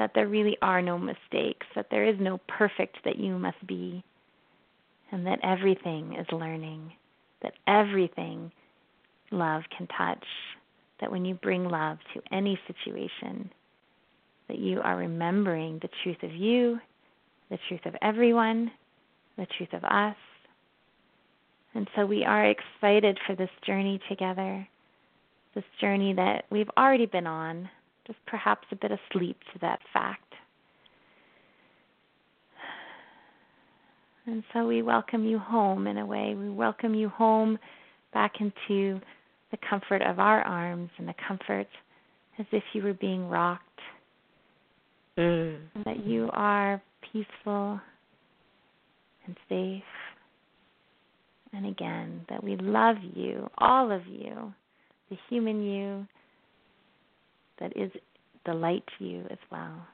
That 0.00 0.12
there 0.14 0.28
really 0.28 0.56
are 0.62 0.80
no 0.80 0.96
mistakes, 0.96 1.66
that 1.74 1.88
there 1.90 2.06
is 2.06 2.16
no 2.18 2.40
perfect 2.48 2.96
that 3.04 3.18
you 3.18 3.38
must 3.38 3.66
be, 3.66 4.02
and 5.12 5.26
that 5.26 5.40
everything 5.42 6.16
is 6.18 6.26
learning, 6.32 6.94
that 7.42 7.52
everything 7.66 8.50
love 9.30 9.60
can 9.76 9.86
touch, 9.88 10.24
that 11.02 11.12
when 11.12 11.26
you 11.26 11.34
bring 11.34 11.66
love 11.66 11.98
to 12.14 12.22
any 12.32 12.58
situation, 12.66 13.50
that 14.48 14.58
you 14.58 14.80
are 14.80 14.96
remembering 14.96 15.78
the 15.82 15.90
truth 16.02 16.22
of 16.22 16.32
you, 16.32 16.78
the 17.50 17.58
truth 17.68 17.84
of 17.84 17.94
everyone, 18.00 18.70
the 19.36 19.46
truth 19.58 19.74
of 19.74 19.84
us. 19.84 20.16
And 21.74 21.86
so 21.94 22.06
we 22.06 22.24
are 22.24 22.46
excited 22.46 23.18
for 23.26 23.36
this 23.36 23.50
journey 23.66 24.00
together, 24.08 24.66
this 25.54 25.64
journey 25.78 26.14
that 26.14 26.46
we've 26.50 26.70
already 26.78 27.04
been 27.04 27.26
on, 27.26 27.68
just 28.10 28.26
perhaps 28.26 28.66
a 28.72 28.76
bit 28.76 28.90
asleep 28.90 29.36
to 29.52 29.58
that 29.60 29.78
fact. 29.92 30.34
And 34.26 34.42
so 34.52 34.66
we 34.66 34.82
welcome 34.82 35.24
you 35.24 35.38
home 35.38 35.86
in 35.86 35.96
a 35.96 36.04
way. 36.04 36.34
We 36.34 36.50
welcome 36.50 36.92
you 36.92 37.08
home 37.08 37.56
back 38.12 38.32
into 38.40 39.00
the 39.52 39.58
comfort 39.68 40.02
of 40.02 40.18
our 40.18 40.42
arms 40.42 40.90
and 40.98 41.06
the 41.06 41.14
comfort 41.26 41.68
as 42.40 42.46
if 42.50 42.64
you 42.72 42.82
were 42.82 42.94
being 42.94 43.28
rocked. 43.28 43.64
Mm. 45.16 45.58
And 45.76 45.84
that 45.84 46.04
you 46.04 46.30
are 46.32 46.82
peaceful 47.12 47.80
and 49.24 49.36
safe. 49.48 49.82
And 51.52 51.66
again, 51.66 52.24
that 52.28 52.42
we 52.42 52.56
love 52.56 52.96
you, 53.14 53.48
all 53.58 53.92
of 53.92 54.02
you, 54.08 54.52
the 55.10 55.16
human 55.28 55.62
you 55.62 56.06
that 57.60 57.76
is 57.76 57.90
the 58.46 58.54
light 58.54 58.84
to 58.98 59.04
you 59.04 59.24
as 59.30 59.38
well. 59.50 59.86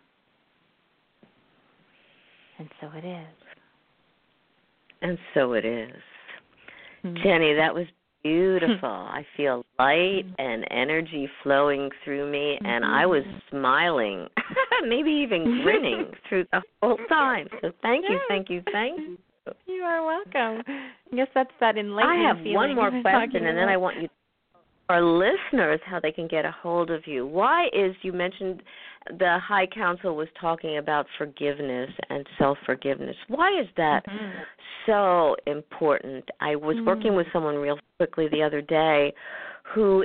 And 2.59 2.69
so 2.81 2.91
it 2.95 3.05
is. 3.05 3.27
And 5.03 5.19
so 5.35 5.53
it 5.53 5.65
is. 5.65 5.93
Mm-hmm. 7.05 7.23
Jenny, 7.23 7.55
that 7.55 7.75
was 7.75 7.87
beautiful. 8.23 8.89
I 8.89 9.27
feel 9.37 9.65
light 9.79 10.25
mm-hmm. 10.25 10.35
and 10.39 10.67
energy 10.71 11.29
flowing 11.43 11.91
through 12.05 12.31
me, 12.31 12.59
and 12.65 12.85
I 12.85 13.05
was 13.05 13.25
mm-hmm. 13.25 13.59
smiling, 13.59 14.27
maybe 14.89 15.11
even 15.11 15.61
grinning 15.63 16.07
through 16.29 16.47
the 16.53 16.63
whole 16.83 16.99
time. 17.09 17.49
So 17.61 17.73
thank 17.83 18.07
you, 18.09 18.19
thank 18.29 18.49
you, 18.49 18.63
thank 18.73 18.99
you. 19.01 19.19
You 19.67 19.83
are 19.83 20.05
welcome. 20.05 20.65
I 21.13 21.17
guess 21.17 21.29
that's 21.33 21.51
that 21.61 21.77
enlightening. 21.77 22.27
I 22.27 22.29
have 22.29 22.39
one 22.43 22.75
more 22.75 22.91
question, 23.03 23.47
and 23.47 23.57
then 23.57 23.69
I 23.69 23.77
want 23.77 24.01
you 24.03 24.09
our 24.89 25.03
listeners 25.03 25.81
how 25.85 26.01
they 26.01 26.13
can 26.13 26.29
get 26.29 26.45
a 26.45 26.51
hold 26.51 26.91
of 26.91 27.07
you. 27.07 27.27
Why 27.27 27.67
is 27.73 27.95
you 28.03 28.13
mentioned 28.13 28.63
the 29.19 29.39
High 29.43 29.67
Council 29.67 30.17
was 30.17 30.29
talking 30.41 30.79
about 30.79 31.07
forgiveness 31.17 31.91
and 32.11 32.27
self 32.39 32.59
forgiveness. 32.67 33.17
Why 33.29 33.61
is 33.61 33.67
that 33.77 34.05
mm-hmm. 34.07 34.39
so 34.85 35.37
important? 35.47 36.25
I 36.41 36.57
was 36.57 36.77
mm-hmm. 36.77 36.87
working 36.87 37.15
with 37.15 37.27
someone 37.33 37.57
real 37.57 37.79
quickly 37.99 38.29
the 38.29 38.43
other 38.43 38.61
day 38.61 39.13
who 39.75 40.05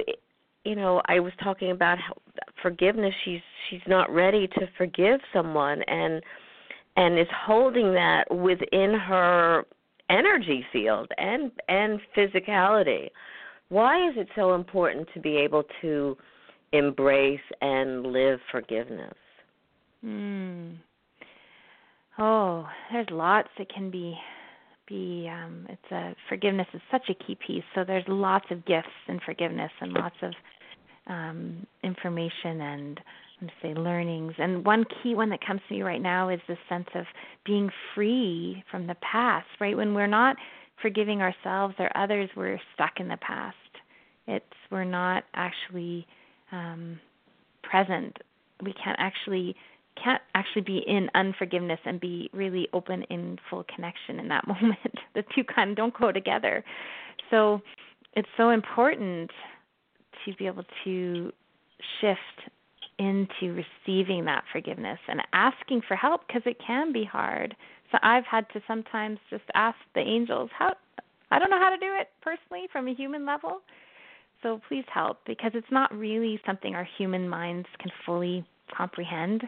you 0.63 0.75
know, 0.75 1.01
I 1.07 1.19
was 1.19 1.33
talking 1.43 1.71
about 1.71 1.97
how 1.97 2.13
forgiveness 2.61 3.13
she's 3.25 3.41
she's 3.69 3.81
not 3.87 4.13
ready 4.13 4.47
to 4.47 4.67
forgive 4.77 5.19
someone 5.33 5.81
and 5.83 6.21
and 6.97 7.17
is 7.17 7.27
holding 7.45 7.93
that 7.93 8.25
within 8.29 8.93
her 8.93 9.65
energy 10.09 10.63
field 10.71 11.09
and 11.17 11.51
and 11.67 11.99
physicality 12.15 13.09
why 13.71 14.09
is 14.09 14.15
it 14.17 14.27
so 14.35 14.53
important 14.53 15.07
to 15.13 15.21
be 15.21 15.37
able 15.37 15.63
to 15.81 16.17
embrace 16.73 17.39
and 17.61 18.05
live 18.05 18.39
forgiveness? 18.51 19.13
Mm. 20.05 20.75
Oh, 22.19 22.67
there's 22.91 23.07
lots 23.09 23.47
that 23.57 23.73
can 23.73 23.89
be 23.89 24.15
be 24.87 25.29
um 25.31 25.65
it's 25.69 25.91
a 25.91 26.13
forgiveness 26.27 26.67
is 26.73 26.81
such 26.91 27.09
a 27.09 27.13
key 27.25 27.37
piece. 27.47 27.63
So 27.73 27.85
there's 27.85 28.03
lots 28.09 28.45
of 28.51 28.65
gifts 28.65 28.89
in 29.07 29.21
forgiveness 29.25 29.71
and 29.79 29.93
lots 29.93 30.17
of 30.21 30.33
um 31.07 31.65
information 31.81 32.59
and 32.59 32.99
say 33.61 33.73
learnings. 33.73 34.33
And 34.37 34.65
one 34.65 34.83
key 35.01 35.15
one 35.15 35.29
that 35.29 35.39
comes 35.45 35.61
to 35.69 35.75
me 35.75 35.81
right 35.81 36.01
now 36.01 36.27
is 36.27 36.41
the 36.49 36.57
sense 36.67 36.89
of 36.93 37.05
being 37.45 37.69
free 37.95 38.65
from 38.69 38.85
the 38.85 38.95
past, 38.95 39.47
right? 39.61 39.77
When 39.77 39.93
we're 39.93 40.07
not 40.07 40.35
forgiving 40.81 41.21
ourselves 41.21 41.75
or 41.79 41.89
others, 41.95 42.29
we're 42.35 42.59
stuck 42.73 42.99
in 42.99 43.07
the 43.07 43.17
past. 43.17 43.55
It's 44.31 44.45
we're 44.71 44.85
not 44.85 45.23
actually 45.33 46.07
um, 46.51 46.99
present. 47.63 48.17
We 48.63 48.73
can't 48.73 48.97
actually 48.99 49.55
can't 50.01 50.21
actually 50.35 50.61
be 50.61 50.83
in 50.87 51.09
unforgiveness 51.15 51.79
and 51.85 51.99
be 51.99 52.29
really 52.33 52.69
open 52.71 53.03
in 53.09 53.37
full 53.49 53.65
connection 53.75 54.19
in 54.19 54.29
that 54.29 54.47
moment. 54.47 54.95
the 55.15 55.23
two 55.35 55.43
kind 55.43 55.71
of 55.71 55.75
don't 55.75 55.97
go 55.97 56.11
together. 56.11 56.63
So 57.29 57.61
it's 58.13 58.29
so 58.37 58.49
important 58.49 59.29
to 60.25 60.35
be 60.35 60.47
able 60.47 60.63
to 60.85 61.31
shift 61.99 62.51
into 62.99 63.63
receiving 63.85 64.25
that 64.25 64.43
forgiveness 64.51 64.99
and 65.07 65.21
asking 65.33 65.81
for 65.87 65.95
help 65.95 66.21
because 66.27 66.43
it 66.45 66.57
can 66.65 66.93
be 66.93 67.03
hard. 67.03 67.55
So 67.91 67.97
I've 68.03 68.25
had 68.25 68.47
to 68.53 68.61
sometimes 68.67 69.19
just 69.29 69.43
ask 69.55 69.77
the 69.95 70.01
angels, 70.01 70.49
how 70.57 70.75
I 71.31 71.39
don't 71.39 71.49
know 71.49 71.59
how 71.59 71.69
to 71.69 71.77
do 71.77 71.93
it 71.99 72.09
personally 72.21 72.67
from 72.71 72.87
a 72.87 72.93
human 72.93 73.25
level. 73.25 73.61
So 74.43 74.61
please 74.67 74.85
help 74.93 75.19
because 75.25 75.51
it's 75.53 75.71
not 75.71 75.93
really 75.95 76.39
something 76.45 76.75
our 76.75 76.87
human 76.97 77.29
minds 77.29 77.67
can 77.79 77.91
fully 78.05 78.45
comprehend. 78.75 79.43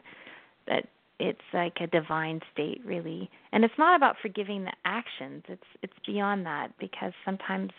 That 0.67 0.87
it's 1.19 1.39
like 1.53 1.77
a 1.81 1.87
divine 1.87 2.41
state 2.53 2.81
really. 2.85 3.29
And 3.51 3.63
it's 3.63 3.73
not 3.77 3.95
about 3.95 4.15
forgiving 4.21 4.65
the 4.65 4.73
actions. 4.85 5.43
It's 5.47 5.63
it's 5.81 5.93
beyond 6.05 6.45
that 6.45 6.69
because 6.79 7.13
sometimes 7.25 7.71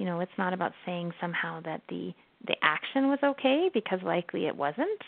you 0.00 0.06
know, 0.06 0.20
it's 0.20 0.32
not 0.38 0.54
about 0.54 0.72
saying 0.86 1.12
somehow 1.20 1.60
that 1.60 1.82
the 1.90 2.12
the 2.46 2.56
action 2.62 3.08
was 3.08 3.18
okay 3.22 3.68
because 3.74 3.98
likely 4.02 4.46
it 4.46 4.56
wasn't. 4.56 5.02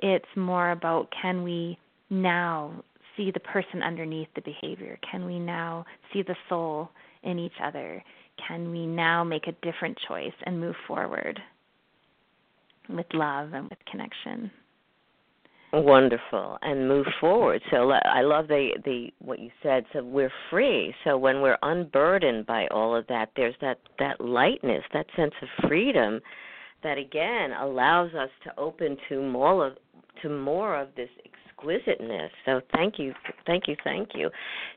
It's 0.00 0.26
more 0.34 0.72
about 0.72 1.12
can 1.22 1.44
we 1.44 1.78
now 2.10 2.82
see 3.16 3.30
the 3.30 3.38
person 3.38 3.80
underneath 3.80 4.26
the 4.34 4.40
behavior? 4.40 4.98
Can 5.08 5.24
we 5.24 5.38
now 5.38 5.84
see 6.12 6.22
the 6.22 6.34
soul 6.48 6.90
in 7.22 7.38
each 7.38 7.52
other? 7.62 8.02
Can 8.46 8.70
we 8.70 8.86
now 8.86 9.24
make 9.24 9.46
a 9.46 9.52
different 9.62 9.98
choice 10.08 10.32
and 10.44 10.60
move 10.60 10.76
forward 10.86 11.40
with 12.88 13.06
love 13.12 13.52
and 13.52 13.68
with 13.70 13.78
connection? 13.90 14.50
Wonderful, 15.74 16.58
and 16.60 16.86
move 16.86 17.06
forward. 17.18 17.62
So 17.70 17.92
I 17.92 18.20
love 18.20 18.46
the 18.48 18.72
the 18.84 19.10
what 19.20 19.38
you 19.38 19.50
said. 19.62 19.86
So 19.94 20.04
we're 20.04 20.32
free. 20.50 20.94
So 21.02 21.16
when 21.16 21.40
we're 21.40 21.56
unburdened 21.62 22.44
by 22.44 22.66
all 22.66 22.94
of 22.94 23.06
that, 23.06 23.30
there's 23.36 23.54
that 23.62 23.78
that 23.98 24.20
lightness, 24.20 24.84
that 24.92 25.06
sense 25.16 25.32
of 25.40 25.48
freedom, 25.66 26.20
that 26.82 26.98
again 26.98 27.52
allows 27.52 28.12
us 28.12 28.28
to 28.44 28.58
open 28.58 28.98
to 29.08 29.22
more 29.22 29.66
of 29.66 29.78
to 30.20 30.28
more 30.28 30.78
of 30.78 30.88
this 30.96 31.08
exquisiteness. 31.24 32.30
So 32.44 32.60
thank 32.74 32.98
you, 32.98 33.14
thank 33.46 33.68
you, 33.68 33.76
thank 33.84 34.10
you, 34.14 34.30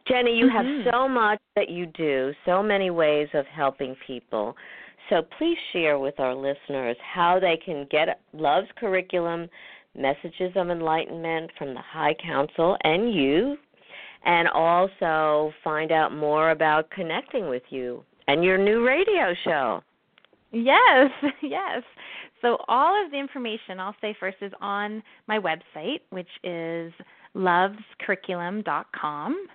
Jenny. 0.08 0.36
You 0.36 0.48
mm-hmm. 0.48 0.86
have 0.86 0.94
so 0.94 1.08
much 1.08 1.40
that 1.56 1.70
you 1.70 1.88
do, 1.88 2.32
so 2.46 2.62
many 2.62 2.90
ways 2.90 3.28
of 3.34 3.46
helping 3.48 3.96
people. 4.06 4.56
So 5.10 5.22
please 5.38 5.58
share 5.72 6.00
with 6.00 6.20
our 6.20 6.34
listeners 6.34 6.98
how 7.14 7.40
they 7.40 7.58
can 7.64 7.88
get 7.92 8.22
Love's 8.34 8.68
curriculum 8.78 9.48
messages 9.96 10.52
of 10.56 10.70
enlightenment 10.70 11.52
from 11.58 11.74
the 11.74 11.82
High 11.82 12.16
Council 12.16 12.78
and 12.84 13.14
you, 13.14 13.58
and 14.26 14.48
also 14.50 15.54
find 15.64 15.92
out 15.92 16.14
more 16.14 16.52
about 16.52 16.90
connecting 16.90 17.48
with 17.50 17.64
you 17.70 18.04
and 18.28 18.44
your 18.44 18.58
new 18.58 18.86
radio 18.86 19.34
show. 19.44 19.82
Yes, 20.52 21.12
yes. 21.42 21.84
So 22.42 22.58
all 22.68 23.02
of 23.04 23.12
the 23.12 23.18
information 23.18 23.80
I'll 23.80 23.96
say 24.02 24.16
first 24.20 24.38
is 24.42 24.52
on 24.62 25.02
my 25.28 25.40
website, 25.40 26.02
which 26.10 26.28
is 26.44 26.92
lovescurriculum.com. 27.36 29.48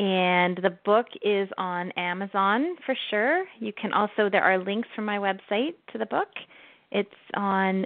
And 0.00 0.60
the 0.62 0.78
book 0.84 1.06
is 1.22 1.48
on 1.58 1.90
Amazon 1.92 2.76
for 2.86 2.94
sure. 3.10 3.44
You 3.58 3.72
can 3.72 3.92
also 3.92 4.28
there 4.30 4.44
are 4.44 4.58
links 4.58 4.88
from 4.94 5.04
my 5.04 5.18
website 5.18 5.74
to 5.92 5.98
the 5.98 6.06
book. 6.06 6.28
It's 6.92 7.10
on 7.34 7.84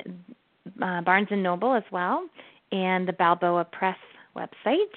uh, 0.80 1.01
Barnes 1.01 1.26
and 1.30 1.43
Noble 1.43 1.74
as 1.74 1.83
well, 1.91 2.28
and 2.70 3.09
the 3.09 3.14
Balboa 3.14 3.64
Press 3.64 3.97
website. 4.37 4.93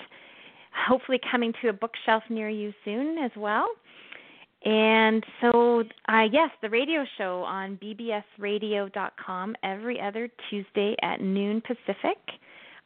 Hopefully, 0.88 1.20
coming 1.32 1.54
to 1.62 1.70
a 1.70 1.74
bookshelf 1.74 2.24
near 2.30 2.50
you 2.50 2.74
soon 2.84 3.18
as 3.18 3.32
well. 3.38 3.70
And 4.66 5.24
so, 5.42 5.84
uh, 6.10 6.24
yes, 6.32 6.50
the 6.62 6.70
radio 6.70 7.06
show 7.18 7.44
on 7.44 7.78
bbsradio.com 7.78 9.56
every 9.64 10.02
other 10.02 10.28
Tuesday 10.50 10.96
at 11.04 11.22
noon 11.22 11.62
Pacific. 11.62 12.18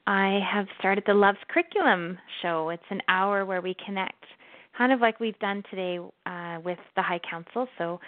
I 0.06 0.40
have 0.52 0.66
started 0.80 1.06
the 1.08 1.14
Love's 1.14 1.38
Curriculum 1.50 2.18
show. 2.42 2.70
It's 2.70 2.84
an 2.90 3.02
hour 3.08 3.46
where 3.46 3.62
we 3.62 3.76
connect, 3.86 4.26
kind 4.78 4.92
of 4.92 5.00
like 5.00 5.20
we've 5.20 5.40
done 5.40 5.64
today 5.70 6.00
uh, 6.26 6.58
with 6.66 6.80
the 6.98 7.02
High 7.02 7.22
Council. 7.30 7.68
So 7.78 8.00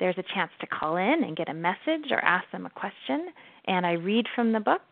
there's 0.00 0.18
a 0.18 0.24
chance 0.34 0.50
to 0.60 0.66
call 0.66 0.96
in 0.96 1.22
and 1.22 1.36
get 1.36 1.48
a 1.48 1.54
message 1.54 2.10
or 2.10 2.18
ask 2.24 2.50
them 2.50 2.66
a 2.66 2.70
question 2.70 3.28
and 3.66 3.86
I 3.86 3.92
read 3.92 4.26
from 4.34 4.52
the 4.52 4.60
book 4.60 4.82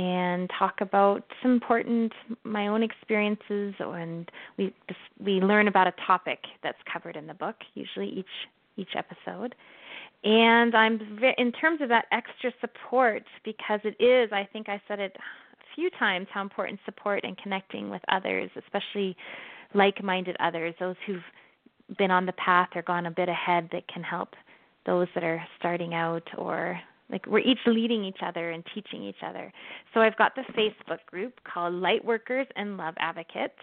and 0.00 0.50
talk 0.58 0.80
about 0.80 1.24
some 1.42 1.52
important 1.52 2.10
my 2.42 2.68
own 2.68 2.82
experiences 2.82 3.74
and 3.80 4.30
we 4.56 4.74
we 5.22 5.32
learn 5.40 5.68
about 5.68 5.86
a 5.86 5.92
topic 6.06 6.38
that's 6.62 6.78
covered 6.90 7.16
in 7.16 7.26
the 7.26 7.34
book 7.34 7.56
usually 7.74 8.08
each 8.08 8.26
each 8.78 8.96
episode. 8.96 9.54
And 10.24 10.74
i'm 10.74 11.18
in 11.36 11.52
terms 11.52 11.82
of 11.82 11.90
that 11.90 12.06
extra 12.12 12.50
support 12.62 13.24
because 13.44 13.80
it 13.84 14.02
is 14.02 14.32
i 14.32 14.48
think 14.50 14.70
i 14.70 14.80
said 14.88 15.00
it 15.00 15.14
a 15.18 15.74
few 15.74 15.90
times 15.90 16.28
how 16.32 16.40
important 16.40 16.80
support 16.86 17.22
and 17.24 17.36
connecting 17.36 17.90
with 17.90 18.02
others 18.08 18.50
especially 18.56 19.14
like-minded 19.74 20.36
others 20.40 20.74
those 20.80 20.96
who've 21.06 21.22
been 21.98 22.10
on 22.10 22.24
the 22.24 22.32
path 22.32 22.70
or 22.74 22.82
gone 22.82 23.04
a 23.04 23.10
bit 23.10 23.28
ahead 23.28 23.68
that 23.72 23.86
can 23.88 24.02
help 24.02 24.30
those 24.86 25.08
that 25.14 25.24
are 25.24 25.42
starting 25.58 25.92
out 25.92 26.26
or 26.38 26.80
like 27.10 27.26
we're 27.26 27.40
each 27.40 27.58
leading 27.66 28.04
each 28.04 28.20
other 28.24 28.50
and 28.50 28.64
teaching 28.74 29.02
each 29.02 29.22
other. 29.26 29.52
So 29.92 30.00
I've 30.00 30.16
got 30.16 30.34
the 30.34 30.42
Facebook 30.52 31.04
group 31.06 31.34
called 31.44 31.74
Lightworkers 31.74 32.46
and 32.56 32.76
Love 32.76 32.94
Advocates 32.98 33.54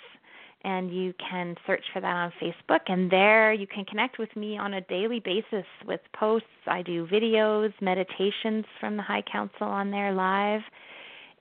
and 0.64 0.94
you 0.94 1.14
can 1.30 1.56
search 1.66 1.84
for 1.94 2.02
that 2.02 2.16
on 2.16 2.34
Facebook 2.42 2.82
and 2.88 3.12
there 3.12 3.54
you 3.54 3.68
can 3.68 3.86
connect 3.86 4.18
with 4.18 4.36
me 4.36 4.58
on 4.58 4.76
a 4.76 4.82
daily 4.82 5.20
basis 5.20 5.66
with 5.86 6.02
posts. 6.18 6.48
I 6.66 6.82
do 6.82 7.08
videos, 7.08 7.72
meditations 7.82 8.66
from 8.80 8.98
the 8.98 9.04
High 9.04 9.24
Council 9.32 9.68
on 9.68 9.92
there 9.92 10.14
live 10.14 10.62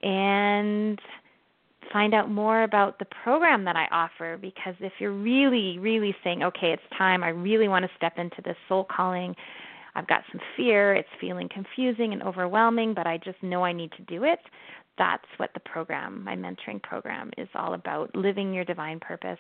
and 0.03 1.01
find 1.93 2.15
out 2.15 2.31
more 2.31 2.65
about 2.65 2.99
the 2.99 3.07
program 3.25 3.65
that 3.65 3.77
I 3.77 3.87
offer 3.91 4.37
because 4.37 4.75
if 4.81 4.93
you're 4.99 5.13
really 5.13 5.79
really 5.79 6.15
saying 6.23 6.43
okay, 6.43 6.73
it's 6.73 6.83
time, 6.99 7.23
I 7.23 7.29
really 7.29 7.69
want 7.69 7.85
to 7.85 7.91
step 7.97 8.19
into 8.19 8.43
this 8.45 8.57
soul 8.69 8.85
calling 8.85 9.35
I've 9.97 10.07
got 10.07 10.23
some 10.31 10.41
fear, 10.57 10.95
it's 10.95 11.09
feeling 11.19 11.49
confusing 11.49 12.13
and 12.13 12.23
overwhelming, 12.23 12.93
but 12.93 13.07
I 13.07 13.17
just 13.17 13.43
know 13.43 13.65
I 13.65 13.73
need 13.73 13.91
to 13.93 14.03
do 14.03 14.25
it. 14.25 14.41
That's 14.99 15.25
what 15.39 15.51
the 15.55 15.61
program, 15.61 16.23
my 16.23 16.37
mentoring 16.37 16.83
program, 16.83 17.31
is 17.39 17.49
all 17.55 17.73
about 17.73 18.15
living 18.15 18.53
your 18.53 18.65
divine 18.65 19.01
purpose. 19.01 19.39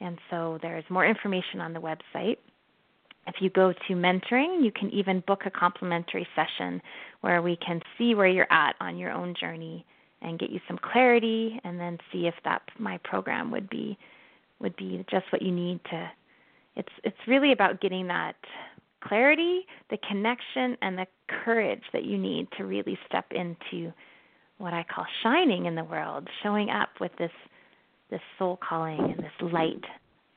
And 0.00 0.16
so 0.30 0.58
there's 0.62 0.84
more 0.88 1.04
information 1.04 1.60
on 1.60 1.72
the 1.72 1.80
website. 1.80 2.36
If 3.26 3.34
you 3.40 3.50
go 3.50 3.72
to 3.72 3.94
mentoring, 3.94 4.64
you 4.64 4.70
can 4.70 4.88
even 4.90 5.22
book 5.26 5.42
a 5.46 5.50
complimentary 5.50 6.26
session 6.36 6.80
where 7.20 7.42
we 7.42 7.56
can 7.56 7.80
see 7.98 8.14
where 8.14 8.28
you're 8.28 8.52
at 8.52 8.76
on 8.80 8.98
your 8.98 9.10
own 9.10 9.34
journey 9.38 9.84
and 10.22 10.38
get 10.38 10.50
you 10.50 10.60
some 10.68 10.78
clarity 10.78 11.60
and 11.64 11.78
then 11.78 11.98
see 12.12 12.28
if 12.28 12.34
that 12.44 12.62
my 12.78 12.98
program 13.04 13.50
would 13.50 13.68
be 13.68 13.98
would 14.60 14.76
be 14.76 15.04
just 15.10 15.26
what 15.30 15.42
you 15.42 15.52
need 15.52 15.78
to 15.84 16.10
it's 16.78 16.92
it's 17.04 17.18
really 17.26 17.52
about 17.52 17.80
getting 17.80 18.06
that 18.06 18.36
clarity, 19.08 19.66
the 19.90 19.98
connection, 20.08 20.76
and 20.82 20.98
the 20.98 21.06
courage 21.44 21.82
that 21.92 22.04
you 22.04 22.18
need 22.18 22.48
to 22.56 22.64
really 22.64 22.98
step 23.06 23.26
into 23.30 23.92
what 24.58 24.72
I 24.74 24.84
call 24.92 25.06
shining 25.22 25.66
in 25.66 25.74
the 25.74 25.84
world, 25.84 26.28
showing 26.42 26.70
up 26.70 26.88
with 27.00 27.12
this 27.18 27.30
this 28.10 28.20
soul 28.38 28.58
calling 28.66 28.98
and 28.98 29.18
this 29.18 29.52
light 29.52 29.84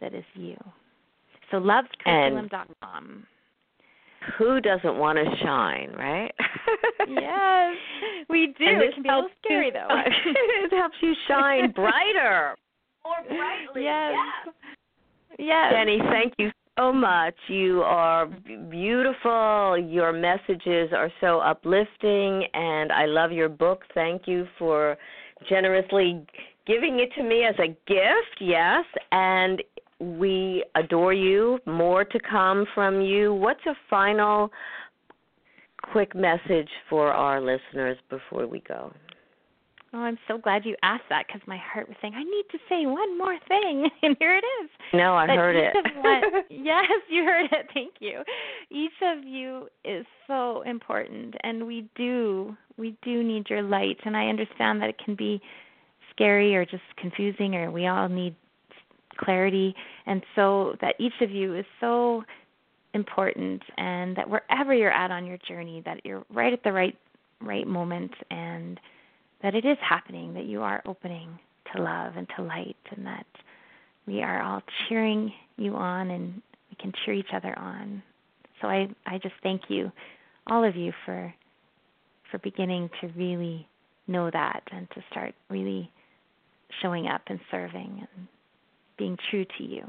that 0.02 0.14
is 0.14 0.26
you. 0.34 0.58
So 1.52 1.58
lovescurriculum.com. 1.58 3.26
Who 4.38 4.60
doesn't 4.60 4.98
want 4.98 5.18
to 5.18 5.26
shine, 5.42 5.94
right? 5.98 6.32
yes, 7.08 7.76
we 8.30 8.48
do. 8.60 8.66
It 8.66 8.94
can 8.94 9.04
be 9.04 9.10
a 9.10 9.16
little 9.16 9.30
scary 9.44 9.72
though. 9.72 9.88
it 9.90 10.74
helps 10.74 10.96
you 11.02 11.14
shine 11.28 11.72
brighter, 11.76 12.56
more 13.04 13.16
brightly. 13.28 13.84
Yes. 13.84 14.14
yes. 14.46 14.56
Yes. 15.40 15.74
Jenny, 15.74 16.00
thank 16.12 16.34
you 16.38 16.52
so 16.82 16.92
much. 16.92 17.36
You 17.48 17.82
are 17.82 18.26
beautiful. 18.70 19.78
Your 19.78 20.12
messages 20.12 20.92
are 20.94 21.12
so 21.20 21.40
uplifting, 21.40 22.46
and 22.54 22.92
I 22.92 23.06
love 23.06 23.32
your 23.32 23.50
book. 23.50 23.82
Thank 23.94 24.28
you 24.28 24.48
for 24.58 24.98
generously 25.50 26.26
giving 26.66 27.00
it 27.00 27.10
to 27.18 27.24
me 27.24 27.44
as 27.44 27.56
a 27.60 27.68
gift. 27.88 28.38
Yes, 28.40 28.86
and 29.12 29.62
we 30.00 30.64
adore 30.76 31.14
you. 31.14 31.60
More 31.66 32.04
to 32.04 32.20
come 32.30 32.66
from 32.74 33.02
you. 33.02 33.34
What's 33.34 33.66
a 33.68 33.76
final 33.90 34.52
quick 35.92 36.16
message 36.16 36.70
for 36.90 37.12
our 37.12 37.42
listeners 37.42 37.98
before 38.10 38.48
we 38.48 38.62
go? 38.68 38.92
Oh, 39.94 40.00
I'm 40.00 40.18
so 40.26 40.38
glad 40.38 40.66
you 40.66 40.76
asked 40.84 41.04
that 41.10 41.26
because 41.28 41.42
my 41.48 41.58
heart 41.58 41.90
was 41.90 41.98
saying, 42.02 42.14
I 42.16 42.24
need 42.24 42.46
to 42.52 42.58
say 42.70 42.86
one 42.86 43.18
more 43.18 43.38
thing. 43.48 43.90
And 44.04 44.16
here 44.20 44.36
it 44.36 44.46
is. 44.64 44.70
No, 44.94 45.16
I 45.16 45.28
but 45.28 45.36
heard 45.36 45.56
it. 45.56 45.76
What, 45.98 46.46
yes, 46.50 46.90
you 47.10 47.24
heard 47.24 47.46
it. 47.52 47.68
Thank 47.74 47.96
you. 48.00 48.22
Each 48.70 48.92
of 49.04 49.24
you 49.24 49.68
is 49.84 50.06
so 50.28 50.62
important, 50.62 51.36
and 51.44 51.68
we 51.68 51.90
do, 51.96 52.56
we 52.78 52.98
do 53.04 53.24
need 53.24 53.50
your 53.50 53.62
light. 53.62 53.98
And 54.06 54.16
I 54.16 54.28
understand 54.28 54.82
that 54.82 54.90
it 54.90 54.98
can 55.04 55.16
be 55.16 55.42
scary 56.12 56.56
or 56.56 56.66
just 56.66 56.84
confusing, 56.98 57.56
or 57.56 57.70
we 57.70 57.88
all 57.88 58.08
need 58.08 58.36
clarity. 59.18 59.76
And 60.06 60.24
so 60.36 60.76
that 60.82 60.96
each 61.00 61.14
of 61.22 61.32
you 61.32 61.56
is 61.56 61.66
so 61.82 62.24
important, 62.94 63.62
and 63.78 64.16
that 64.16 64.30
wherever 64.30 64.74
you're 64.74 64.92
at 64.92 65.12
on 65.12 65.26
your 65.26 65.38
journey, 65.48 65.82
that 65.86 66.06
you're 66.06 66.24
right 66.34 66.54
at 66.54 66.64
the 66.64 66.72
right 66.72 66.98
right 67.42 67.68
moment 67.68 68.12
and 68.30 68.80
that 69.44 69.56
it 69.56 69.66
is 69.66 69.78
happening, 69.82 70.34
that 70.34 70.46
you 70.46 70.62
are 70.62 70.82
opening 70.86 71.40
to 71.74 71.82
love 71.82 72.18
and 72.18 72.28
to 72.36 72.44
light, 72.44 72.78
and 72.96 73.06
that 73.06 73.26
we 74.06 74.22
are 74.22 74.42
all 74.42 74.62
cheering 74.88 75.32
you 75.58 75.76
on 75.76 76.12
and 76.12 76.42
we 76.70 76.76
can 76.80 76.92
cheer 77.04 77.14
each 77.14 77.34
other 77.34 77.58
on. 77.58 78.02
So 78.62 78.68
I, 78.68 78.90
I 79.06 79.18
just 79.18 79.36
thank 79.44 79.64
you, 79.70 79.92
all 80.48 80.64
of 80.64 80.76
you, 80.76 80.92
for 81.06 81.34
for 82.32 82.38
beginning 82.40 82.90
to 83.02 83.08
really 83.10 83.68
know 84.08 84.32
that 84.32 84.64
and 84.72 84.90
to 84.92 85.04
start 85.12 85.36
really 85.50 85.92
showing 86.82 87.08
up 87.08 87.22
and 87.28 87.40
serving 87.52 88.08
and 88.16 88.28
being 88.98 89.18
true 89.30 89.46
to 89.58 89.64
you. 89.64 89.84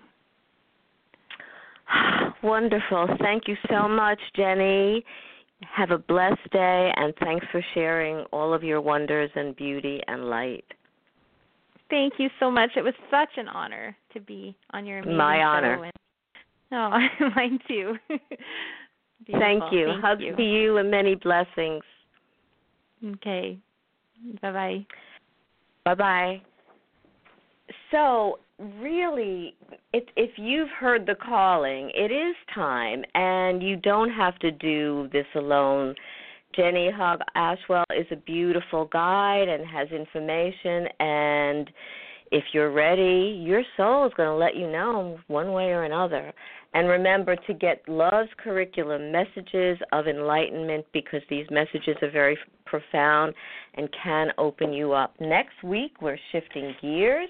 Wonderful. 2.42 3.16
Thank 3.20 3.46
you 3.46 3.56
so 3.70 3.86
much, 3.86 4.18
Jenny. 4.34 5.04
Have 5.70 5.90
a 5.90 5.98
blessed 5.98 6.50
day, 6.50 6.92
and 6.96 7.14
thanks 7.20 7.46
for 7.52 7.64
sharing 7.74 8.24
all 8.32 8.52
of 8.52 8.62
your 8.62 8.80
wonders 8.80 9.30
and 9.34 9.54
beauty 9.56 10.00
and 10.08 10.28
light. 10.28 10.64
Thank 11.88 12.14
you 12.18 12.28
so 12.40 12.50
much. 12.50 12.70
It 12.76 12.82
was 12.82 12.94
such 13.10 13.28
an 13.36 13.48
honor 13.48 13.96
to 14.14 14.20
be 14.20 14.56
on 14.70 14.86
your 14.86 14.98
amazing 14.98 15.16
My 15.16 15.38
show 15.38 15.42
honor. 15.42 15.84
And, 15.84 15.92
oh, 17.20 17.28
mine 17.36 17.58
too. 17.68 17.96
Thank 19.30 19.62
you. 19.70 19.86
Thank 19.86 20.04
Hugs 20.04 20.22
you. 20.22 20.36
to 20.36 20.42
you 20.42 20.78
and 20.78 20.90
many 20.90 21.14
blessings. 21.14 21.82
Okay. 23.04 23.58
Bye 24.40 24.52
bye. 24.52 24.86
Bye 25.84 25.94
bye. 25.94 26.42
So, 27.90 28.38
really, 28.58 29.54
if 29.92 30.04
if 30.16 30.30
you've 30.36 30.70
heard 30.70 31.06
the 31.06 31.14
calling, 31.14 31.90
it 31.94 32.10
is 32.12 32.34
time, 32.54 33.04
and 33.14 33.62
you 33.62 33.76
don't 33.76 34.10
have 34.10 34.38
to 34.40 34.50
do 34.50 35.08
this 35.12 35.26
alone. 35.34 35.94
Jenny 36.54 36.90
Hogg 36.90 37.20
Ashwell 37.34 37.84
is 37.96 38.06
a 38.10 38.16
beautiful 38.16 38.84
guide 38.86 39.48
and 39.48 39.66
has 39.66 39.88
information, 39.90 40.86
and 41.00 41.70
if 42.30 42.44
you're 42.52 42.72
ready, 42.72 43.42
your 43.44 43.62
soul 43.76 44.06
is 44.06 44.12
going 44.16 44.28
to 44.28 44.34
let 44.34 44.56
you 44.56 44.70
know 44.70 45.18
one 45.28 45.52
way 45.52 45.66
or 45.66 45.84
another. 45.84 46.32
And 46.74 46.88
remember 46.88 47.36
to 47.36 47.54
get 47.54 47.86
Love's 47.86 48.30
curriculum 48.42 49.12
messages 49.12 49.78
of 49.92 50.06
enlightenment 50.08 50.86
because 50.94 51.20
these 51.28 51.46
messages 51.50 51.96
are 52.00 52.10
very 52.10 52.38
profound 52.64 53.34
and 53.74 53.88
can 54.02 54.28
open 54.38 54.72
you 54.72 54.92
up. 54.92 55.14
Next 55.20 55.62
week, 55.62 56.00
we're 56.00 56.18
shifting 56.32 56.74
gears, 56.80 57.28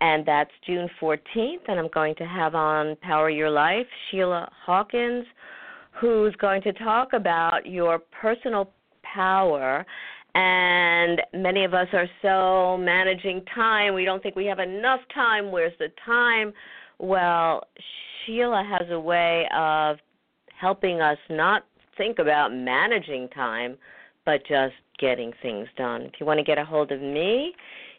and 0.00 0.24
that's 0.24 0.50
June 0.66 0.88
14th, 1.00 1.60
and 1.68 1.78
I'm 1.78 1.88
going 1.88 2.14
to 2.16 2.24
have 2.24 2.54
on 2.54 2.96
Power 2.96 3.30
Your 3.30 3.50
Life 3.50 3.86
Sheila 4.10 4.50
Hawkins, 4.64 5.26
who's 6.00 6.34
going 6.36 6.62
to 6.62 6.72
talk 6.72 7.12
about 7.12 7.66
your 7.66 7.98
personal 7.98 8.70
power. 9.02 9.84
And 10.34 11.20
many 11.34 11.64
of 11.64 11.74
us 11.74 11.88
are 11.92 12.06
so 12.22 12.76
managing 12.76 13.44
time, 13.54 13.94
we 13.94 14.04
don't 14.04 14.22
think 14.22 14.36
we 14.36 14.46
have 14.46 14.60
enough 14.60 15.00
time. 15.12 15.50
Where's 15.50 15.72
the 15.78 15.88
time? 16.04 16.52
Well, 16.98 17.64
Sheila 18.24 18.62
has 18.78 18.88
a 18.90 19.00
way 19.00 19.48
of 19.56 19.96
helping 20.60 21.00
us 21.00 21.18
not 21.30 21.64
think 21.96 22.18
about 22.18 22.52
managing 22.52 23.28
time, 23.30 23.76
but 24.24 24.46
just 24.46 24.74
getting 25.00 25.32
things 25.42 25.66
done. 25.76 26.02
If 26.02 26.12
you 26.20 26.26
want 26.26 26.38
to 26.38 26.44
get 26.44 26.58
a 26.58 26.64
hold 26.64 26.92
of 26.92 27.00
me, 27.00 27.52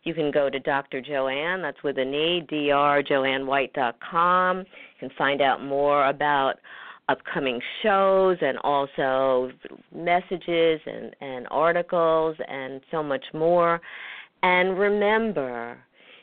you 0.10 0.16
can 0.16 0.32
go 0.32 0.50
to 0.50 0.60
Dr. 0.60 1.02
Joanne, 1.02 1.62
that's 1.62 1.84
with 1.84 2.00
an 2.00 2.16
E, 2.16 2.44
drjoannewhite.com. 2.52 4.58
You 4.58 4.66
can 5.00 5.12
find 5.16 5.40
out 5.40 5.64
more 5.64 6.08
about 6.08 6.56
upcoming 7.10 7.62
shows 7.84 8.38
and 8.42 8.58
also 8.64 9.52
messages 9.96 10.82
and, 10.88 11.16
and 11.22 11.48
articles 11.52 12.36
and 12.48 12.82
so 12.90 13.04
much 13.04 13.24
more. 13.36 13.80
And 14.42 14.80
remember, 14.80 15.78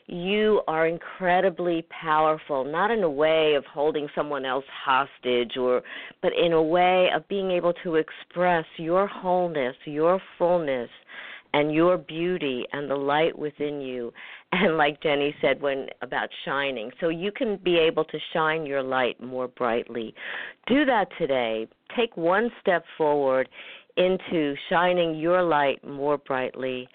you 0.07 0.63
are 0.67 0.87
incredibly 0.87 1.85
powerful, 1.89 2.65
not 2.65 2.91
in 2.91 3.03
a 3.03 3.09
way 3.09 3.55
of 3.55 3.63
holding 3.65 4.09
someone 4.13 4.43
else 4.43 4.65
hostage 4.83 5.55
or 5.55 5.81
but 6.21 6.33
in 6.33 6.51
a 6.51 6.61
way 6.61 7.07
of 7.15 7.25
being 7.29 7.51
able 7.51 7.71
to 7.85 7.95
express 7.95 8.65
your 8.75 9.07
wholeness, 9.07 9.77
your 9.85 10.19
fullness 10.37 10.89
and 11.53 11.73
your 11.73 11.97
beauty 11.97 12.65
and 12.73 12.89
the 12.89 12.95
light 12.95 13.37
within 13.37 13.81
you. 13.81 14.13
And 14.53 14.77
like 14.77 15.03
Jenny 15.03 15.35
said 15.41 15.61
when 15.61 15.87
about 16.01 16.29
shining, 16.45 16.89
so 17.01 17.09
you 17.09 17.33
can 17.33 17.57
be 17.57 17.77
able 17.77 18.05
to 18.05 18.17
shine 18.31 18.65
your 18.65 18.81
light 18.81 19.21
more 19.21 19.49
brightly. 19.49 20.15
Do 20.67 20.85
that 20.85 21.09
today. 21.17 21.67
Take 21.97 22.15
one 22.15 22.49
step 22.61 22.85
forward 22.97 23.49
into 23.97 24.55
shining 24.69 25.15
your 25.15 25.43
light 25.43 25.85
more 25.85 26.17
brightly. 26.17 26.87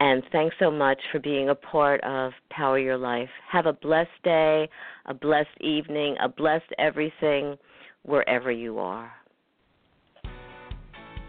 And 0.00 0.22
thanks 0.32 0.56
so 0.58 0.70
much 0.70 0.98
for 1.12 1.20
being 1.20 1.50
a 1.50 1.54
part 1.54 2.02
of 2.02 2.32
Power 2.50 2.78
Your 2.78 2.98
Life. 2.98 3.30
Have 3.50 3.66
a 3.66 3.72
blessed 3.72 4.10
day, 4.24 4.68
a 5.06 5.14
blessed 5.14 5.56
evening, 5.60 6.16
a 6.20 6.28
blessed 6.28 6.72
everything 6.78 7.56
wherever 8.02 8.50
you 8.50 8.78
are. 8.78 9.12